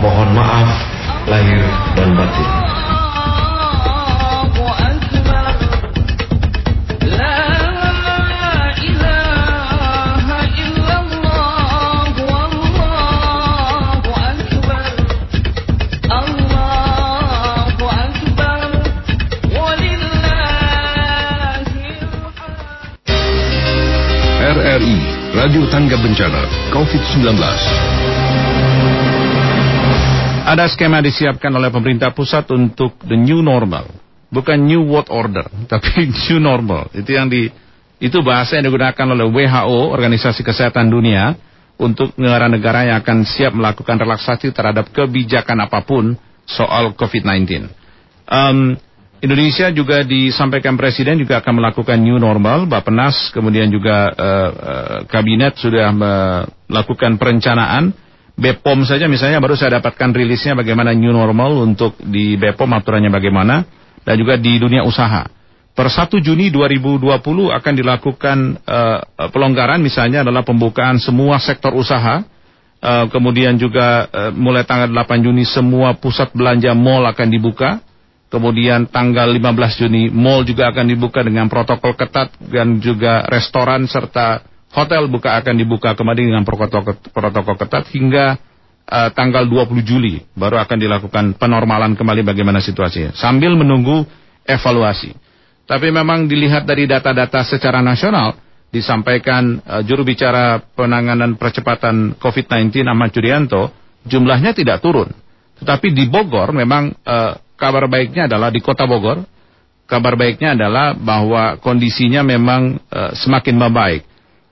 Mohon 0.00 0.32
maaf 0.32 0.70
lahir 1.28 1.60
dan 1.92 2.16
batin. 2.16 2.48
Radio 25.48 25.64
Tangga 25.72 25.96
Bencana 25.96 26.68
COVID-19. 26.68 27.24
Ada 30.44 30.68
skema 30.68 31.00
disiapkan 31.00 31.48
oleh 31.48 31.72
pemerintah 31.72 32.12
pusat 32.12 32.44
untuk 32.52 33.00
the 33.08 33.16
new 33.16 33.40
normal. 33.40 33.88
Bukan 34.28 34.60
new 34.60 34.84
world 34.84 35.08
order, 35.08 35.48
tapi 35.72 36.12
new 36.12 36.36
normal. 36.36 36.92
Itu 36.92 37.16
yang 37.16 37.32
di 37.32 37.48
itu 37.96 38.20
bahasa 38.20 38.60
yang 38.60 38.68
digunakan 38.68 39.08
oleh 39.08 39.24
WHO, 39.24 39.88
Organisasi 39.88 40.44
Kesehatan 40.44 40.92
Dunia, 40.92 41.32
untuk 41.80 42.12
negara-negara 42.20 42.92
yang 42.92 43.00
akan 43.00 43.24
siap 43.24 43.56
melakukan 43.56 44.04
relaksasi 44.04 44.52
terhadap 44.52 44.92
kebijakan 44.92 45.64
apa 45.64 45.80
pun 45.80 46.12
soal 46.44 46.92
COVID-19. 46.92 47.72
Um, 48.28 48.76
Indonesia 49.18 49.66
juga 49.74 50.06
disampaikan 50.06 50.78
Presiden 50.78 51.18
juga 51.18 51.42
akan 51.42 51.58
melakukan 51.58 51.98
new 51.98 52.22
normal, 52.22 52.70
Bapenas, 52.70 53.34
kemudian 53.34 53.66
juga 53.66 54.14
uh, 54.14 54.50
uh, 54.54 54.98
Kabinet 55.10 55.58
sudah 55.58 55.90
melakukan 55.90 57.18
perencanaan. 57.18 57.90
BPOM 58.38 58.86
saja 58.86 59.10
misalnya 59.10 59.42
baru 59.42 59.58
saya 59.58 59.82
dapatkan 59.82 60.14
rilisnya 60.14 60.54
bagaimana 60.54 60.94
new 60.94 61.10
normal 61.10 61.66
untuk 61.66 61.98
di 61.98 62.38
BPOM 62.38 62.70
aturannya 62.78 63.10
bagaimana, 63.10 63.66
dan 64.06 64.14
juga 64.14 64.38
di 64.38 64.54
dunia 64.62 64.86
usaha. 64.86 65.26
Per 65.74 65.88
1 65.90 66.22
Juni 66.22 66.54
2020 66.54 67.18
akan 67.50 67.74
dilakukan 67.74 68.38
uh, 68.62 68.98
pelonggaran 69.34 69.82
misalnya 69.82 70.22
adalah 70.22 70.46
pembukaan 70.46 71.02
semua 71.02 71.42
sektor 71.42 71.74
usaha, 71.74 72.22
uh, 72.78 73.10
kemudian 73.10 73.58
juga 73.58 74.06
uh, 74.06 74.30
mulai 74.30 74.62
tanggal 74.62 74.86
8 74.86 75.26
Juni 75.26 75.42
semua 75.42 75.98
pusat 75.98 76.30
belanja 76.30 76.70
mall 76.78 77.02
akan 77.10 77.26
dibuka, 77.26 77.82
Kemudian 78.28 78.92
tanggal 78.92 79.32
15 79.32 79.80
Juni 79.80 80.12
mall 80.12 80.44
juga 80.44 80.68
akan 80.68 80.84
dibuka 80.84 81.24
dengan 81.24 81.48
protokol 81.48 81.96
ketat 81.96 82.36
dan 82.44 82.76
juga 82.76 83.24
restoran 83.24 83.88
serta 83.88 84.44
hotel 84.68 85.08
buka 85.08 85.40
akan 85.40 85.56
dibuka 85.56 85.96
kembali 85.96 86.28
dengan 86.28 86.44
protokol, 86.44 87.56
ketat 87.56 87.88
hingga 87.88 88.36
uh, 88.84 89.08
tanggal 89.16 89.48
20 89.48 89.80
Juli 89.80 90.20
baru 90.36 90.60
akan 90.60 90.76
dilakukan 90.76 91.24
penormalan 91.40 91.96
kembali 91.96 92.20
bagaimana 92.20 92.60
situasinya 92.60 93.16
sambil 93.16 93.56
menunggu 93.56 94.04
evaluasi. 94.44 95.16
Tapi 95.64 95.88
memang 95.88 96.28
dilihat 96.28 96.68
dari 96.68 96.84
data-data 96.84 97.44
secara 97.48 97.80
nasional 97.80 98.36
disampaikan 98.68 99.56
uh, 99.64 99.80
juru 99.80 100.04
bicara 100.04 100.60
penanganan 100.76 101.40
percepatan 101.40 102.12
COVID-19 102.20 102.84
Ahmad 102.84 103.08
Jurianto 103.08 103.72
jumlahnya 104.04 104.52
tidak 104.52 104.84
turun. 104.84 105.08
Tetapi 105.64 105.96
di 105.96 106.04
Bogor 106.12 106.52
memang 106.52 106.92
uh, 107.08 107.47
kabar 107.58 107.90
baiknya 107.90 108.30
adalah 108.30 108.54
di 108.54 108.62
kota 108.62 108.86
Bogor, 108.86 109.26
kabar 109.90 110.14
baiknya 110.14 110.54
adalah 110.54 110.94
bahwa 110.94 111.58
kondisinya 111.58 112.22
memang 112.22 112.78
uh, 112.88 113.12
semakin 113.18 113.58
membaik. 113.58 114.06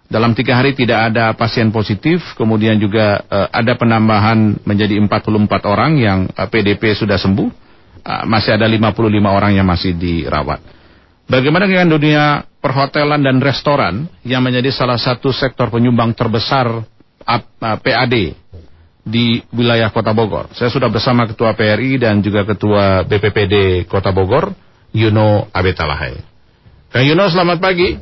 Dalam 0.07 0.35
tiga 0.39 0.59
hari 0.59 0.75
tidak 0.75 1.11
ada 1.11 1.35
pasien 1.35 1.71
positif, 1.71 2.23
kemudian 2.35 2.79
juga 2.79 3.23
uh, 3.27 3.49
ada 3.51 3.79
penambahan 3.79 4.59
menjadi 4.67 4.99
44 5.03 5.67
orang 5.67 5.93
yang 5.99 6.19
uh, 6.35 6.47
PDP 6.51 6.95
sudah 6.99 7.19
sembuh, 7.19 7.49
uh, 8.03 8.23
masih 8.27 8.59
ada 8.59 8.67
55 8.67 9.03
orang 9.23 9.55
yang 9.55 9.67
masih 9.67 9.95
dirawat. 9.95 10.63
Bagaimana 11.27 11.67
dengan 11.67 11.91
dunia 11.91 12.47
perhotelan 12.63 13.19
dan 13.19 13.43
restoran 13.43 14.07
yang 14.23 14.47
menjadi 14.47 14.71
salah 14.71 14.99
satu 14.99 15.35
sektor 15.35 15.75
penyumbang 15.75 16.15
terbesar 16.15 16.87
PAD 17.59 18.15
di 19.07 19.39
wilayah 19.55 19.95
Kota 19.95 20.11
Bogor. 20.11 20.51
Saya 20.59 20.67
sudah 20.67 20.91
bersama 20.91 21.31
Ketua 21.31 21.55
PRI 21.55 22.03
dan 22.03 22.19
juga 22.19 22.43
Ketua 22.43 23.07
BPPD 23.07 23.87
Kota 23.87 24.11
Bogor, 24.11 24.51
Yuno 24.91 25.47
Abetalahai. 25.55 26.19
Kang 26.91 27.07
Yuno, 27.07 27.31
selamat 27.31 27.63
pagi. 27.63 27.95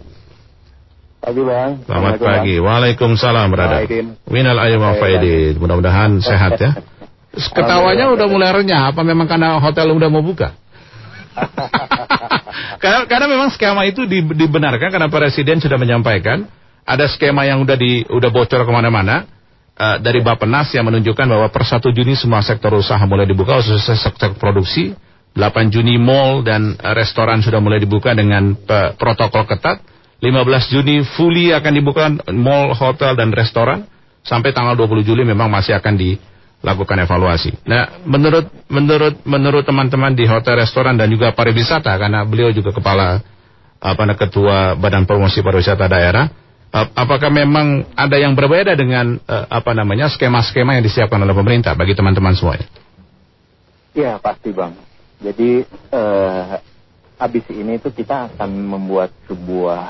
Pagi 1.21 1.43
Bang. 1.45 1.85
Selamat 1.85 2.17
pagi. 2.17 2.57
Bang. 2.57 2.65
Waalaikumsalam, 2.65 3.47
brother. 3.53 3.85
Winal 4.25 4.57
ayyum 4.57 4.85
faidin. 4.97 5.61
Mudah-mudahan 5.61 6.25
sehat 6.25 6.57
ya. 6.57 6.73
Ketawanya 7.37 8.09
udah 8.09 8.27
mulai 8.31 8.57
renyah, 8.57 8.95
apa 8.95 9.05
memang 9.05 9.29
karena 9.29 9.61
hotel 9.61 9.93
udah 9.93 10.09
mau 10.09 10.25
buka? 10.25 10.57
karena, 12.83 13.11
karena 13.11 13.27
memang 13.27 13.51
skema 13.51 13.83
itu 13.91 14.07
dibenarkan 14.09 14.87
karena 14.87 15.11
Presiden 15.11 15.59
sudah 15.59 15.75
menyampaikan 15.75 16.47
ada 16.87 17.11
skema 17.11 17.43
yang 17.43 17.59
udah 17.67 17.75
di 17.75 18.07
udah 18.07 18.31
bocor 18.31 18.63
ke 18.63 18.71
mana-mana 18.71 19.34
uh, 19.79 19.97
dari 19.99 20.23
Bapenas 20.23 20.71
yang 20.75 20.87
menunjukkan 20.87 21.27
bahwa 21.27 21.49
per 21.51 21.65
1 21.67 21.83
Juni 21.91 22.15
semua 22.15 22.41
sektor 22.43 22.75
usaha 22.75 23.01
mulai 23.07 23.27
dibuka, 23.27 23.59
khususnya 23.59 23.99
sektor 23.99 24.35
produksi. 24.39 24.95
8 25.35 25.75
Juni 25.75 25.99
mall 25.99 26.47
dan 26.47 26.79
uh, 26.79 26.95
restoran 26.95 27.43
sudah 27.43 27.59
mulai 27.59 27.83
dibuka 27.83 28.15
dengan 28.15 28.55
uh, 28.55 28.95
protokol 28.95 29.47
ketat. 29.51 29.83
15 30.23 30.73
Juni 30.73 31.03
fully 31.05 31.53
akan 31.53 31.73
dibuka 31.75 32.05
mall, 32.33 32.73
hotel, 32.73 33.19
dan 33.19 33.35
restoran. 33.35 33.85
Sampai 34.25 34.57
tanggal 34.57 34.73
20 34.79 35.05
Juli 35.05 35.21
memang 35.21 35.53
masih 35.53 35.77
akan 35.77 36.01
dilakukan 36.01 36.97
evaluasi. 37.05 37.61
Nah, 37.69 38.01
menurut 38.09 38.49
menurut 38.73 39.21
menurut 39.29 39.69
teman-teman 39.69 40.17
di 40.17 40.25
hotel, 40.25 40.65
restoran 40.65 40.97
dan 40.97 41.13
juga 41.13 41.37
pariwisata 41.37 41.93
karena 42.01 42.25
beliau 42.25 42.49
juga 42.55 42.73
kepala 42.73 43.21
apa 43.85 44.03
ketua 44.17 44.81
Badan 44.81 45.05
Promosi 45.05 45.45
Pariwisata 45.45 45.85
Daerah, 45.85 46.25
apakah 46.75 47.31
memang 47.31 47.87
ada 47.95 48.19
yang 48.19 48.35
berbeda 48.35 48.75
dengan 48.75 49.23
uh, 49.31 49.47
apa 49.47 49.71
namanya 49.71 50.11
skema-skema 50.11 50.75
yang 50.75 50.83
disiapkan 50.83 51.23
oleh 51.23 51.31
pemerintah 51.31 51.79
bagi 51.79 51.95
teman-teman 51.95 52.35
semuanya? 52.35 52.67
Iya 53.95 54.19
pasti 54.19 54.51
bang. 54.51 54.75
Jadi 55.23 55.63
uh, 55.95 56.59
habis 57.15 57.47
ini 57.55 57.79
itu 57.79 57.95
kita 57.95 58.35
akan 58.35 58.51
membuat 58.51 59.15
sebuah 59.31 59.87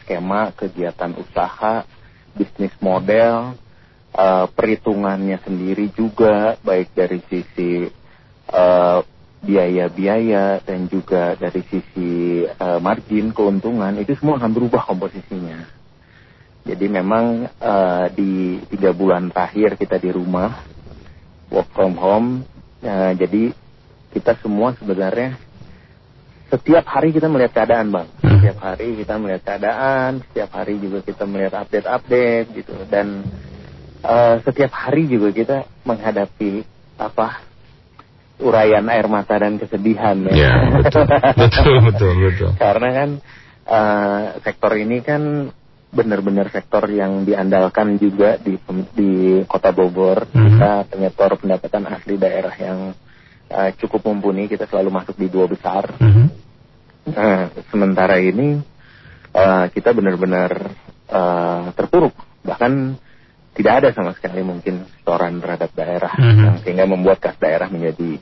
skema 0.00 0.54
kegiatan 0.54 1.10
usaha, 1.18 1.82
bisnis 2.38 2.72
model, 2.78 3.58
uh, 4.14 4.46
perhitungannya 4.54 5.42
sendiri 5.42 5.90
juga 5.90 6.54
baik 6.62 6.94
dari 6.94 7.18
sisi 7.26 7.90
biaya-biaya 9.38 10.64
dan 10.64 10.88
juga 10.88 11.36
dari 11.36 11.60
sisi 11.68 12.42
uh, 12.48 12.80
margin 12.80 13.30
keuntungan 13.30 13.92
itu 14.00 14.16
semua 14.16 14.40
akan 14.40 14.50
berubah 14.56 14.82
komposisinya. 14.88 15.77
Jadi 16.68 16.84
memang 16.84 17.48
uh, 17.48 18.12
di 18.12 18.60
tiga 18.68 18.92
bulan 18.92 19.32
terakhir 19.32 19.80
kita 19.80 19.96
di 19.96 20.12
rumah 20.12 20.68
work 21.48 21.72
from 21.72 21.96
home, 21.96 22.44
uh, 22.84 23.16
jadi 23.16 23.56
kita 24.12 24.36
semua 24.44 24.76
sebenarnya 24.76 25.40
setiap 26.52 26.84
hari 26.88 27.12
kita 27.12 27.28
melihat 27.28 27.56
keadaan 27.56 27.88
bang, 27.88 28.08
hmm. 28.20 28.28
setiap 28.40 28.58
hari 28.60 28.88
kita 29.00 29.14
melihat 29.16 29.42
keadaan, 29.48 30.10
setiap 30.28 30.50
hari 30.52 30.74
juga 30.76 30.98
kita 31.04 31.24
melihat 31.24 31.64
update-update 31.64 32.46
gitu 32.52 32.72
dan 32.88 33.24
uh, 34.04 34.36
setiap 34.44 34.72
hari 34.72 35.08
juga 35.08 35.28
kita 35.32 35.56
menghadapi 35.88 36.64
apa 37.00 37.48
urayan 38.38 38.86
air 38.88 39.06
mata 39.10 39.34
dan 39.36 39.56
kesedihan 39.56 40.20
ya. 40.28 40.34
ya 40.36 40.52
betul. 40.78 41.04
betul 41.42 41.74
betul 41.84 42.12
betul. 42.16 42.50
Karena 42.56 42.88
kan 42.92 43.10
uh, 43.66 44.22
sektor 44.40 44.72
ini 44.78 45.04
kan 45.04 45.52
benar-benar 45.88 46.52
sektor 46.52 46.84
yang 46.92 47.24
diandalkan 47.24 47.96
juga 47.96 48.36
di 48.36 48.60
di 48.92 49.42
Kota 49.48 49.72
Bogor. 49.72 50.28
Mm-hmm. 50.28 50.44
Kita 50.44 50.70
penyetor 50.88 51.30
pendapatan 51.40 51.88
asli 51.88 52.20
daerah 52.20 52.52
yang 52.60 52.92
uh, 53.48 53.70
cukup 53.80 54.04
mumpuni. 54.04 54.46
Kita 54.46 54.68
selalu 54.68 54.92
masuk 54.92 55.16
di 55.16 55.28
dua 55.32 55.48
besar. 55.48 55.96
Mm-hmm. 55.96 56.26
Nah, 57.08 57.48
sementara 57.72 58.20
ini 58.20 58.60
uh, 59.32 59.66
kita 59.72 59.96
benar-benar 59.96 60.76
uh, 61.08 61.72
terpuruk. 61.72 62.12
Bahkan 62.44 62.72
tidak 63.56 63.72
ada 63.82 63.88
sama 63.96 64.12
sekali 64.12 64.44
mungkin 64.44 64.86
setoran 64.92 65.40
terhadap 65.40 65.72
daerah, 65.72 66.12
mm-hmm. 66.14 66.44
yang 66.44 66.56
sehingga 66.62 66.84
membuat 66.84 67.18
kas 67.18 67.34
daerah 67.40 67.66
menjadi 67.72 68.20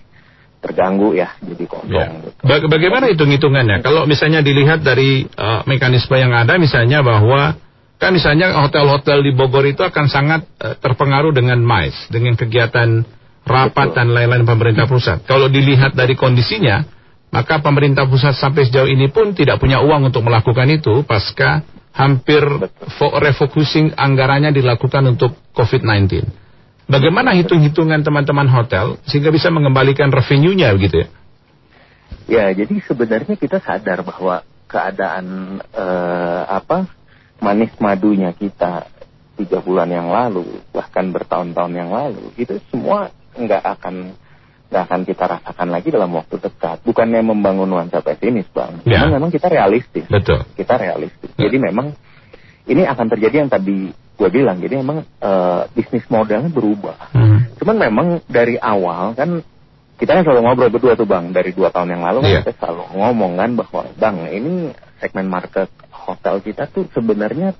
terganggu 0.66 1.14
ya 1.14 1.38
jadi 1.38 1.64
kosong. 1.70 1.94
Ya. 1.94 2.10
Gitu. 2.10 2.66
bagaimana 2.66 3.06
hitung-hitungannya? 3.06 3.86
Kalau 3.86 4.02
misalnya 4.10 4.42
dilihat 4.42 4.82
dari 4.82 5.22
uh, 5.22 5.62
mekanisme 5.70 6.18
yang 6.18 6.34
ada, 6.34 6.58
misalnya 6.58 7.06
bahwa 7.06 7.54
kan 7.96 8.10
misalnya 8.10 8.58
hotel-hotel 8.58 9.22
di 9.22 9.32
Bogor 9.32 9.64
itu 9.64 9.86
akan 9.86 10.10
sangat 10.10 10.42
uh, 10.58 10.74
terpengaruh 10.76 11.30
dengan 11.30 11.62
MICE, 11.62 12.10
dengan 12.10 12.34
kegiatan 12.34 13.06
rapat 13.46 13.94
Betul. 13.94 13.96
dan 14.02 14.06
lain-lain 14.10 14.44
pemerintah 14.44 14.90
pusat. 14.90 15.22
Kalau 15.22 15.46
dilihat 15.46 15.94
dari 15.94 16.18
kondisinya, 16.18 16.82
maka 17.30 17.62
pemerintah 17.62 18.10
pusat 18.10 18.34
sampai 18.34 18.66
sejauh 18.66 18.90
ini 18.90 19.06
pun 19.14 19.30
tidak 19.32 19.62
punya 19.62 19.78
uang 19.78 20.10
untuk 20.10 20.26
melakukan 20.26 20.66
itu 20.74 21.06
pasca 21.06 21.62
hampir 21.96 22.44
refocusing 23.00 23.96
anggarannya 23.96 24.52
dilakukan 24.52 25.16
untuk 25.16 25.32
COVID-19. 25.56 26.45
Bagaimana 26.86 27.34
hitung-hitungan 27.34 28.06
teman-teman 28.06 28.46
hotel 28.46 29.02
sehingga 29.10 29.34
bisa 29.34 29.50
mengembalikan 29.50 30.14
revenue-nya 30.14 30.70
begitu 30.78 31.02
ya? 31.02 31.08
Ya, 32.26 32.44
jadi 32.54 32.78
sebenarnya 32.82 33.34
kita 33.34 33.58
sadar 33.58 34.06
bahwa 34.06 34.46
keadaan 34.66 35.58
uh, 35.74 36.42
apa 36.46 36.90
manis 37.38 37.70
madunya 37.78 38.34
kita 38.34 38.86
tiga 39.38 39.62
bulan 39.62 39.90
yang 39.90 40.10
lalu 40.10 40.58
bahkan 40.74 41.10
bertahun-tahun 41.14 41.72
yang 41.76 41.90
lalu 41.94 42.34
itu 42.34 42.58
semua 42.72 43.14
nggak 43.36 43.62
akan 43.78 44.16
nggak 44.66 44.82
akan 44.90 45.00
kita 45.06 45.24
rasakan 45.30 45.68
lagi 45.70 45.88
dalam 45.94 46.10
waktu 46.14 46.42
dekat. 46.42 46.82
Bukannya 46.82 47.22
membangun 47.22 47.70
nuansa 47.70 48.02
pesimis 48.02 48.50
bang, 48.50 48.82
ya. 48.82 49.06
memang 49.06 49.30
kita 49.30 49.46
realistis. 49.46 50.06
Betul. 50.10 50.42
Kita 50.58 50.74
realistis. 50.74 51.30
Ya. 51.38 51.46
Jadi 51.46 51.56
memang 51.62 51.94
ini 52.66 52.82
akan 52.82 53.06
terjadi 53.06 53.46
yang 53.46 53.50
tadi 53.50 53.94
gue 54.16 54.28
bilang 54.32 54.56
jadi 54.58 54.80
emang 54.80 55.04
uh, 55.20 55.68
bisnis 55.76 56.08
modelnya 56.08 56.48
berubah 56.48 57.12
hmm. 57.12 57.60
cuman 57.60 57.76
memang 57.76 58.06
dari 58.26 58.56
awal 58.56 59.12
kan 59.12 59.44
kita 59.96 60.12
kan 60.12 60.22
selalu 60.24 60.40
ngobrol 60.44 60.72
berdua 60.72 60.92
tuh 60.96 61.08
bang 61.08 61.32
dari 61.32 61.56
dua 61.56 61.72
tahun 61.72 61.96
yang 61.96 62.02
lalu 62.04 62.28
yeah. 62.28 62.44
kita 62.44 62.56
selalu 62.60 62.84
ngomong 62.96 63.36
kan 63.36 63.50
bahwa 63.56 63.82
bang 63.96 64.16
ini 64.32 64.52
segmen 65.00 65.28
market 65.28 65.68
hotel 65.92 66.40
kita 66.40 66.68
tuh 66.68 66.88
sebenarnya 66.92 67.56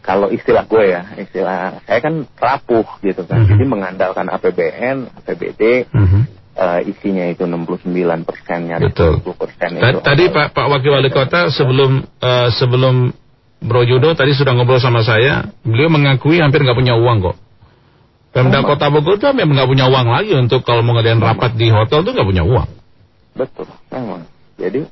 kalau 0.00 0.32
istilah 0.32 0.64
gue 0.64 0.84
ya 0.88 1.02
istilah 1.20 1.84
saya 1.84 2.00
kan 2.00 2.24
rapuh 2.40 2.88
gitu 3.04 3.24
kan 3.28 3.44
-hmm. 3.44 3.50
jadi 3.52 3.64
mengandalkan 3.68 4.26
APBN 4.32 5.12
APBD 5.24 5.92
-hmm. 5.92 6.22
uh, 6.56 6.80
isinya 6.84 7.28
itu 7.28 7.44
69 7.44 7.84
persen 8.24 8.58
nyaris 8.72 8.92
Betul. 8.92 9.20
20 9.24 9.36
persen 9.36 9.68
Tadi 10.00 10.24
Pak 10.32 10.56
Pak 10.56 10.66
Wakil 10.72 10.92
Wali 10.96 11.12
Kota 11.12 11.52
sebelum 11.52 12.00
uh, 12.00 12.48
sebelum 12.48 13.12
Bro 13.60 13.84
Yudo 13.84 14.16
tadi 14.16 14.32
sudah 14.32 14.56
ngobrol 14.56 14.80
sama 14.80 15.04
saya, 15.04 15.52
beliau 15.60 15.92
mengakui 15.92 16.40
hampir 16.40 16.64
nggak 16.64 16.76
punya 16.76 16.96
uang 16.96 17.20
kok. 17.20 17.36
Pemda 18.30 18.62
Kota 18.62 18.88
Bogor 18.88 19.18
tuh 19.18 19.34
memang 19.34 19.58
nggak 19.58 19.70
punya 19.70 19.86
uang 19.90 20.06
lagi 20.06 20.32
untuk 20.38 20.62
kalau 20.62 20.86
mau 20.86 20.94
ngadain 20.96 21.18
rapat 21.18 21.58
di 21.58 21.68
hotel 21.68 22.06
tuh 22.06 22.14
nggak 22.14 22.28
punya 22.30 22.44
uang. 22.46 22.68
Betul, 23.34 23.68
memang. 23.90 24.22
Jadi 24.54 24.86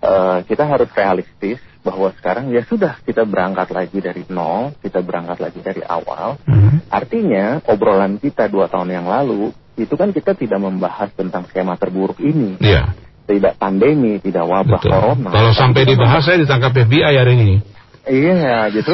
uh, 0.00 0.38
kita 0.46 0.64
harus 0.64 0.88
realistis 0.94 1.58
bahwa 1.82 2.14
sekarang 2.14 2.54
ya 2.54 2.62
sudah 2.62 3.02
kita 3.02 3.26
berangkat 3.26 3.72
lagi 3.74 3.98
dari 3.98 4.22
nol, 4.30 4.76
kita 4.78 5.02
berangkat 5.02 5.42
lagi 5.42 5.58
dari 5.58 5.82
awal. 5.82 6.38
Hmm. 6.46 6.84
Artinya 6.86 7.64
obrolan 7.66 8.22
kita 8.22 8.46
dua 8.46 8.70
tahun 8.70 8.94
yang 8.94 9.06
lalu 9.10 9.50
itu 9.78 9.94
kan 9.94 10.10
kita 10.10 10.34
tidak 10.34 10.58
membahas 10.58 11.10
tentang 11.14 11.46
skema 11.50 11.74
terburuk 11.78 12.18
ini. 12.22 12.58
Iya. 12.62 12.94
Tidak 13.28 13.60
pandemi, 13.60 14.16
tidak 14.22 14.48
wabah 14.48 14.80
Betul. 14.80 14.90
corona. 14.90 15.28
Kalau 15.34 15.52
sampai 15.52 15.82
dibahas 15.84 16.22
saya 16.24 16.40
ditangkap 16.40 16.72
FBI 16.72 17.14
hari 17.14 17.34
ini. 17.36 17.56
Iya, 18.08 18.72
gitu. 18.72 18.92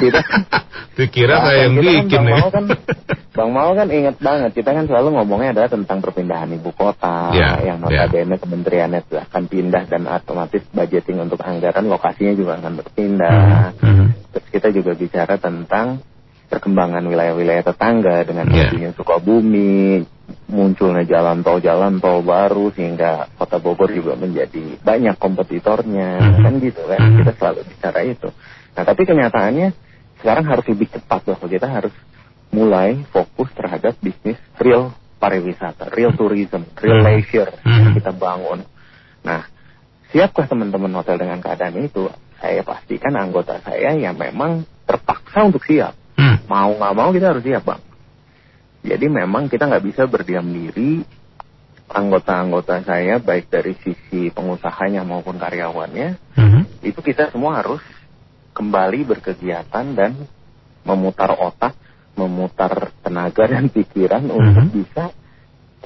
Kita 0.00 0.20
Dikira 0.96 1.44
saya 1.44 1.68
yang 1.68 1.76
kita 1.76 1.84
kan 1.84 1.92
bikin 2.08 2.16
Bang 2.16 2.24
ya. 2.24 2.36
Mao 2.40 2.48
kan, 2.48 2.64
Bang 3.36 3.50
Mao 3.52 3.70
kan 3.76 3.88
ingat 3.92 4.16
banget. 4.16 4.50
Kita 4.56 4.72
kan 4.72 4.88
selalu 4.88 5.08
ngomongnya 5.20 5.52
adalah 5.52 5.68
tentang 5.68 6.00
perpindahan 6.00 6.48
ibu 6.56 6.72
kota, 6.72 7.36
Ya, 7.36 7.60
yang 7.60 7.84
notabene 7.84 8.40
kementeriannya 8.40 9.04
sudah 9.04 9.28
akan 9.28 9.44
pindah 9.44 9.82
dan 9.92 10.08
otomatis 10.08 10.64
budgeting 10.72 11.20
untuk 11.20 11.44
anggaran 11.44 11.84
lokasinya 11.84 12.32
juga 12.32 12.56
akan 12.56 12.72
berpindah. 12.80 13.76
Mhm. 13.76 14.06
Terus 14.32 14.46
kita 14.48 14.68
juga 14.72 14.96
bicara 14.96 15.36
tentang 15.36 16.00
perkembangan 16.48 17.04
wilayah-wilayah 17.04 17.64
tetangga 17.66 18.24
dengan 18.24 18.48
Ya. 18.48 18.72
majunya 18.72 18.90
Sukabumi, 18.96 20.00
munculnya 20.46 21.06
jalan 21.06 21.42
tol 21.42 21.62
jalan 21.62 21.98
tol 22.02 22.22
baru 22.22 22.70
sehingga 22.74 23.30
kota 23.38 23.58
Bogor 23.62 23.90
juga 23.94 24.18
menjadi 24.18 24.78
banyak 24.82 25.14
kompetitornya 25.18 26.18
Mhm. 26.18 26.42
kan 26.42 26.52
gitu 26.62 26.82
kan 26.86 26.98
Mhm. 26.98 27.16
kita 27.22 27.32
selalu 27.38 27.60
bicara 27.66 28.00
itu. 28.02 28.28
Nah 28.74 28.82
tapi 28.82 29.02
kenyataannya 29.06 29.68
sekarang 30.22 30.44
harus 30.46 30.66
lebih 30.66 30.88
cepat 30.90 31.20
bahwa 31.26 31.46
kita 31.46 31.66
harus 31.70 31.94
mulai 32.50 33.02
fokus 33.10 33.50
terhadap 33.54 33.98
bisnis 34.02 34.38
real 34.58 34.94
pariwisata, 35.18 35.90
real 35.94 36.14
tourism, 36.14 36.66
real 36.78 37.02
Mhm. 37.02 37.06
leisure 37.06 37.52
yang 37.62 37.94
kita 37.94 38.10
bangun. 38.10 38.66
Nah 39.22 39.46
siapkah 40.10 40.46
teman-teman 40.46 40.90
hotel 40.94 41.18
dengan 41.18 41.38
keadaan 41.38 41.78
itu? 41.78 42.10
Saya 42.36 42.62
pastikan 42.62 43.14
anggota 43.16 43.58
saya 43.64 43.96
yang 43.96 44.14
memang 44.14 44.62
terpaksa 44.86 45.42
untuk 45.42 45.62
siap 45.66 45.94
Hmm. 46.14 46.38
mau 46.46 46.70
nggak 46.72 46.94
mau 46.94 47.10
kita 47.10 47.34
harus 47.34 47.44
siap 47.44 47.62
bang. 47.62 47.82
Jadi 48.86 49.06
memang 49.10 49.50
kita 49.50 49.66
nggak 49.66 49.84
bisa 49.84 50.02
berdiam 50.06 50.46
diri. 50.46 51.02
Anggota-anggota 51.86 52.82
saya 52.82 53.22
baik 53.22 53.46
dari 53.46 53.74
sisi 53.78 54.30
pengusahanya 54.34 55.06
maupun 55.06 55.38
karyawannya 55.38 56.18
Mhm. 56.34 56.82
itu 56.82 56.98
kita 56.98 57.30
semua 57.30 57.62
harus 57.62 57.78
kembali 58.58 59.06
berkegiatan 59.06 59.94
dan 59.94 60.26
memutar 60.82 61.30
otak, 61.38 61.78
memutar 62.18 62.90
tenaga 63.06 63.46
dan 63.54 63.70
pikiran 63.70 64.26
untuk 64.26 64.66
Mhm. 64.66 64.74
bisa 64.74 65.14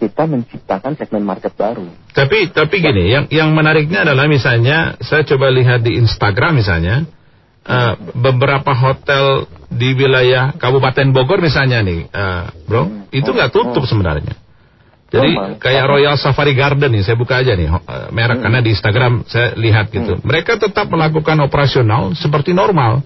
kita 0.00 0.24
menciptakan 0.24 0.96
segmen 0.96 1.20
market 1.20 1.52
baru. 1.52 1.84
Tapi 2.16 2.48
tapi 2.56 2.80
gini, 2.80 3.12
yang 3.12 3.28
yang 3.28 3.52
menariknya 3.52 4.08
adalah 4.08 4.24
misalnya 4.24 4.96
saya 5.04 5.28
coba 5.28 5.52
lihat 5.52 5.84
di 5.84 6.00
Instagram 6.00 6.64
misalnya 6.64 7.04
eh, 7.66 7.94
beberapa 8.16 8.72
hotel 8.72 9.48
di 9.70 9.94
wilayah 9.94 10.54
Kabupaten 10.56 11.14
Bogor 11.14 11.38
misalnya 11.42 11.84
nih, 11.84 12.08
eh, 12.10 12.44
bro, 12.66 13.08
itu 13.12 13.28
nggak 13.30 13.52
tutup 13.52 13.84
sebenarnya. 13.86 14.34
Jadi 15.10 15.30
Oh, 15.34 15.58
kayak 15.58 15.90
Royal 15.90 16.14
Safari 16.14 16.54
Garden 16.54 16.94
nih, 16.94 17.02
saya 17.02 17.18
buka 17.18 17.42
aja 17.42 17.58
nih 17.58 17.66
eh, 17.66 18.08
merek 18.14 18.38
karena 18.46 18.62
di 18.62 18.70
Instagram 18.70 19.26
saya 19.26 19.58
lihat 19.58 19.90
gitu. 19.90 20.22
Mereka 20.22 20.62
tetap 20.62 20.86
melakukan 20.86 21.34
operasional 21.42 22.14
seperti 22.14 22.54
normal. 22.54 23.02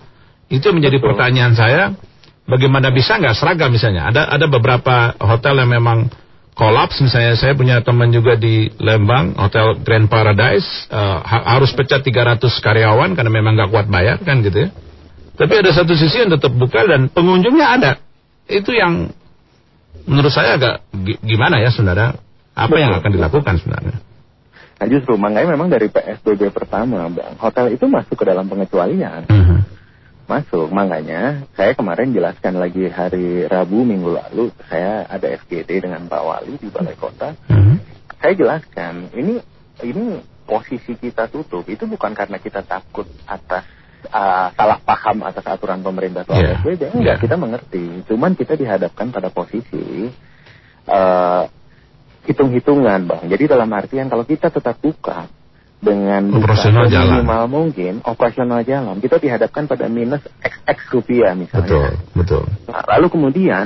Itu 0.52 0.68
menjadi 0.76 1.00
Betul. 1.00 1.16
pertanyaan 1.16 1.56
saya, 1.56 1.96
bagaimana 2.44 2.92
bisa 2.92 3.16
nggak 3.16 3.32
seragam 3.32 3.72
misalnya? 3.72 4.12
Ada 4.12 4.36
ada 4.36 4.46
beberapa 4.52 5.16
hotel 5.16 5.64
yang 5.64 5.72
memang 5.72 6.12
kolaps 6.54 7.02
misalnya 7.02 7.34
saya 7.34 7.52
punya 7.52 7.82
teman 7.82 8.14
juga 8.14 8.38
di 8.38 8.70
Lembang 8.78 9.34
Hotel 9.34 9.74
Grand 9.82 10.06
Paradise 10.06 10.86
eh, 10.88 11.18
ha- 11.20 11.46
harus 11.58 11.74
pecat 11.74 12.00
300 12.00 12.38
karyawan 12.62 13.12
karena 13.12 13.30
memang 13.30 13.58
nggak 13.58 13.70
kuat 13.74 13.86
bayar 13.90 14.22
kan 14.22 14.40
gitu 14.40 14.66
ya. 14.66 14.70
Tapi 15.34 15.50
ada 15.58 15.74
satu 15.74 15.98
sisi 15.98 16.22
yang 16.22 16.30
tetap 16.30 16.54
buka 16.54 16.86
dan 16.86 17.10
pengunjungnya 17.10 17.66
ada. 17.66 17.90
Itu 18.46 18.70
yang 18.70 19.10
menurut 20.06 20.30
saya 20.30 20.54
agak 20.54 20.74
gi- 20.94 21.18
gimana 21.26 21.58
ya 21.58 21.74
saudara? 21.74 22.14
Apa 22.54 22.78
yang 22.78 22.94
Betul. 22.94 23.02
akan 23.02 23.10
dilakukan 23.18 23.54
sebenarnya? 23.58 23.96
Nah 24.78 24.86
justru 24.86 25.18
makanya 25.18 25.58
memang 25.58 25.66
dari 25.66 25.90
PSBB 25.90 26.54
pertama, 26.54 27.10
bang, 27.10 27.34
hotel 27.38 27.74
itu 27.74 27.86
masuk 27.90 28.14
ke 28.14 28.24
dalam 28.26 28.46
pengecualian. 28.46 29.26
Mhm. 29.26 29.58
Masuk, 30.24 30.72
makanya 30.72 31.44
saya 31.52 31.76
kemarin 31.76 32.16
jelaskan 32.16 32.56
lagi 32.56 32.88
hari 32.88 33.44
Rabu 33.44 33.84
minggu 33.84 34.16
lalu 34.16 34.48
saya 34.72 35.04
ada 35.04 35.28
FGD 35.28 35.84
dengan 35.84 36.08
Pak 36.08 36.22
Wali 36.24 36.56
di 36.56 36.72
Balai 36.72 36.96
Kota. 36.96 37.36
Mhm. 37.52 37.76
Saya 38.16 38.32
jelaskan 38.32 39.12
ini 39.12 39.36
ini 39.84 40.24
posisi 40.48 40.96
kita 40.96 41.28
tutup 41.28 41.68
itu 41.68 41.84
bukan 41.84 42.16
karena 42.16 42.40
kita 42.40 42.64
takut 42.64 43.04
atas 43.28 43.68
uh, 44.08 44.48
salah 44.56 44.80
paham 44.80 45.28
atas 45.28 45.44
aturan 45.44 45.84
pemerintah 45.84 46.24
soal 46.24 46.40
Yeah, 46.40 46.60
enggak 46.64 47.16
yeah. 47.16 47.20
kita 47.20 47.36
mengerti. 47.36 47.84
Cuman 48.08 48.32
kita 48.32 48.56
dihadapkan 48.56 49.12
pada 49.12 49.28
posisi 49.28 50.08
uh, 50.88 51.44
hitung-hitungan 52.24 53.04
bang. 53.04 53.22
Jadi 53.28 53.44
dalam 53.44 53.68
artian 53.76 54.08
kalau 54.08 54.24
kita 54.24 54.48
tetap 54.48 54.80
buka 54.80 55.28
dengan 55.84 56.32
Operasional 56.32 56.88
jalan. 56.88 57.20
minimal 57.20 57.44
mungkin 57.46 57.92
operasional 58.02 58.64
jalan 58.64 58.96
kita 58.98 59.20
dihadapkan 59.20 59.68
pada 59.68 59.86
minus 59.86 60.24
XX 60.40 60.78
rupiah 60.90 61.36
misalnya. 61.36 61.68
Betul, 61.68 61.88
betul. 62.16 62.42
Nah, 62.64 62.82
lalu 62.96 63.06
kemudian 63.12 63.64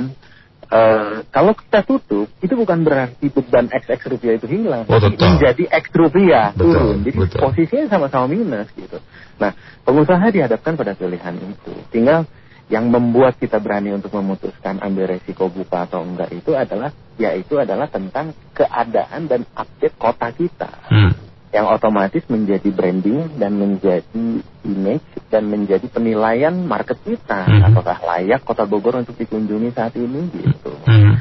eh, 0.67 1.23
kalau 1.31 1.55
kita 1.55 1.81
tutup 1.81 2.27
itu 2.39 2.53
bukan 2.53 2.83
berarti 2.83 3.31
beban 3.31 3.71
XX 3.71 3.99
rupiah 4.11 4.35
itu 4.35 4.45
hilang, 4.45 4.83
Oh, 4.85 4.99
tapi 4.99 5.15
menjadi 5.15 5.63
X 5.65 5.85
rupiah 5.95 6.51
Betul, 6.53 6.67
turun. 6.75 6.97
Jadi 7.01 7.17
betul. 7.17 7.39
posisinya 7.39 7.85
sama-sama 7.87 8.25
minus 8.27 8.67
gitu. 8.75 8.99
Nah, 9.39 9.55
pengusaha 9.81 10.21
dihadapkan 10.29 10.75
pada 10.75 10.93
pilihan 10.93 11.33
itu. 11.39 11.73
Tinggal 11.89 12.27
yang 12.69 12.85
membuat 12.85 13.33
kita 13.41 13.57
berani 13.57 13.97
untuk 13.97 14.13
memutuskan 14.13 14.77
ambil 14.77 15.09
resiko 15.09 15.49
buka 15.49 15.89
atau 15.89 16.05
enggak 16.05 16.29
itu 16.29 16.53
adalah 16.53 16.93
yaitu 17.17 17.57
adalah 17.57 17.89
tentang 17.89 18.29
keadaan 18.53 19.25
dan 19.25 19.41
update 19.57 19.97
kota 19.97 20.29
kita 20.29 20.69
Hmm. 20.85 21.17
Yang 21.49 21.65
otomatis 21.65 22.21
menjadi 22.29 22.69
branding 22.69 23.41
dan 23.41 23.57
menjadi 23.57 24.25
image 24.61 25.05
dan 25.33 25.49
menjadi 25.49 25.85
penilaian 25.89 26.53
market 26.53 27.01
kita 27.01 27.49
Mhm. 27.49 27.73
apakah 27.73 27.97
layak 28.05 28.45
kota 28.45 28.69
Bogor 28.69 29.01
untuk 29.01 29.17
dikunjungi 29.17 29.73
saat 29.73 29.97
ini 29.97 30.29
gitu. 30.29 30.71
Nah, 30.85 31.17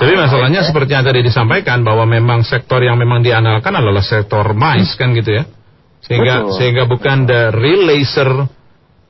Tapi 0.00 0.16
masalahnya 0.16 0.64
saya- 0.64 0.68
seperti 0.72 0.90
yang 0.96 1.04
tadi 1.04 1.20
disampaikan 1.20 1.84
bahwa 1.84 2.08
memang 2.08 2.40
sektor 2.40 2.80
yang 2.80 2.96
memang 2.96 3.20
diandalkan 3.20 3.72
adalah 3.72 4.00
sektor 4.00 4.52
MICE 4.52 4.96
kan 4.96 5.12
gitu 5.12 5.30
ya. 5.40 5.44
Sehingga 6.04 6.44
Betul. 6.44 6.52
sehingga 6.60 6.82
bukan 6.84 7.16
the 7.24 7.40
real 7.52 7.88
leisure 7.88 8.48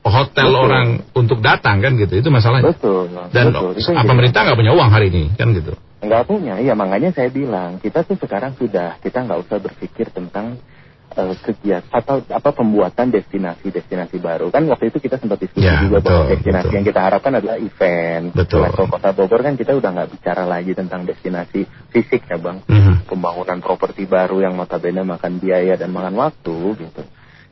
hotel 0.03 0.47
Betul. 0.51 0.63
orang 0.67 0.87
untuk 1.11 1.39
datang 1.43 1.79
kan 1.83 1.95
gitu. 1.99 2.19
Itu 2.19 2.31
masalahnya. 2.31 2.71
betul 2.71 3.07
Dan 3.31 3.51
betul. 3.51 3.71
Itu 3.75 3.91
ah, 3.91 4.03
yang 4.03 4.07
pemerintah 4.07 4.39
nggak 4.47 4.57
punya 4.59 4.71
uang 4.71 4.89
hari 4.91 5.11
ini 5.11 5.31
kan 5.35 5.51
gitu. 5.51 5.75
Nggak 6.05 6.23
punya 6.25 6.55
ya 6.61 6.73
makanya 6.73 7.11
saya 7.11 7.29
bilang 7.29 7.77
kita 7.79 8.05
tuh 8.05 8.15
sekarang 8.15 8.53
sudah 8.55 8.97
kita 9.01 9.25
nggak 9.25 9.39
usah 9.45 9.57
berpikir 9.59 10.09
tentang 10.09 10.57
eh, 11.11 11.35
kegiatan 11.39 11.87
atau 11.89 12.21
apa 12.27 12.49
pembuatan 12.51 13.09
destinasi-destinasi 13.09 14.17
baru 14.19 14.49
kan 14.49 14.65
waktu 14.67 14.89
itu 14.89 14.99
kita 14.99 15.17
sempat 15.17 15.39
diskusi 15.39 15.63
Ya, 15.63 15.81
juga 15.81 15.99
bahwa 16.03 16.27
betul, 16.27 16.31
destinasi 16.37 16.65
betul. 16.67 16.75
yang 16.77 16.85
kita 16.85 16.99
harapkan 17.01 17.33
adalah 17.35 17.57
event 17.57 18.25
Betul. 18.31 18.61
level 18.67 18.85
kota 18.89 19.09
Bogor 19.11 19.41
kan 19.41 19.53
kita 19.55 19.71
udah 19.73 19.89
nggak 19.95 20.09
bicara 20.13 20.43
lagi 20.43 20.71
tentang 20.71 21.01
destinasi 21.03 21.65
fisik 21.89 22.27
ya 22.27 22.37
bang 22.37 22.61
Mhm. 22.67 23.07
pembangunan 23.07 23.59
properti 23.59 24.05
baru 24.05 24.41
yang 24.41 24.53
notabene 24.55 25.01
makan 25.01 25.37
biaya 25.37 25.75
dan 25.75 25.89
makan 25.89 26.15
waktu 26.17 26.57
gitu. 26.79 27.03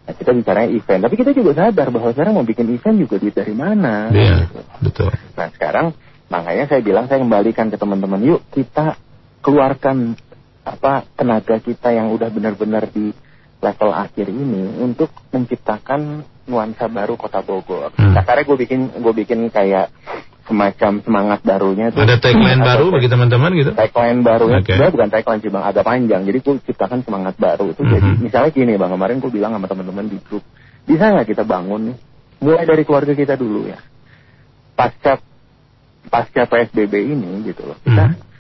Nah, 0.03 0.11
kita 0.11 0.35
bicaranya 0.35 0.67
event, 0.67 0.99
tapi 0.99 1.15
kita 1.15 1.31
juga 1.31 1.55
sadar 1.55 1.87
bahwa 1.87 2.11
sekarang 2.11 2.35
mau 2.35 2.43
bikin 2.43 2.67
event 2.75 2.99
juga 2.99 3.15
duit 3.23 3.31
dari 3.31 3.55
mana. 3.55 4.11
Iya, 4.11 4.51
gitu. 4.51 4.59
betul. 4.83 5.11
Nah 5.39 5.47
sekarang 5.55 5.95
makanya 6.33 6.65
saya 6.65 6.81
bilang 6.81 7.05
saya 7.05 7.21
kembalikan 7.21 7.69
ke 7.69 7.77
teman-teman, 7.77 8.17
yuk 8.25 8.41
kita 8.49 8.97
keluarkan 9.45 10.17
apa 10.65 11.05
tenaga 11.13 11.61
kita 11.61 11.93
yang 11.93 12.09
udah 12.09 12.33
benar-benar 12.33 12.89
di 12.89 13.13
level 13.61 13.91
akhir 13.93 14.27
ini 14.27 14.81
untuk 14.81 15.13
menciptakan 15.29 16.25
nuansa 16.49 16.89
baru 16.89 17.13
kota 17.15 17.45
Bogor. 17.45 17.93
Hmm. 17.93 18.17
Kasarnya 18.17 18.43
gue 18.43 18.57
bikin 18.65 18.79
gue 18.97 19.13
bikin 19.13 19.47
kayak 19.47 19.93
semacam 20.43 20.99
semangat 20.99 21.39
barunya 21.39 21.87
tuh. 21.95 22.03
Ada 22.03 22.19
tagline 22.19 22.59
baru 22.59 22.91
bagi 22.91 23.07
teman-teman 23.07 23.51
gitu. 23.55 23.71
tagline 23.71 24.19
barunya 24.27 24.59
Oke. 24.59 24.67
sebenarnya 24.75 24.91
bukan 24.91 25.09
tagline 25.13 25.39
sih 25.39 25.51
bang 25.55 25.63
agak 25.63 25.83
panjang 25.87 26.21
jadi 26.27 26.37
gue 26.43 26.53
ciptakan 26.67 26.99
semangat 27.07 27.35
baru 27.39 27.71
itu 27.71 27.81
jadi 27.87 28.09
Mhm. 28.11 28.19
misalnya 28.19 28.51
gini 28.51 28.73
bang 28.75 28.91
kemarin 28.91 29.23
gue 29.23 29.31
bilang 29.31 29.55
sama 29.55 29.67
teman-teman 29.71 30.11
di 30.11 30.19
grup 30.19 30.43
bisa 30.83 31.03
nggak 31.15 31.27
kita 31.31 31.43
bangun 31.47 31.81
nih 31.91 31.97
mulai 32.43 32.67
dari 32.67 32.83
keluarga 32.83 33.15
kita 33.15 33.39
dulu 33.39 33.71
ya 33.71 33.79
pasca 34.75 35.23
pasca 36.13 36.45
psbb 36.45 36.93
ini 36.93 37.41
gitu 37.49 37.65
loh 37.65 37.77
kita 37.81 38.13
Mhm. 38.13 38.33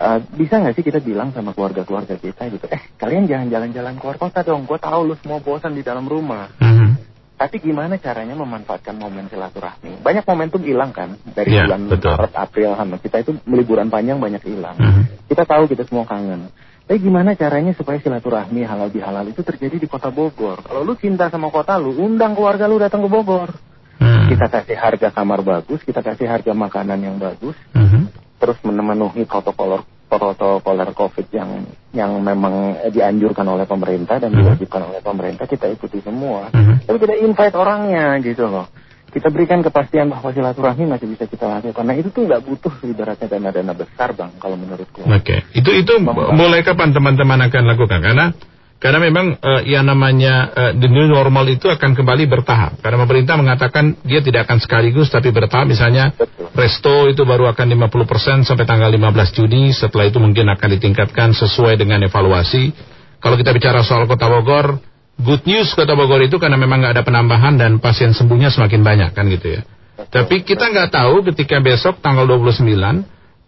uh, 0.00 0.18
bisa 0.38 0.54
nggak 0.62 0.74
sih 0.78 0.84
kita 0.86 1.02
bilang 1.04 1.34
sama 1.36 1.52
keluarga-keluarga 1.52 2.16
kita 2.16 2.48
gitu, 2.48 2.64
eh 2.70 2.80
kalian 2.96 3.26
jangan 3.28 3.50
jalan-jalan 3.50 3.94
keluar 3.98 4.16
kota 4.16 4.40
dong, 4.46 4.64
gue 4.64 4.78
tahu 4.78 5.00
lu 5.12 5.14
semua 5.20 5.42
bosan 5.42 5.74
di 5.74 5.82
dalam 5.82 6.06
rumah. 6.06 6.48
Mm-hmm. 6.62 6.90
Tapi 7.38 7.62
gimana 7.62 8.02
caranya 8.02 8.34
memanfaatkan 8.34 8.98
momen 8.98 9.30
silaturahmi? 9.30 10.02
Banyak 10.02 10.26
momentum 10.26 10.58
hilang 10.58 10.90
kan 10.90 11.14
dari 11.22 11.54
yeah, 11.54 11.70
bulan 11.70 11.86
betul. 11.86 12.18
Maret, 12.18 12.34
April, 12.34 12.70
kita 12.98 13.16
itu 13.22 13.32
liburan 13.46 13.90
panjang 13.94 14.18
banyak 14.18 14.42
hilang. 14.42 14.74
Mm-hmm. 14.74 15.04
Kita 15.30 15.46
tahu 15.46 15.70
kita 15.70 15.86
semua 15.86 16.02
kangen. 16.02 16.50
Tapi 16.88 16.98
gimana 17.04 17.36
caranya 17.36 17.76
supaya 17.76 18.00
silaturahmi 18.00 18.64
halal 18.64 18.90
bihalal 18.90 19.28
itu 19.28 19.44
terjadi 19.44 19.76
di 19.76 19.86
kota 19.86 20.08
Bogor? 20.08 20.64
Kalau 20.64 20.82
lu 20.82 20.96
cinta 20.96 21.28
sama 21.28 21.52
kota 21.52 21.76
lu, 21.78 21.94
undang 21.94 22.32
keluarga 22.32 22.64
lu 22.66 22.80
datang 22.80 23.04
ke 23.04 23.10
Bogor. 23.12 23.54
Hmm. 23.98 24.30
Kita 24.30 24.46
kasih 24.46 24.76
harga 24.78 25.08
kamar 25.10 25.42
bagus, 25.42 25.82
kita 25.82 26.00
kasih 26.00 26.30
harga 26.30 26.54
makanan 26.54 26.98
yang 27.02 27.16
bagus, 27.18 27.58
hmm. 27.74 28.10
terus 28.38 28.58
memenuhi 28.62 29.26
protokol 29.26 29.82
protokol 30.08 30.78
COVID 30.94 31.26
yang 31.34 31.68
yang 31.92 32.16
memang 32.22 32.80
dianjurkan 32.88 33.44
oleh 33.44 33.66
pemerintah 33.66 34.22
dan 34.22 34.32
hmm. 34.32 34.38
diwajibkan 34.40 34.82
oleh 34.88 35.00
pemerintah 35.02 35.44
kita 35.50 35.66
ikuti 35.68 35.98
semua. 36.00 36.48
Hmm. 36.54 36.78
Tapi 36.80 36.96
kita 37.02 37.14
invite 37.18 37.54
orangnya 37.58 38.16
gitu 38.22 38.46
loh 38.46 38.70
kita 39.08 39.32
berikan 39.32 39.64
kepastian 39.64 40.12
bahwa 40.12 40.28
silaturahmi 40.36 40.84
masih 40.84 41.08
bisa 41.08 41.24
kita 41.24 41.48
lakukan. 41.48 41.84
Nah 41.84 41.96
itu 41.96 42.12
tuh 42.12 42.28
nggak 42.28 42.44
butuh 42.44 42.74
ibaratnya 42.84 43.26
dana-dana 43.26 43.72
besar 43.72 44.12
bang 44.12 44.36
kalau 44.36 44.56
menurutku. 44.60 45.00
Oke, 45.00 45.24
okay. 45.24 45.38
itu 45.56 45.70
itu 45.72 45.92
mulai 46.36 46.60
kapan 46.60 46.92
teman-teman 46.92 47.40
akan 47.48 47.62
lakukan? 47.72 48.04
Karena 48.04 48.36
karena 48.78 49.02
memang 49.02 49.34
uh, 49.42 49.62
yang 49.66 49.90
namanya 49.90 50.54
uh, 50.54 50.72
the 50.78 50.86
new 50.86 51.10
normal 51.10 51.42
itu 51.50 51.66
akan 51.66 51.98
kembali 51.98 52.30
bertahap. 52.30 52.78
Karena 52.78 53.02
pemerintah 53.02 53.34
mengatakan 53.34 53.98
dia 54.06 54.22
tidak 54.22 54.46
akan 54.46 54.62
sekaligus 54.62 55.10
tapi 55.10 55.34
bertahap. 55.34 55.66
Misalnya 55.66 56.14
Betul. 56.14 56.54
resto 56.54 57.10
itu 57.10 57.26
baru 57.26 57.50
akan 57.50 57.66
50% 57.74 58.46
sampai 58.46 58.64
tanggal 58.70 58.86
15 58.86 59.34
Juni. 59.34 59.74
Setelah 59.74 60.06
itu 60.06 60.22
mungkin 60.22 60.46
akan 60.54 60.68
ditingkatkan 60.78 61.34
sesuai 61.34 61.74
dengan 61.74 62.06
evaluasi. 62.06 62.70
Kalau 63.18 63.34
kita 63.34 63.50
bicara 63.50 63.82
soal 63.82 64.06
Kota 64.06 64.30
Bogor, 64.30 64.78
good 65.18 65.42
news 65.42 65.74
Kota 65.74 65.98
Bogor 65.98 66.22
itu 66.22 66.38
karena 66.38 66.54
memang 66.54 66.78
nggak 66.78 66.94
ada 66.94 67.02
penambahan 67.02 67.58
dan 67.58 67.82
pasien 67.82 68.14
sembuhnya 68.14 68.54
semakin 68.54 68.86
banyak 68.86 69.10
kan 69.10 69.26
gitu 69.26 69.58
ya. 69.58 69.66
Tapi 70.06 70.46
kita 70.46 70.70
nggak 70.70 70.94
tahu 70.94 71.26
ketika 71.34 71.58
besok 71.58 71.98
tanggal 71.98 72.30
29 72.30 72.62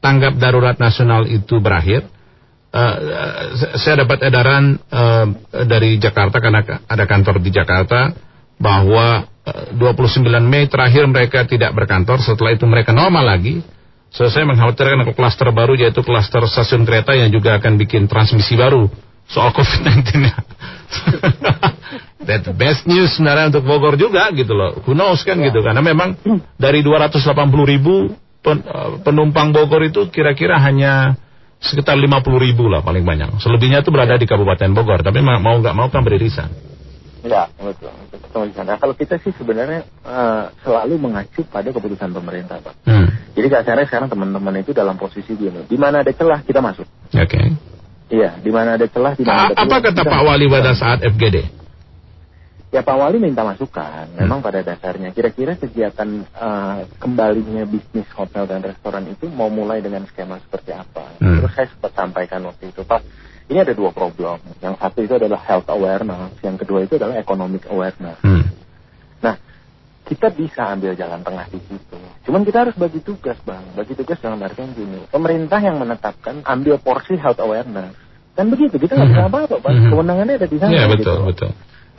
tanggap 0.02 0.34
darurat 0.42 0.74
nasional 0.74 1.30
itu 1.30 1.62
berakhir. 1.62 2.10
Uh, 2.70 2.94
saya 3.82 4.06
dapat 4.06 4.30
edaran 4.30 4.78
uh, 4.94 5.26
dari 5.66 5.98
Jakarta 5.98 6.38
karena 6.38 6.62
ada 6.86 7.02
kantor 7.02 7.42
di 7.42 7.50
Jakarta 7.50 8.14
bahwa 8.62 9.26
uh, 9.26 9.74
29 9.74 10.22
Mei 10.46 10.70
terakhir 10.70 11.02
mereka 11.10 11.42
tidak 11.50 11.74
berkantor 11.74 12.22
setelah 12.22 12.54
itu 12.54 12.62
mereka 12.70 12.94
normal 12.94 13.26
lagi. 13.26 13.58
So 14.14 14.30
saya 14.30 14.46
mengkhawatirkan 14.46 15.02
klaster 15.18 15.50
baru 15.50 15.74
yaitu 15.74 16.02
klaster 16.06 16.46
stasiun 16.46 16.86
kereta 16.86 17.14
yang 17.14 17.34
juga 17.34 17.58
akan 17.58 17.74
bikin 17.74 18.06
transmisi 18.06 18.54
baru 18.54 18.86
soal 19.30 19.54
COVID-19 19.54 20.30
ya. 20.30 20.38
That 22.26 22.44
best 22.54 22.84
news 22.84 23.16
sebenarnya 23.16 23.54
untuk 23.54 23.64
Bogor 23.64 23.94
juga 23.96 24.28
gitu 24.34 24.52
loh. 24.52 24.82
Who 24.84 24.92
knows 24.92 25.22
kan 25.22 25.38
gitu 25.40 25.62
karena 25.62 25.80
memang 25.80 26.18
dari 26.58 26.82
280 26.82 27.18
ribu 27.66 28.12
eh, 28.44 28.90
penumpang 29.02 29.54
Bogor 29.54 29.86
itu 29.86 30.10
kira-kira 30.10 30.58
hanya 30.58 31.16
sekitar 31.60 31.94
50 32.00 32.24
ribu 32.40 32.66
lah 32.72 32.80
paling 32.80 33.04
banyak. 33.04 33.36
Selebihnya 33.38 33.84
itu 33.84 33.92
berada 33.92 34.16
di 34.16 34.24
Kabupaten 34.24 34.72
Bogor 34.72 35.04
tapi 35.04 35.20
mau 35.20 35.38
nggak 35.38 35.76
mau 35.76 35.92
kan 35.92 36.00
beririsan. 36.00 36.48
Ya 37.20 37.52
betul. 37.60 37.92
betul. 38.08 38.48
Nah, 38.64 38.80
kalau 38.80 38.96
kita 38.96 39.20
sih 39.20 39.36
sebenarnya 39.36 39.84
uh, 40.08 40.48
selalu 40.64 40.96
mengacu 40.96 41.44
pada 41.44 41.68
keputusan 41.68 42.16
pemerintah, 42.16 42.64
Pak. 42.64 42.74
Hmm. 42.88 43.12
Jadi 43.36 43.46
kasarnya 43.52 43.84
sekarang 43.84 44.08
teman-teman 44.08 44.64
itu 44.64 44.72
dalam 44.72 44.96
posisi 44.96 45.36
gini, 45.36 45.68
di 45.68 45.76
mana 45.76 46.00
ada 46.00 46.12
celah 46.16 46.40
kita 46.40 46.64
masuk. 46.64 46.88
Oke. 47.12 47.28
Okay. 47.28 47.46
Iya, 48.10 48.40
di 48.40 48.50
mana 48.50 48.80
ada 48.80 48.88
celah, 48.88 49.14
di 49.14 49.22
mana 49.22 49.52
ada 49.52 49.68
Apa 49.68 49.76
kata 49.84 50.02
Pak 50.02 50.22
Wali 50.24 50.48
pada 50.48 50.72
saat 50.72 51.04
FGD? 51.04 51.59
Ya 52.70 52.86
Pak 52.86 52.96
Wali 53.02 53.18
minta 53.18 53.42
masukan. 53.42 54.14
Memang 54.14 54.38
hmm. 54.38 54.46
pada 54.46 54.62
dasarnya 54.62 55.10
kira-kira 55.10 55.58
kegiatan 55.58 56.22
uh, 56.38 56.86
kembalinya 57.02 57.66
bisnis 57.66 58.06
hotel 58.14 58.46
dan 58.46 58.62
restoran 58.62 59.10
itu 59.10 59.26
mau 59.26 59.50
mulai 59.50 59.82
dengan 59.82 60.06
skema 60.06 60.38
seperti 60.38 60.70
apa. 60.70 61.18
Hmm. 61.18 61.42
Terus 61.42 61.52
saya 61.58 61.66
sempat 61.66 61.92
sampaikan 61.98 62.46
waktu 62.46 62.70
itu, 62.70 62.86
Pak, 62.86 63.02
ini 63.50 63.58
ada 63.58 63.74
dua 63.74 63.90
problem. 63.90 64.38
Yang 64.62 64.78
satu 64.78 64.98
itu 65.02 65.14
adalah 65.18 65.42
health 65.42 65.66
awareness, 65.66 66.38
yang 66.46 66.54
kedua 66.54 66.86
itu 66.86 66.94
adalah 66.94 67.18
economic 67.18 67.66
awareness. 67.66 68.22
Hmm. 68.22 68.46
Nah, 69.18 69.34
kita 70.06 70.30
bisa 70.30 70.70
ambil 70.70 70.94
jalan 70.94 71.26
tengah 71.26 71.50
di 71.50 71.58
situ. 71.66 71.98
Cuman 72.22 72.46
kita 72.46 72.70
harus 72.70 72.78
bagi 72.78 73.02
tugas, 73.02 73.42
Bang. 73.42 73.66
Bagi 73.74 73.98
tugas 73.98 74.22
dalam 74.22 74.38
artian 74.46 74.70
gini. 74.78 75.10
Pemerintah 75.10 75.58
yang 75.58 75.82
menetapkan 75.82 76.46
ambil 76.46 76.78
porsi 76.78 77.18
health 77.18 77.42
awareness. 77.42 77.98
Dan 78.38 78.46
begitu, 78.46 78.78
kita 78.78 78.94
nggak 78.94 79.10
bisa 79.10 79.22
mhm. 79.26 79.30
apa-apa. 79.34 79.56
Mm 79.58 79.74
-hmm. 79.74 79.90
Kewenangannya 79.90 80.34
ada 80.38 80.46
di 80.46 80.58
sana. 80.62 80.70
Iya, 80.70 80.86
betul, 80.86 81.18
gitu. 81.18 81.26
betul. 81.26 81.50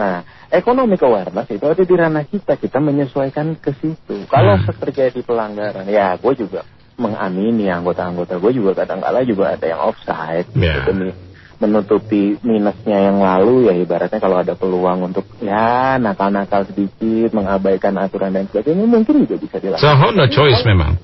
Nah, 0.02 0.26
economic 0.50 0.98
awareness 1.06 1.46
itu 1.54 1.62
ada 1.62 1.84
di 1.86 1.94
ranah 1.94 2.26
kita. 2.26 2.58
Kita 2.58 2.82
menyesuaikan 2.82 3.54
ke 3.62 3.78
situ. 3.78 4.26
Kalau 4.26 4.58
hmm. 4.58 4.74
terjadi 4.82 5.22
pelanggaran, 5.22 5.86
ya 5.86 6.18
gue 6.18 6.34
juga 6.34 6.66
mengamini 6.98 7.70
anggota-anggota 7.70 8.42
gue 8.42 8.52
juga 8.58 8.82
kadang-kala 8.82 9.22
juga 9.22 9.54
ada 9.54 9.66
yang 9.70 9.82
offside. 9.86 10.50
Yeah. 10.58 10.82
Gitu 10.90 11.14
menutupi 11.62 12.42
minusnya 12.42 13.14
yang 13.14 13.22
lalu 13.22 13.70
ya 13.70 13.78
ibaratnya 13.78 14.18
kalau 14.18 14.42
ada 14.42 14.58
peluang 14.58 15.14
untuk 15.14 15.30
ya 15.46 16.02
nakal-nakal 16.02 16.66
sedikit 16.66 17.38
mengabaikan 17.38 17.94
aturan 18.02 18.34
dan 18.34 18.50
sebagainya 18.50 18.90
mungkin 18.90 19.22
juga 19.22 19.38
bisa 19.38 19.62
dilakukan. 19.62 19.86
So 19.86 20.10
no 20.10 20.26
choice 20.26 20.66
memang. 20.66 20.98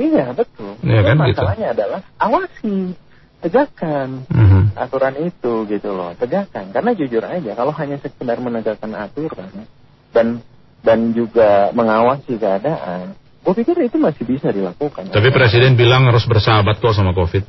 Iya 0.00 0.32
betul. 0.32 0.80
Ya, 0.80 1.04
kan, 1.04 1.20
gitu. 1.28 1.44
masalahnya 1.44 1.68
gitu. 1.68 1.76
adalah 1.76 2.00
awasi, 2.16 2.96
tegakkan 3.40 4.28
mm-hmm. 4.28 4.76
aturan 4.76 5.14
itu 5.24 5.64
gitu 5.66 5.90
loh, 5.96 6.12
tegakkan. 6.16 6.70
Karena 6.70 6.92
jujur 6.92 7.24
aja 7.24 7.56
kalau 7.56 7.72
hanya 7.74 7.96
sekedar 7.98 8.38
menegakkan 8.38 8.92
aturan 8.92 9.66
dan 10.12 10.44
dan 10.80 11.12
juga 11.12 11.72
mengawasi 11.76 12.40
keadaan, 12.40 13.12
gue 13.16 13.54
pikir 13.64 13.76
itu 13.84 14.00
masih 14.00 14.24
bisa 14.24 14.48
dilakukan. 14.52 15.12
Tapi 15.12 15.28
ya. 15.28 15.34
Presiden 15.34 15.76
bilang 15.76 16.08
harus 16.08 16.24
bersahabat 16.24 16.80
kok 16.80 16.96
sama 16.96 17.12
COVID. 17.12 17.44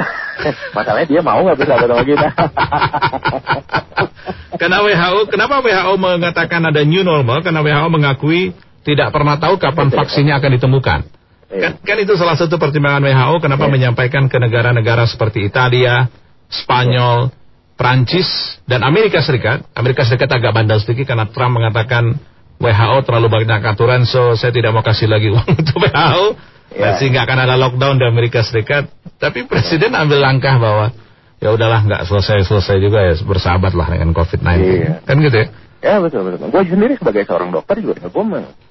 Masalahnya 0.76 1.08
dia 1.08 1.20
mau 1.20 1.44
nggak 1.44 1.58
bisa 1.60 1.74
sama 1.76 2.04
kita. 2.04 2.28
Karena 4.60 4.84
WHO, 4.84 5.32
kenapa 5.32 5.64
WHO 5.64 5.96
mengatakan 5.96 6.60
ada 6.68 6.84
new 6.84 7.00
normal? 7.00 7.40
Karena 7.40 7.64
WHO 7.64 7.88
mengakui 7.88 8.52
tidak 8.84 9.12
pernah 9.12 9.36
tahu 9.36 9.60
kapan 9.60 9.92
vaksinnya 9.92 10.40
akan 10.40 10.50
ditemukan. 10.56 11.00
Iya. 11.50 11.74
Kan, 11.74 11.82
kan 11.82 11.96
itu 11.98 12.14
salah 12.14 12.38
satu 12.38 12.62
pertimbangan 12.62 13.02
WHO 13.02 13.42
kenapa 13.42 13.66
iya. 13.66 13.72
menyampaikan 13.74 14.30
ke 14.30 14.38
negara-negara 14.38 15.02
seperti 15.10 15.42
Italia, 15.42 16.06
Spanyol, 16.46 17.34
Prancis, 17.74 18.62
dan 18.70 18.86
Amerika 18.86 19.18
Serikat. 19.18 19.66
Amerika 19.74 20.06
Serikat 20.06 20.30
agak 20.30 20.54
bandel 20.54 20.78
sedikit 20.78 21.10
karena 21.10 21.26
Trump 21.26 21.58
mengatakan 21.58 22.22
WHO 22.62 22.98
terlalu 23.02 23.26
banyak 23.32 23.66
aturan, 23.66 24.06
so 24.06 24.38
saya 24.38 24.54
tidak 24.54 24.70
mau 24.70 24.86
kasih 24.86 25.10
lagi 25.10 25.26
uang 25.34 25.48
untuk 25.58 25.76
WHO. 25.82 26.26
Ya. 26.70 26.94
Sehingga 27.02 27.26
akan 27.26 27.38
ada 27.50 27.58
lockdown 27.58 27.98
di 27.98 28.06
Amerika 28.06 28.46
Serikat. 28.46 28.86
Tapi 29.18 29.42
Presiden 29.50 29.90
ambil 29.98 30.22
langkah 30.22 30.54
bahwa 30.54 30.94
ya 31.42 31.50
udahlah 31.50 31.82
nggak 31.82 32.06
selesai-selesai 32.06 32.76
juga 32.78 33.02
ya 33.10 33.18
bersahabat 33.26 33.74
lah 33.74 33.90
dengan 33.90 34.14
COVID-19. 34.14 34.46
Iya. 34.62 34.92
Kan 35.02 35.18
gitu 35.18 35.34
ya? 35.34 35.46
Ya 35.80 35.96
betul 35.98 36.28
betul. 36.28 36.46
Gue 36.52 36.62
sendiri 36.68 36.94
sebagai 37.00 37.24
seorang 37.24 37.50
dokter 37.50 37.80
juga 37.80 38.06
gue 38.06 38.24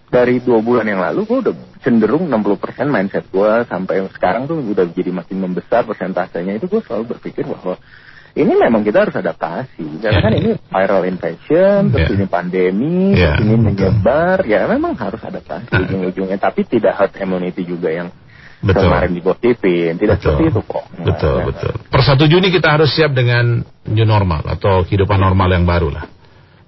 dari 0.10 0.42
dua 0.42 0.60
bulan 0.60 0.90
yang 0.90 1.02
lalu 1.02 1.26
gue 1.30 1.38
udah 1.50 1.56
cenderung 1.86 2.28
60% 2.28 2.90
mindset 2.90 3.26
gue 3.30 3.52
sampai 3.70 4.04
sekarang 4.12 4.50
tuh 4.50 4.58
udah 4.60 4.90
jadi 4.90 5.14
makin 5.14 5.38
membesar 5.38 5.86
persentasenya 5.86 6.58
itu 6.58 6.66
gue 6.66 6.82
selalu 6.84 7.16
berpikir 7.16 7.46
bahwa 7.46 7.78
ini 8.38 8.54
memang 8.58 8.82
kita 8.86 9.08
harus 9.08 9.16
adaptasi 9.16 10.02
karena 10.02 10.20
yeah. 10.20 10.26
kan 10.26 10.34
ini 10.34 10.52
viral 10.58 11.04
infection 11.06 11.80
terus 11.94 12.10
yeah. 12.10 12.18
ini 12.18 12.26
pandemi 12.26 12.98
yeah. 13.16 13.38
terus 13.38 13.46
ini 13.46 13.56
menyebar 13.58 14.38
ya 14.46 14.66
memang 14.70 14.94
harus 14.98 15.22
adaptasi 15.22 15.72
uh. 15.72 15.84
ujung-ujungnya 15.88 16.38
tapi 16.38 16.66
tidak 16.66 16.98
herd 16.98 17.14
immunity 17.22 17.66
juga 17.66 17.90
yang 17.90 18.10
betul. 18.62 18.86
kemarin 18.86 19.12
digosipin 19.16 19.94
tidak 19.98 20.20
betul. 20.20 20.36
seperti 20.36 20.44
itu 20.52 20.62
kok 20.66 20.86
betul 21.00 21.38
nah, 21.38 21.46
betul 21.48 21.74
per 21.90 22.02
satu 22.04 22.24
Juni 22.28 22.50
kita 22.54 22.68
harus 22.76 22.90
siap 22.94 23.16
dengan 23.16 23.62
new 23.90 24.08
normal 24.08 24.46
atau 24.46 24.84
kehidupan 24.86 25.18
normal 25.18 25.50
yang 25.54 25.66
baru 25.66 25.90
lah 25.94 26.06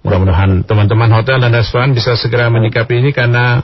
mudah-mudahan 0.01 0.65
teman-teman 0.65 1.09
hotel 1.13 1.37
dan 1.37 1.53
restoran 1.53 1.93
bisa 1.93 2.17
segera 2.17 2.49
menyikapi 2.49 3.01
ini 3.01 3.13
karena 3.13 3.61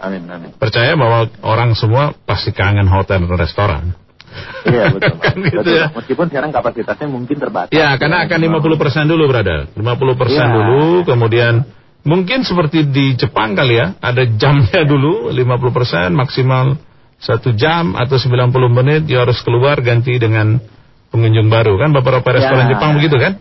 Amin, 0.00 0.24
amin. 0.32 0.56
Percaya 0.56 0.96
bahwa 0.96 1.28
orang 1.44 1.76
semua 1.76 2.16
pasti 2.24 2.56
kangen 2.56 2.88
hotel 2.88 3.20
dan 3.28 3.36
restoran. 3.36 3.84
Iya 4.64 4.88
betul. 4.96 5.20
kan 5.20 5.36
gitu 5.36 5.60
betul. 5.60 5.76
Ya. 5.76 5.86
Meskipun 5.92 6.26
sekarang 6.32 6.50
kapasitasnya 6.56 7.08
mungkin 7.12 7.36
terbatas. 7.36 7.72
Ya, 7.76 7.92
karena 8.00 8.24
akan 8.24 8.38
50% 8.64 9.12
dulu, 9.12 9.28
berada. 9.28 9.68
50% 9.76 9.84
ya. 10.32 10.48
dulu, 10.48 11.04
kemudian 11.04 11.68
mungkin 12.00 12.48
seperti 12.48 12.88
di 12.88 13.12
Jepang 13.12 13.52
kali 13.52 13.76
ya, 13.76 13.92
ada 14.00 14.24
jamnya 14.24 14.82
dulu 14.92 15.28
50% 15.36 16.16
maksimal 16.16 16.80
satu 17.20 17.52
jam 17.52 17.92
atau 17.92 18.16
90 18.16 18.56
menit 18.72 19.04
dia 19.04 19.20
harus 19.20 19.36
keluar 19.44 19.76
ganti 19.84 20.16
dengan 20.16 20.56
pengunjung 21.12 21.52
baru 21.52 21.76
kan 21.76 21.92
beberapa 21.92 22.24
restoran 22.32 22.72
ya. 22.72 22.80
Jepang 22.80 22.96
begitu 22.96 23.20
kan? 23.20 23.36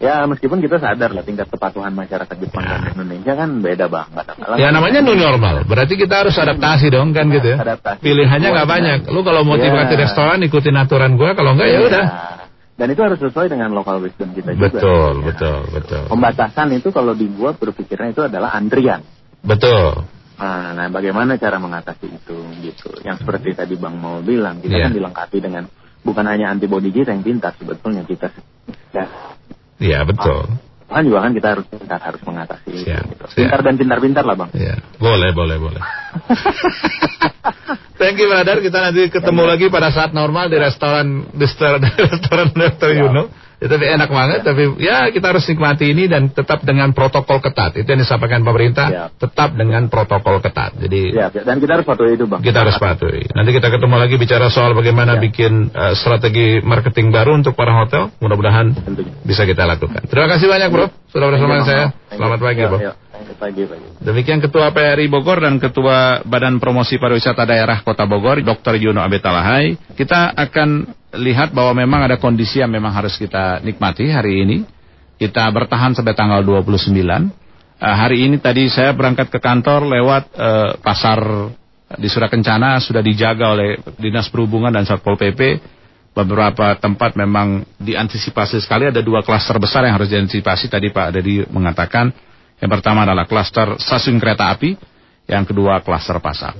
Ya 0.00 0.24
meskipun 0.24 0.64
kita 0.64 0.80
sadar 0.80 1.12
lah 1.12 1.20
tingkat 1.20 1.52
kepatuhan 1.52 1.92
masyarakat 1.92 2.32
Jepang 2.40 2.64
dan 2.64 2.96
Indonesia 2.96 3.36
kan 3.36 3.60
beda 3.60 3.92
banget. 3.92 4.32
Ya 4.56 4.72
namanya 4.72 5.04
new 5.04 5.12
normal, 5.12 5.68
berarti 5.68 6.00
kita 6.00 6.24
harus 6.24 6.32
adaptasi 6.40 6.88
dong 6.88 7.12
kan 7.12 7.28
gitu 7.28 7.52
ya. 7.52 7.60
Adaptasi. 7.60 8.00
Pilihannya 8.00 8.48
nggak 8.48 8.68
banyak. 8.68 8.98
Lu 9.12 9.20
kalau 9.20 9.44
mau 9.44 9.60
ya. 9.60 9.68
di 9.68 9.96
restoran 10.00 10.40
ikutin 10.40 10.72
aturan 10.80 11.20
gua, 11.20 11.36
kalau 11.36 11.52
enggak 11.52 11.68
ya, 11.68 11.76
ya 11.76 11.80
udah. 11.84 12.04
Dan 12.80 12.96
itu 12.96 13.00
harus 13.04 13.20
sesuai 13.20 13.52
dengan 13.52 13.76
lokal 13.76 14.00
wisdom 14.00 14.32
kita 14.32 14.56
juga. 14.56 14.72
Betul, 14.72 15.12
ya. 15.20 15.24
betul, 15.36 15.58
betul. 15.68 16.02
Pembatasan 16.08 16.72
itu 16.72 16.88
kalau 16.96 17.12
dibuat 17.12 17.60
berpikirnya 17.60 18.16
itu 18.16 18.24
adalah 18.24 18.56
antrian. 18.56 19.04
Betul. 19.44 20.08
Nah, 20.40 20.72
nah, 20.72 20.88
bagaimana 20.88 21.36
cara 21.36 21.60
mengatasi 21.60 22.08
itu 22.08 22.40
gitu? 22.64 22.88
Yang 23.04 23.20
seperti 23.20 23.52
tadi 23.52 23.76
Bang 23.76 24.00
mau 24.00 24.24
bilang, 24.24 24.64
kita 24.64 24.80
yeah. 24.80 24.88
kan 24.88 24.96
dilengkapi 24.96 25.44
dengan 25.44 25.68
bukan 26.00 26.24
hanya 26.24 26.48
antibodi 26.48 26.88
kita 26.88 27.12
yang 27.12 27.20
pintar 27.20 27.52
sebetulnya 27.60 28.08
kita 28.08 28.32
ya 28.96 29.04
Iya 29.80 30.04
betul. 30.04 30.60
Kan 30.90 31.06
juga 31.06 31.22
kan 31.22 31.32
kita 31.32 31.48
harus 31.54 31.66
pintar 31.70 32.00
harus 32.02 32.22
mengatasi 32.26 32.70
siap, 32.82 33.06
itu. 33.06 33.14
Gitu. 33.14 33.24
Pintar 33.40 33.60
dan 33.62 33.74
pintar-pintar 33.78 34.24
lah 34.26 34.36
bang. 34.36 34.50
Iya. 34.52 34.74
Boleh 34.98 35.30
boleh 35.32 35.56
boleh. 35.56 35.80
Thank 38.00 38.18
you 38.18 38.28
brother. 38.28 38.58
Kita 38.60 38.78
nanti 38.80 39.08
ketemu 39.08 39.42
lagi 39.46 39.66
pada 39.70 39.94
saat 39.94 40.10
normal 40.10 40.50
di 40.50 40.58
restoran 40.58 41.30
di 41.30 41.44
restoran, 41.46 41.80
restoran 41.84 42.48
Dr. 42.52 42.90
Yuno. 42.96 43.30
Ya, 43.60 43.68
tapi 43.68 43.92
enak 43.92 44.08
banget, 44.08 44.40
tapi 44.40 44.72
ya 44.80 45.12
kita 45.12 45.36
harus 45.36 45.44
nikmati 45.44 45.92
ini 45.92 46.08
dan 46.08 46.32
tetap 46.32 46.64
dengan 46.64 46.96
protokol 46.96 47.44
ketat. 47.44 47.76
Itu 47.76 47.92
yang 47.92 48.00
disampaikan 48.00 48.40
pemerintah, 48.40 48.88
ya. 48.88 49.04
tetap 49.12 49.52
dengan 49.52 49.84
protokol 49.92 50.40
ketat. 50.40 50.80
Jadi 50.80 51.12
ya, 51.12 51.28
dan 51.28 51.60
kita 51.60 51.76
harus 51.76 51.84
patuhi 51.84 52.16
itu, 52.16 52.24
Bang. 52.24 52.40
Kita 52.40 52.64
harus 52.64 52.80
patuhi. 52.80 53.28
Nanti 53.36 53.52
kita 53.52 53.68
ketemu 53.68 54.00
lagi 54.00 54.16
bicara 54.16 54.48
soal 54.48 54.72
bagaimana 54.72 55.20
ya. 55.20 55.20
bikin 55.20 55.76
uh, 55.76 55.92
strategi 55.92 56.64
marketing 56.64 57.12
baru 57.12 57.36
untuk 57.36 57.52
para 57.52 57.76
hotel. 57.76 58.08
Mudah-mudahan 58.24 58.72
bisa 59.28 59.44
kita 59.44 59.68
lakukan. 59.68 60.08
Terima 60.08 60.28
kasih 60.32 60.48
banyak, 60.48 60.68
Bro. 60.72 60.86
Sudah 61.12 61.28
bersama 61.28 61.60
saya. 61.60 61.92
Selamat 62.16 62.40
pagi, 62.40 62.62
Bro. 62.64 62.78
Ya, 62.80 62.92
pagi, 63.36 63.62
pagi. 63.68 63.86
Demikian 64.00 64.40
Ketua 64.40 64.72
PRI 64.72 65.04
Bogor 65.12 65.44
dan 65.44 65.60
Ketua 65.60 66.24
Badan 66.24 66.56
Promosi 66.64 66.96
Pariwisata 66.96 67.44
Daerah 67.44 67.84
Kota 67.84 68.08
Bogor, 68.08 68.40
Dr. 68.40 68.80
Yuno 68.80 69.04
Abetalahai. 69.04 69.76
Kita 69.92 70.32
akan 70.32 70.96
lihat 71.16 71.50
bahwa 71.50 71.82
memang 71.82 72.06
ada 72.06 72.16
kondisi 72.20 72.62
yang 72.62 72.70
memang 72.70 72.94
harus 72.94 73.18
kita 73.18 73.62
nikmati 73.64 74.10
hari 74.10 74.46
ini. 74.46 74.58
Kita 75.20 75.44
bertahan 75.52 75.92
sampai 75.92 76.16
tanggal 76.16 76.40
29. 76.40 76.90
Uh, 76.96 77.28
eh, 77.80 77.96
hari 77.96 78.24
ini 78.24 78.40
tadi 78.40 78.70
saya 78.72 78.96
berangkat 78.96 79.28
ke 79.28 79.36
kantor 79.36 79.84
lewat 79.84 80.24
uh, 80.32 80.70
pasar 80.80 81.20
di 81.98 82.08
Surakencana 82.08 82.78
sudah 82.78 83.02
dijaga 83.02 83.52
oleh 83.52 83.82
Dinas 83.98 84.30
Perhubungan 84.30 84.70
dan 84.70 84.86
Satpol 84.86 85.18
PP. 85.18 85.60
Beberapa 86.10 86.74
tempat 86.80 87.14
memang 87.14 87.62
diantisipasi 87.78 88.58
sekali 88.58 88.90
ada 88.90 88.98
dua 88.98 89.22
klaster 89.22 89.54
besar 89.62 89.86
yang 89.86 89.94
harus 89.94 90.10
diantisipasi. 90.10 90.66
Tadi 90.66 90.90
Pak 90.90 91.14
Dedi 91.14 91.46
mengatakan 91.46 92.10
yang 92.60 92.70
pertama 92.70 93.08
adalah 93.08 93.24
klaster 93.24 93.80
stasiun 93.80 94.20
kereta 94.20 94.52
api, 94.52 94.76
yang 95.30 95.48
kedua 95.48 95.80
klaster 95.80 96.20
pasar. 96.20 96.58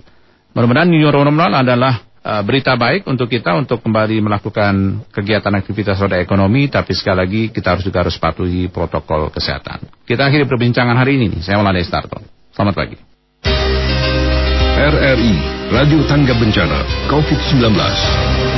Mudah-mudahan 0.56 0.88
new 0.88 1.02
normal 1.04 1.60
adalah 1.62 2.09
uh, 2.24 2.42
berita 2.44 2.76
baik 2.76 3.08
untuk 3.08 3.28
kita 3.28 3.56
untuk 3.56 3.80
kembali 3.80 4.20
melakukan 4.20 5.04
kegiatan 5.12 5.52
aktivitas 5.56 6.00
roda 6.00 6.20
ekonomi, 6.20 6.68
tapi 6.68 6.92
sekali 6.96 7.16
lagi 7.16 7.42
kita 7.52 7.76
harus 7.76 7.84
juga 7.84 8.04
harus 8.04 8.16
patuhi 8.20 8.68
protokol 8.68 9.32
kesehatan. 9.32 9.84
Kita 10.04 10.28
akhiri 10.28 10.44
perbincangan 10.48 10.96
hari 10.96 11.20
ini. 11.20 11.40
Saya 11.40 11.60
Maulana 11.60 11.80
Starton. 11.80 12.22
Selamat 12.52 12.74
pagi. 12.76 12.96
RRI 14.80 15.34
Radio 15.76 16.00
Tangga 16.08 16.32
Bencana 16.32 16.80
COVID-19 17.12 18.49